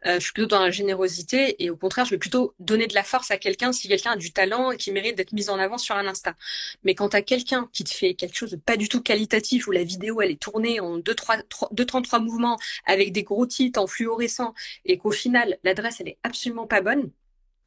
Euh, 0.06 0.16
je 0.16 0.20
suis 0.20 0.34
plutôt 0.34 0.48
dans 0.48 0.62
la 0.62 0.72
générosité 0.72 1.64
et 1.64 1.70
au 1.70 1.78
contraire, 1.78 2.06
je 2.06 2.12
vais 2.12 2.18
plutôt 2.18 2.56
donner 2.60 2.88
de 2.88 2.96
la 2.96 3.04
force 3.04 3.32
à 3.32 3.38
quelqu'un 3.38 3.72
si 3.74 3.88
quelqu'un 3.88 4.12
a 4.12 4.18
du 4.18 4.32
talent 4.32 4.72
et 4.72 4.78
qui 4.78 4.92
mérite 4.92 5.16
d'être 5.16 5.34
mis 5.34 5.50
en 5.50 5.60
avant 5.60 5.78
sur 5.78 5.96
un 5.96 6.08
Insta. 6.08 6.36
Mais 6.84 6.96
quand 6.96 7.10
tu 7.10 7.18
as 7.18 7.22
quelqu'un 7.22 7.70
qui 7.74 7.84
te 7.84 7.94
fait 7.94 8.16
quelque 8.16 8.36
chose 8.36 8.52
de 8.52 8.56
pas 8.56 8.78
du 8.78 8.90
tout 8.90 9.02
qualitatif 9.02 9.68
où 9.68 9.72
la 9.72 9.84
vidéo 9.84 10.22
elle 10.22 10.32
est 10.32 10.42
tournée 10.42 10.80
en 10.80 11.00
2-33 11.00 12.24
mouvements 12.24 12.58
avec 12.86 13.12
des 13.12 13.24
gros 13.24 13.46
titres 13.46 13.80
en 13.80 13.88
fluorescent 13.88 14.54
et 14.86 14.98
qu'au 14.98 15.12
final 15.12 15.58
l'adresse 15.64 15.98
elle 16.00 16.10
est 16.10 16.18
absolument 16.24 16.68
pas 16.68 16.82
bonne, 16.82 17.12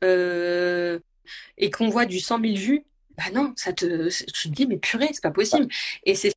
euh, 0.04 0.98
et 1.58 1.70
qu'on 1.70 1.88
voit 1.88 2.06
du 2.06 2.20
100 2.20 2.40
000 2.40 2.54
vues, 2.54 2.84
bah 3.16 3.24
non, 3.34 3.52
ça 3.56 3.72
te, 3.72 4.08
tu 4.08 4.48
te 4.50 4.54
dis, 4.54 4.66
mais 4.66 4.76
purée, 4.76 5.08
c'est 5.12 5.22
pas 5.22 5.30
possible. 5.30 5.68
Et 6.04 6.14
c'est 6.14 6.32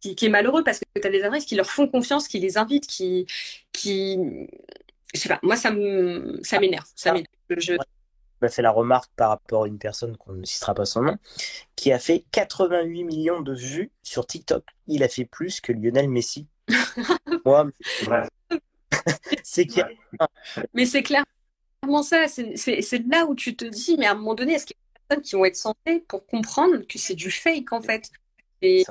qui, 0.00 0.14
qui, 0.14 0.26
est 0.26 0.30
malheureux 0.30 0.64
parce 0.64 0.78
que 0.80 0.84
tu 1.00 1.06
as 1.06 1.10
des 1.10 1.22
adresses 1.22 1.44
qui 1.44 1.54
leur 1.54 1.70
font 1.70 1.88
confiance, 1.88 2.28
qui 2.28 2.38
les 2.40 2.58
invitent, 2.58 2.86
qui, 2.86 3.26
qui, 3.72 4.18
je 5.14 5.20
sais 5.20 5.28
pas, 5.28 5.38
moi 5.42 5.56
ça 5.56 5.70
me, 5.70 6.40
ça 6.42 6.60
m'énerve, 6.60 6.86
ça 6.94 7.12
m'énerve. 7.12 7.28
Je... 7.50 7.74
m'a 8.42 8.48
fait 8.48 8.62
la 8.62 8.70
remarque 8.70 9.10
par 9.16 9.30
rapport 9.30 9.64
à 9.64 9.68
une 9.68 9.78
personne 9.78 10.16
qu'on 10.16 10.32
ne 10.32 10.44
citera 10.44 10.74
pas 10.74 10.84
son 10.84 11.02
nom, 11.02 11.16
qui 11.76 11.92
a 11.92 11.98
fait 11.98 12.24
88 12.32 13.04
millions 13.04 13.40
de 13.40 13.54
vues 13.54 13.90
sur 14.02 14.26
TikTok. 14.26 14.64
Il 14.86 15.02
a 15.02 15.08
fait 15.08 15.24
plus 15.24 15.60
que 15.60 15.72
Lionel 15.72 16.08
Messi. 16.08 16.46
Moi, 17.44 17.68
c'est 19.42 19.66
clair. 19.66 19.88
Mais 20.74 20.86
c'est 20.86 21.02
clair 21.02 21.24
ça. 22.02 22.26
C'est 22.28 23.08
là 23.08 23.26
où 23.26 23.34
tu 23.34 23.56
te 23.56 23.64
dis, 23.64 23.96
mais 23.98 24.06
à 24.06 24.12
un 24.12 24.14
moment 24.14 24.34
donné, 24.34 24.54
est-ce 24.54 24.66
qu'il 24.66 24.76
y 24.76 24.78
a 24.78 24.98
des 24.98 25.06
personnes 25.08 25.24
qui 25.24 25.36
vont 25.36 25.44
être 25.44 25.56
censées 25.56 26.00
pour 26.08 26.26
comprendre 26.26 26.78
que 26.86 26.98
c'est 26.98 27.14
du 27.14 27.30
fake 27.30 27.72
en 27.72 27.82
fait? 27.82 28.10
Et, 28.62 28.84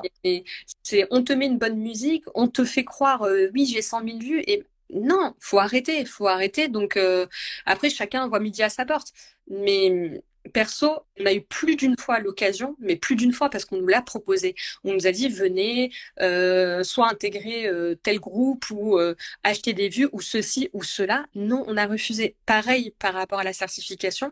c'est 0.83 1.07
on 1.11 1.23
te 1.23 1.33
met 1.33 1.47
une 1.47 1.57
bonne 1.57 1.77
musique, 1.77 2.23
on 2.35 2.47
te 2.47 2.63
fait 2.63 2.85
croire, 2.85 3.23
euh, 3.23 3.49
oui, 3.53 3.65
j'ai 3.65 3.81
100 3.81 4.03
000 4.05 4.19
vues, 4.19 4.41
et 4.47 4.63
non, 4.93 5.33
faut 5.39 5.59
arrêter, 5.59 6.05
faut 6.05 6.27
arrêter. 6.27 6.67
Donc 6.69 6.97
euh, 6.97 7.27
après, 7.65 7.89
chacun 7.89 8.27
voit 8.27 8.39
midi 8.39 8.63
à 8.63 8.69
sa 8.69 8.85
porte. 8.85 9.11
Mais 9.49 10.21
perso, 10.47 11.05
on 11.19 11.25
a 11.25 11.33
eu 11.33 11.41
plus 11.41 11.75
d'une 11.75 11.97
fois 11.97 12.19
l'occasion, 12.19 12.75
mais 12.79 12.95
plus 12.95 13.15
d'une 13.15 13.33
fois 13.33 13.49
parce 13.49 13.65
qu'on 13.65 13.77
nous 13.77 13.87
l'a 13.87 14.01
proposé. 14.01 14.55
On 14.83 14.93
nous 14.93 15.07
a 15.07 15.11
dit 15.11 15.29
venez, 15.29 15.91
euh, 16.21 16.83
soit 16.83 17.09
intégrer 17.09 17.67
euh, 17.67 17.95
tel 18.01 18.19
groupe 18.19 18.65
ou 18.71 18.97
euh, 18.97 19.15
acheter 19.43 19.73
des 19.73 19.89
vues 19.89 20.09
ou 20.11 20.21
ceci 20.21 20.69
ou 20.73 20.83
cela. 20.83 21.25
Non, 21.35 21.63
on 21.67 21.77
a 21.77 21.85
refusé. 21.85 22.35
Pareil 22.45 22.93
par 22.99 23.13
rapport 23.13 23.39
à 23.39 23.43
la 23.43 23.53
certification. 23.53 24.31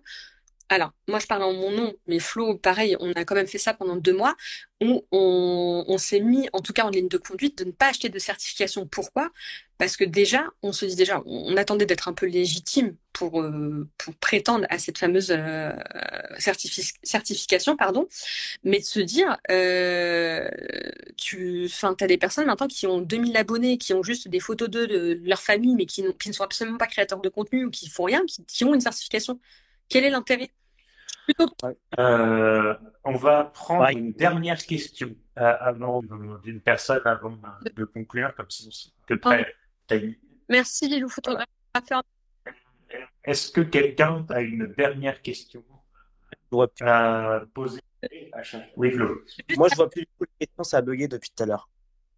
Alors, 0.69 0.93
moi 1.07 1.19
je 1.19 1.27
parle 1.27 1.43
en 1.43 1.53
mon 1.53 1.69
nom, 1.69 1.93
mais 2.07 2.19
Flo, 2.19 2.55
pareil, 2.55 2.97
on 2.99 3.11
a 3.13 3.23
quand 3.23 3.35
même 3.35 3.45
fait 3.47 3.59
ça 3.59 3.75
pendant 3.75 3.95
deux 3.95 4.15
mois, 4.15 4.35
où 4.81 5.05
on, 5.11 5.97
s'est 5.97 6.19
mis, 6.19 6.49
en 6.53 6.59
tout 6.59 6.73
cas 6.73 6.85
en 6.85 6.89
ligne 6.89 7.07
de 7.07 7.17
conduite, 7.17 7.59
de 7.59 7.65
ne 7.65 7.71
pas 7.71 7.89
acheter 7.89 8.09
de 8.09 8.19
certification. 8.19 8.87
Pourquoi? 8.87 9.31
Parce 9.77 9.95
que 9.95 10.03
déjà, 10.03 10.47
on 10.63 10.73
se 10.73 10.85
dit 10.85 10.95
déjà, 10.95 11.21
on, 11.25 11.55
attendait 11.57 11.85
d'être 11.85 12.07
un 12.07 12.13
peu 12.13 12.25
légitime 12.25 12.95
pour, 13.13 13.41
euh, 13.41 13.87
prétendre 14.19 14.65
à 14.69 14.79
cette 14.79 14.97
fameuse 14.97 15.31
euh, 15.31 15.71
certification, 16.39 17.77
pardon, 17.77 18.07
mais 18.63 18.79
de 18.79 18.85
se 18.85 18.99
dire, 18.99 19.37
euh, 19.51 20.49
tu 21.17 21.69
as 21.83 22.07
des 22.07 22.17
personnes 22.17 22.47
maintenant 22.47 22.67
qui 22.67 22.87
ont 22.87 23.01
2000 23.01 23.37
abonnés, 23.37 23.77
qui 23.77 23.93
ont 23.93 24.03
juste 24.03 24.27
des 24.29 24.39
photos 24.39 24.69
d'eux, 24.69 24.87
de, 24.87 25.21
leur 25.23 25.41
famille, 25.41 25.75
mais 25.75 25.85
qui, 25.85 26.03
ne 26.03 26.33
sont 26.33 26.43
absolument 26.43 26.77
pas 26.77 26.87
créateurs 26.87 27.21
de 27.21 27.29
contenu 27.29 27.65
ou 27.65 27.69
qui 27.69 27.87
font 27.87 28.05
rien, 28.05 28.23
qui 28.47 28.65
ont 28.65 28.73
une 28.73 28.81
certification. 28.81 29.39
Quel 29.89 30.05
est 30.05 30.09
l'intérêt? 30.09 30.49
Euh, 31.99 32.75
On 33.03 33.15
va 33.15 33.45
prendre 33.45 33.89
une 33.89 34.13
dernière 34.13 34.63
question 34.63 35.15
euh, 35.37 35.55
avant 35.59 36.01
d'une 36.43 36.61
personne 36.61 37.01
avant 37.05 37.37
de 37.75 37.83
conclure, 37.85 38.33
comme 38.35 38.49
si 38.49 38.93
on 39.09 39.17
prêt. 39.17 39.53
Merci 40.49 40.87
Lilou, 40.87 41.09
photographe. 41.09 41.47
Est-ce 43.23 43.51
que 43.51 43.61
quelqu'un 43.61 44.25
a 44.29 44.41
une 44.41 44.67
dernière 44.67 45.21
question 45.21 45.63
à 46.81 47.41
poser 47.53 47.81
Oui, 48.77 48.91
Flo. 48.91 49.23
Moi, 49.57 49.67
je 49.69 49.75
vois 49.75 49.89
plus 49.89 50.05
les 50.21 50.45
questions, 50.47 50.63
ça 50.63 50.77
a 50.77 50.81
bugué 50.81 51.07
depuis 51.07 51.31
tout 51.35 51.43
à 51.43 51.45
l'heure. 51.47 51.69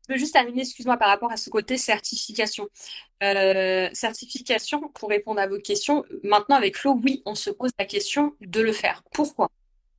Je 0.07 0.13
veux 0.13 0.19
juste 0.19 0.33
terminer, 0.33 0.61
excuse-moi, 0.61 0.97
par 0.97 1.09
rapport 1.09 1.31
à 1.31 1.37
ce 1.37 1.49
côté 1.49 1.77
certification. 1.77 2.67
Euh, 3.23 3.89
certification, 3.93 4.89
pour 4.89 5.09
répondre 5.09 5.41
à 5.41 5.47
vos 5.47 5.59
questions, 5.59 6.05
maintenant 6.23 6.55
avec 6.55 6.77
Flo, 6.77 6.99
oui, 7.03 7.21
on 7.25 7.35
se 7.35 7.49
pose 7.49 7.71
la 7.77 7.85
question 7.85 8.35
de 8.41 8.61
le 8.61 8.71
faire. 8.71 9.03
Pourquoi? 9.11 9.49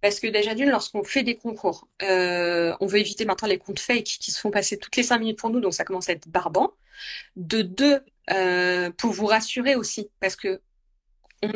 Parce 0.00 0.20
que 0.20 0.28
déjà 0.28 0.54
d'une, 0.54 0.70
lorsqu'on 0.70 1.02
fait 1.02 1.24
des 1.24 1.36
concours, 1.36 1.88
euh, 2.02 2.74
on 2.80 2.86
veut 2.86 3.00
éviter 3.00 3.24
maintenant 3.24 3.48
les 3.48 3.58
comptes 3.58 3.80
fake 3.80 4.04
qui 4.04 4.30
se 4.30 4.40
font 4.40 4.50
passer 4.50 4.78
toutes 4.78 4.96
les 4.96 5.02
cinq 5.02 5.18
minutes 5.18 5.38
pour 5.38 5.50
nous, 5.50 5.60
donc 5.60 5.74
ça 5.74 5.84
commence 5.84 6.08
à 6.08 6.12
être 6.12 6.28
barbant. 6.28 6.72
De 7.36 7.62
deux, 7.62 8.00
euh, 8.30 8.90
pour 8.96 9.12
vous 9.12 9.26
rassurer 9.26 9.74
aussi, 9.74 10.10
parce 10.20 10.36
que 10.36 10.60
on 11.42 11.50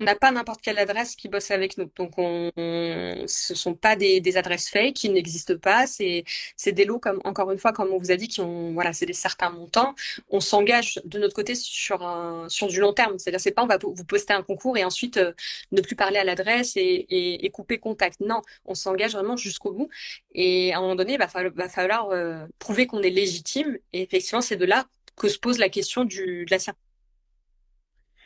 n'a 0.00 0.14
pas 0.14 0.30
n'importe 0.30 0.60
quelle 0.60 0.78
adresse 0.78 1.16
qui 1.16 1.28
bosse 1.28 1.50
avec 1.50 1.78
nous. 1.78 1.90
Donc, 1.96 2.12
on, 2.18 2.50
ce 2.56 3.54
sont 3.54 3.74
pas 3.74 3.96
des, 3.96 4.20
des 4.20 4.36
adresses 4.36 4.68
fake 4.68 4.94
qui 4.94 5.10
n'existent 5.10 5.58
pas. 5.58 5.86
C'est, 5.86 6.24
c'est 6.56 6.72
des 6.72 6.84
lots, 6.84 6.98
comme, 6.98 7.20
encore 7.24 7.50
une 7.50 7.58
fois, 7.58 7.72
comme 7.72 7.92
on 7.92 7.98
vous 7.98 8.10
a 8.10 8.16
dit, 8.16 8.28
qui 8.28 8.40
ont, 8.40 8.72
voilà, 8.72 8.92
c'est 8.92 9.06
des 9.06 9.12
certains 9.12 9.50
montants. 9.50 9.94
On 10.30 10.40
s'engage 10.40 11.00
de 11.04 11.18
notre 11.18 11.34
côté 11.34 11.54
sur 11.54 12.02
un, 12.02 12.48
sur 12.48 12.68
du 12.68 12.80
long 12.80 12.92
terme. 12.92 13.18
C'est-à-dire, 13.18 13.40
c'est 13.40 13.52
pas 13.52 13.62
on 13.62 13.66
va 13.66 13.78
vous 13.78 14.04
poster 14.04 14.32
un 14.32 14.42
concours 14.42 14.76
et 14.76 14.84
ensuite 14.84 15.16
euh, 15.16 15.32
ne 15.72 15.80
plus 15.80 15.96
parler 15.96 16.18
à 16.18 16.24
l'adresse 16.24 16.76
et, 16.76 16.82
et, 16.82 17.46
et, 17.46 17.50
couper 17.50 17.78
contact. 17.78 18.20
Non, 18.20 18.42
on 18.64 18.74
s'engage 18.74 19.12
vraiment 19.12 19.36
jusqu'au 19.36 19.72
bout. 19.72 19.88
Et 20.34 20.72
à 20.74 20.78
un 20.78 20.80
moment 20.80 20.96
donné, 20.96 21.14
il 21.14 21.18
va 21.18 21.28
falloir, 21.28 21.54
va 21.54 21.68
falloir 21.68 22.10
euh, 22.10 22.46
prouver 22.58 22.86
qu'on 22.86 23.02
est 23.02 23.10
légitime. 23.10 23.78
Et 23.92 24.02
effectivement, 24.02 24.40
c'est 24.40 24.56
de 24.56 24.64
là 24.64 24.86
que 25.16 25.28
se 25.28 25.38
pose 25.38 25.58
la 25.58 25.68
question 25.68 26.04
du, 26.04 26.44
de 26.44 26.50
la 26.50 26.58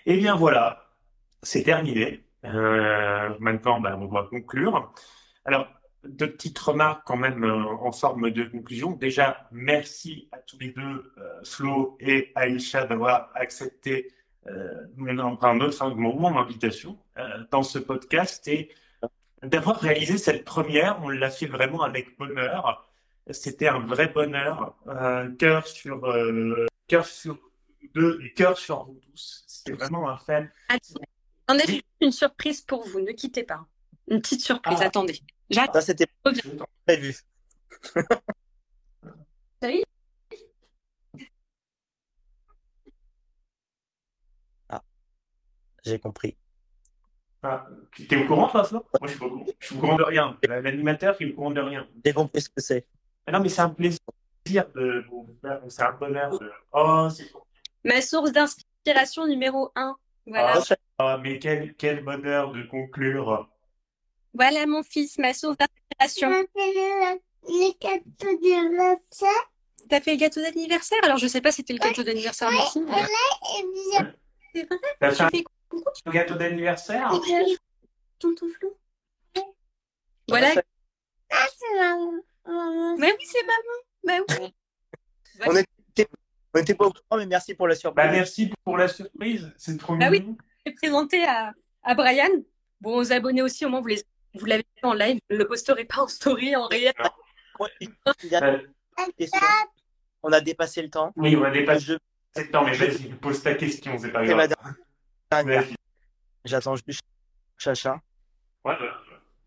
Eh 0.06 0.16
bien, 0.16 0.34
voilà 0.36 0.87
c'est 1.42 1.62
terminé. 1.62 2.24
Euh, 2.44 3.34
maintenant, 3.40 3.80
ben, 3.80 3.96
on 4.00 4.06
va 4.06 4.24
conclure. 4.24 4.92
Alors, 5.44 5.66
deux 6.04 6.30
petites 6.30 6.58
remarques 6.58 7.02
quand 7.04 7.16
même 7.16 7.44
euh, 7.44 7.64
en 7.80 7.92
forme 7.92 8.30
de 8.30 8.44
conclusion. 8.44 8.92
Déjà, 8.92 9.48
merci 9.50 10.28
à 10.32 10.38
tous 10.38 10.58
les 10.58 10.70
deux, 10.70 11.12
euh, 11.18 11.40
Flo 11.44 11.96
et 12.00 12.32
Aïcha, 12.34 12.84
d'avoir 12.84 13.30
accepté 13.34 14.12
euh, 14.46 14.86
autre 15.20 15.82
un 15.82 15.94
moment 15.94 16.30
d'invitation 16.30 16.98
euh, 17.18 17.44
dans 17.50 17.62
ce 17.62 17.78
podcast 17.78 18.46
et 18.48 18.70
d'avoir 19.42 19.80
réalisé 19.80 20.18
cette 20.18 20.44
première. 20.44 21.00
On 21.02 21.08
l'a 21.08 21.30
fait 21.30 21.46
vraiment 21.46 21.82
avec 21.82 22.16
bonheur. 22.18 22.88
C'était 23.30 23.68
un 23.68 23.80
vrai 23.80 24.08
bonheur. 24.08 24.74
cœur 25.38 25.66
sur 25.66 26.00
cœur 26.86 27.04
sur 27.04 27.38
deux 27.94 28.20
et 28.24 28.32
cœur 28.32 28.56
sur 28.56 28.84
vous 28.84 29.00
tous. 29.10 29.44
C'était 29.46 29.76
vraiment 29.76 30.08
un 30.08 30.16
fait. 31.48 31.52
On 31.52 31.58
a 31.58 31.80
une 32.00 32.12
surprise 32.12 32.60
pour 32.60 32.86
vous, 32.86 33.00
ne 33.00 33.12
quittez 33.12 33.44
pas. 33.44 33.66
Une 34.08 34.20
petite 34.20 34.40
surprise, 34.40 34.78
ah. 34.80 34.86
attendez. 34.86 35.20
Ça, 35.50 35.80
c'était 35.80 36.06
prévu. 36.86 37.14
Salut. 39.62 39.82
Ah, 44.68 44.82
j'ai 45.84 45.98
compris. 45.98 46.36
Ah, 47.42 47.66
tu 47.92 48.06
es 48.12 48.24
au 48.24 48.26
courant, 48.26 48.48
toi, 48.48 48.68
Moi, 48.72 48.82
je 49.02 49.08
suis 49.08 49.18
pas 49.18 49.26
au 49.26 49.30
courant. 49.30 49.46
Je 49.58 49.66
suis 49.66 49.76
au 49.76 49.80
courant 49.80 49.96
de 49.96 50.02
rien. 50.02 50.38
L'animateur 50.42 51.16
qui 51.16 51.24
est 51.24 51.32
au 51.32 51.34
courant 51.34 51.50
de 51.50 51.60
rien. 51.60 51.88
J'ai 52.04 52.12
compris 52.12 52.42
ce 52.42 52.48
que 52.48 52.60
c'est. 52.60 52.86
Ah 53.26 53.32
non, 53.32 53.40
mais 53.40 53.48
c'est 53.48 53.60
un 53.60 53.70
plaisir 53.70 54.00
de 54.74 55.04
C'est 55.68 55.82
un 55.82 55.92
bonheur 55.92 56.38
de. 56.38 56.50
Oh, 56.72 57.08
c'est 57.10 57.30
Ma 57.84 58.00
source 58.00 58.32
d'inspiration 58.32 59.26
numéro 59.26 59.70
1. 59.76 59.96
Voilà. 60.28 60.60
Ah, 60.70 60.74
ah, 60.98 61.18
mais 61.22 61.38
quel, 61.38 61.74
quel 61.74 62.04
bonheur 62.04 62.52
de 62.52 62.62
conclure. 62.64 63.48
Voilà 64.34 64.66
mon 64.66 64.82
fils, 64.82 65.18
ma 65.18 65.32
source 65.32 65.56
d'inspiration. 65.56 66.46
Le 67.44 67.80
gâteau 67.80 68.38
d'anniversaire. 68.40 69.50
T'as 69.88 70.00
fait 70.00 70.12
le 70.12 70.18
gâteau 70.18 70.42
d'anniversaire? 70.42 70.98
Alors 71.02 71.16
je 71.16 71.26
sais 71.26 71.40
pas 71.40 71.50
si 71.50 71.56
c'était 71.58 71.72
le 71.72 71.78
gâteau 71.78 72.02
d'anniversaire 72.02 72.50
aussi. 72.50 72.84
C'est 74.52 74.64
vrai 74.64 74.82
T'as 75.00 75.30
fait 75.30 75.44
un 76.04 76.10
gâteau 76.10 76.34
d'anniversaire? 76.34 77.10
Tonton 78.18 78.48
Flo. 78.50 78.76
Voilà. 80.28 80.52
Ah, 81.30 81.46
c'est 81.56 81.78
maman. 81.78 82.12
Mais 82.98 83.12
oui, 83.12 83.24
c'est 83.24 83.46
maman. 83.46 83.76
Mais 84.04 84.20
oui. 84.20 84.54
On 85.46 85.56
était, 85.56 86.08
on 86.54 86.60
était 86.60 86.74
pas 86.74 86.86
au 86.86 86.92
courant, 86.92 87.18
mais 87.18 87.26
merci 87.26 87.54
pour 87.54 87.68
la 87.68 87.74
surprise. 87.74 88.06
Bah, 88.06 88.12
merci 88.12 88.52
pour 88.64 88.76
la 88.76 88.88
surprise. 88.88 89.52
C'est 89.56 89.76
trop 89.78 89.96
bah, 89.96 90.08
Oui 90.10 90.24
présenté 90.72 91.24
à, 91.24 91.52
à 91.82 91.94
Brian. 91.94 92.28
Bon, 92.80 92.96
aux 92.96 93.12
abonnés 93.12 93.42
aussi, 93.42 93.64
au 93.64 93.68
moins, 93.68 93.80
vous, 93.80 93.88
les, 93.88 94.02
vous 94.34 94.46
l'avez 94.46 94.64
fait 94.74 94.86
en 94.86 94.94
live. 94.94 95.20
Ne 95.30 95.36
le 95.36 95.46
pas 95.86 96.02
en 96.02 96.08
story, 96.08 96.54
en 96.56 96.66
réel. 96.66 96.92
On 100.22 100.32
a 100.32 100.40
dépassé 100.40 100.82
le 100.82 100.90
temps. 100.90 101.12
Oui, 101.16 101.36
on 101.36 101.42
a 101.42 101.50
dépassé 101.50 101.96
le 102.36 102.50
temps, 102.50 102.64
mais 102.64 102.74
vas-y, 102.74 103.08
pose 103.14 103.42
ta 103.42 103.54
question, 103.54 103.98
c'est 103.98 104.10
pas 104.10 104.24
grave. 104.24 104.54
J'attends 106.44 106.76
juste 106.86 107.02
Chacha. 107.56 108.00
Ouais, 108.64 108.76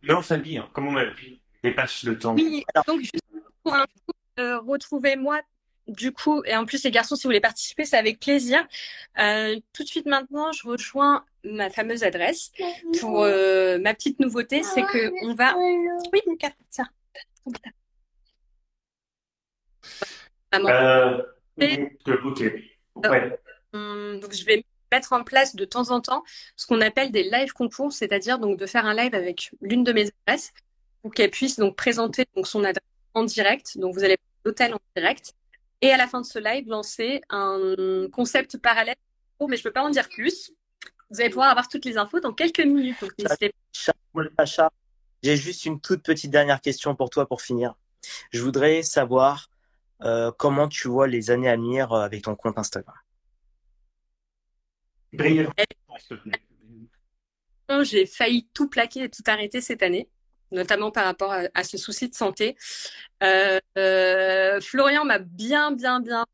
Non, 0.03 0.21
ça 0.21 0.37
dit, 0.37 0.57
hein, 0.57 0.69
comme 0.73 0.87
on 0.87 0.97
a 0.97 1.05
dit, 1.05 1.41
dépasse 1.63 2.03
le 2.03 2.19
temps. 2.19 2.33
Oui, 2.35 2.65
donc 2.85 2.99
juste 2.99 3.15
pour 3.63 3.73
un 3.73 3.85
coup, 3.85 4.11
euh, 4.39 4.59
retrouvez-moi 4.59 5.39
du 5.87 6.11
coup, 6.11 6.43
et 6.45 6.55
en 6.55 6.65
plus 6.65 6.83
les 6.83 6.91
garçons, 6.91 7.15
si 7.15 7.23
vous 7.23 7.29
voulez 7.29 7.41
participer, 7.41 7.85
c'est 7.85 7.97
avec 7.97 8.19
plaisir. 8.19 8.65
Euh, 9.19 9.59
tout 9.73 9.83
de 9.83 9.87
suite 9.87 10.05
maintenant, 10.05 10.51
je 10.51 10.67
rejoins 10.67 11.25
ma 11.43 11.69
fameuse 11.69 12.03
adresse. 12.03 12.51
Pour 12.99 13.23
euh, 13.23 13.77
ma 13.79 13.93
petite 13.93 14.19
nouveauté, 14.19 14.63
c'est 14.63 14.83
que 14.83 15.11
on 15.25 15.33
va. 15.33 15.55
Oui, 15.57 16.21
mon 16.27 16.35
cas, 16.35 16.51
ça. 16.69 16.83
Euh, 20.53 21.21
ok. 22.25 22.41
Ouais. 22.95 23.39
Hum, 23.73 24.19
donc 24.19 24.33
je 24.33 24.45
vais 24.45 24.65
mettre 24.91 25.13
en 25.13 25.23
place 25.23 25.55
de 25.55 25.63
temps 25.63 25.91
en 25.91 26.01
temps 26.01 26.23
ce 26.57 26.67
qu'on 26.67 26.81
appelle 26.81 27.11
des 27.11 27.23
live 27.23 27.53
concours, 27.53 27.93
c'est-à-dire 27.93 28.37
donc 28.39 28.59
de 28.59 28.65
faire 28.65 28.85
un 28.85 28.93
live 28.93 29.15
avec 29.15 29.51
l'une 29.61 29.83
de 29.83 29.93
mes 29.93 30.09
adresses 30.27 30.51
pour 31.01 31.13
qu'elle 31.13 31.31
puisse 31.31 31.57
donc 31.57 31.77
présenter 31.77 32.25
donc 32.35 32.47
son 32.47 32.63
adresse 32.63 32.83
en 33.13 33.23
direct. 33.23 33.77
Donc 33.77 33.93
vous 33.93 34.03
allez 34.03 34.17
l'hôtel 34.43 34.73
en 34.73 34.79
direct 34.95 35.33
et 35.81 35.91
à 35.91 35.97
la 35.97 36.07
fin 36.07 36.21
de 36.21 36.25
ce 36.25 36.39
live, 36.39 36.67
lancer 36.67 37.21
un 37.29 38.07
concept 38.11 38.57
parallèle. 38.57 38.95
Oh, 39.39 39.47
mais 39.47 39.57
je 39.57 39.63
peux 39.63 39.71
pas 39.71 39.83
en 39.83 39.89
dire 39.89 40.07
plus. 40.09 40.51
Vous 41.09 41.19
allez 41.19 41.29
pouvoir 41.29 41.49
avoir 41.49 41.67
toutes 41.67 41.85
les 41.85 41.97
infos 41.97 42.19
dans 42.19 42.33
quelques 42.33 42.59
minutes. 42.59 43.03
J'ai 45.23 45.35
juste 45.35 45.65
une 45.65 45.81
toute 45.81 46.03
petite 46.03 46.31
dernière 46.31 46.61
question 46.61 46.95
pour 46.95 47.09
toi 47.09 47.27
pour 47.27 47.41
finir. 47.41 47.75
Je 48.31 48.41
voudrais 48.41 48.81
savoir 48.83 49.49
euh, 50.03 50.31
comment 50.37 50.67
tu 50.67 50.87
vois 50.87 51.07
les 51.07 51.31
années 51.31 51.49
à 51.49 51.55
venir 51.55 51.91
euh, 51.91 52.01
avec 52.01 52.23
ton 52.23 52.35
compte 52.35 52.57
Instagram? 52.57 52.95
J'ai 57.83 58.05
failli 58.05 58.47
tout 58.53 58.69
plaquer 58.69 59.03
et 59.03 59.09
tout 59.09 59.23
arrêter 59.27 59.61
cette 59.61 59.83
année 59.83 60.09
notamment 60.51 60.91
par 60.91 61.05
rapport 61.05 61.33
à, 61.33 61.63
ce 61.63 61.77
souci 61.77 62.09
de 62.09 62.15
santé. 62.15 62.55
Euh, 63.23 63.59
euh, 63.77 64.59
Florian 64.61 65.05
m'a 65.05 65.19
bien, 65.19 65.71
bien, 65.71 65.99
bien 65.99 66.25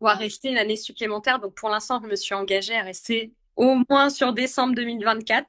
pouvoir 0.00 0.18
rester 0.18 0.48
une 0.48 0.58
année 0.58 0.76
supplémentaire. 0.76 1.38
Donc 1.38 1.54
pour 1.54 1.68
l'instant, 1.68 2.00
je 2.02 2.08
me 2.08 2.16
suis 2.16 2.34
engagée 2.34 2.76
à 2.76 2.82
rester 2.82 3.32
au 3.56 3.82
moins 3.88 4.10
sur 4.10 4.32
décembre 4.32 4.74
2024. 4.74 5.46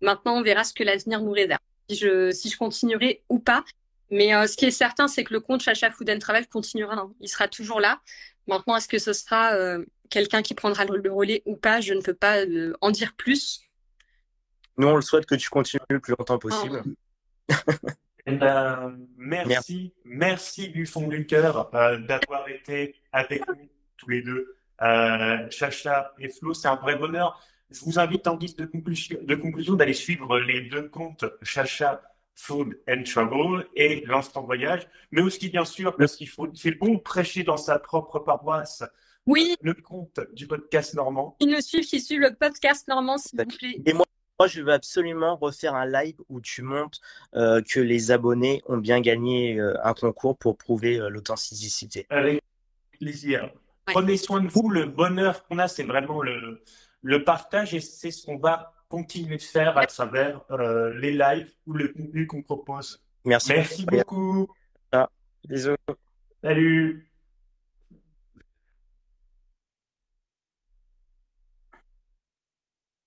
Maintenant, 0.00 0.36
on 0.36 0.42
verra 0.42 0.64
ce 0.64 0.72
que 0.72 0.84
l'avenir 0.84 1.20
nous 1.20 1.32
réserve. 1.32 1.60
Si 1.90 1.96
je, 1.96 2.30
si 2.30 2.48
je 2.48 2.56
continuerai 2.56 3.22
ou 3.28 3.38
pas. 3.38 3.64
Mais 4.10 4.34
euh, 4.34 4.46
ce 4.46 4.56
qui 4.56 4.66
est 4.66 4.70
certain, 4.70 5.08
c'est 5.08 5.24
que 5.24 5.34
le 5.34 5.40
compte 5.40 5.60
Chacha 5.60 5.90
Food 5.90 6.08
and 6.08 6.18
Travel 6.18 6.46
continuera. 6.46 6.94
Hein. 6.94 7.12
Il 7.20 7.28
sera 7.28 7.48
toujours 7.48 7.80
là. 7.80 8.00
Maintenant, 8.46 8.76
est-ce 8.76 8.88
que 8.88 8.98
ce 8.98 9.12
sera 9.12 9.54
euh, 9.54 9.84
quelqu'un 10.08 10.42
qui 10.42 10.54
prendra 10.54 10.84
le 10.84 11.12
relais 11.12 11.42
ou 11.46 11.56
pas 11.56 11.80
Je 11.80 11.94
ne 11.94 12.00
peux 12.00 12.14
pas 12.14 12.38
euh, 12.44 12.74
en 12.80 12.90
dire 12.90 13.14
plus. 13.16 13.62
Nous, 14.76 14.86
on 14.86 14.96
le 14.96 15.02
souhaite 15.02 15.26
que 15.26 15.34
tu 15.34 15.50
continues 15.50 15.82
le 15.90 16.00
plus 16.00 16.14
longtemps 16.16 16.38
possible. 16.38 16.82
Oh. 16.86 16.90
Eh 18.26 18.36
ben, 18.36 18.96
merci, 19.18 19.92
merci 20.04 20.70
du 20.70 20.86
fond 20.86 21.08
du 21.08 21.26
cœur 21.26 21.70
euh, 21.74 21.98
d'avoir 21.98 22.48
été 22.48 22.94
avec 23.12 23.46
nous 23.48 23.68
tous 23.98 24.08
les 24.08 24.22
deux, 24.22 24.56
euh, 24.80 25.46
Chacha 25.50 26.14
et 26.18 26.30
Flo. 26.30 26.54
C'est 26.54 26.68
un 26.68 26.76
vrai 26.76 26.96
bonheur. 26.96 27.38
Je 27.70 27.80
vous 27.80 27.98
invite 27.98 28.26
en 28.26 28.36
guise 28.36 28.56
de 28.56 28.64
conclusion, 28.64 29.18
de 29.20 29.34
conclusion 29.34 29.74
d'aller 29.74 29.92
suivre 29.92 30.38
les 30.38 30.62
deux 30.62 30.88
comptes 30.88 31.26
Chacha 31.42 32.00
Food 32.34 32.78
and 32.88 33.02
Travel 33.04 33.66
et 33.76 34.04
l'instant 34.06 34.42
voyage, 34.42 34.88
mais 35.10 35.20
aussi 35.20 35.50
bien 35.50 35.64
sûr 35.64 35.94
parce 35.96 36.16
qu'il 36.16 36.28
faut, 36.28 36.48
c'est 36.54 36.72
bon 36.72 36.98
prêcher 36.98 37.42
dans 37.42 37.56
sa 37.56 37.78
propre 37.78 38.20
paroisse. 38.20 38.82
Oui. 39.26 39.56
Le 39.62 39.74
compte 39.74 40.20
du 40.32 40.46
podcast 40.46 40.94
normand. 40.94 41.36
Ils 41.40 41.48
nous 41.48 41.60
suivent, 41.60 41.86
qui 41.86 42.00
suivent 42.00 42.20
le 42.20 42.34
podcast 42.34 42.88
normand, 42.88 43.16
s'il 43.16 43.38
vous 43.38 43.46
plaît. 43.46 43.80
Et 43.86 43.92
moi, 43.94 44.04
moi, 44.38 44.48
je 44.48 44.62
veux 44.62 44.72
absolument 44.72 45.36
refaire 45.36 45.74
un 45.74 45.86
live 45.86 46.16
où 46.28 46.40
tu 46.40 46.62
montres 46.62 46.98
euh, 47.34 47.62
que 47.62 47.80
les 47.80 48.10
abonnés 48.10 48.62
ont 48.66 48.78
bien 48.78 49.00
gagné 49.00 49.60
euh, 49.60 49.74
un 49.84 49.94
concours 49.94 50.36
pour 50.36 50.56
prouver 50.56 50.98
euh, 50.98 51.08
l'authenticité. 51.08 52.06
Avec 52.10 52.42
plaisir. 52.98 53.50
Prenez 53.86 54.16
soin 54.16 54.40
de 54.40 54.48
vous. 54.48 54.68
Le 54.70 54.86
bonheur 54.86 55.46
qu'on 55.46 55.58
a, 55.58 55.68
c'est 55.68 55.84
vraiment 55.84 56.22
le, 56.22 56.62
le 57.02 57.24
partage 57.24 57.74
et 57.74 57.80
c'est 57.80 58.10
ce 58.10 58.26
qu'on 58.26 58.38
va 58.38 58.72
continuer 58.88 59.36
de 59.36 59.42
faire 59.42 59.76
à 59.76 59.86
travers 59.86 60.40
les 60.94 61.12
lives 61.12 61.52
ou 61.66 61.74
le 61.74 61.88
contenu 61.88 62.26
qu'on 62.26 62.42
propose. 62.42 63.02
Merci. 63.24 63.52
Merci 63.52 63.86
beaucoup. 63.86 64.48
Ah, 64.92 65.10
bisous. 65.44 65.76
Salut 66.42 67.13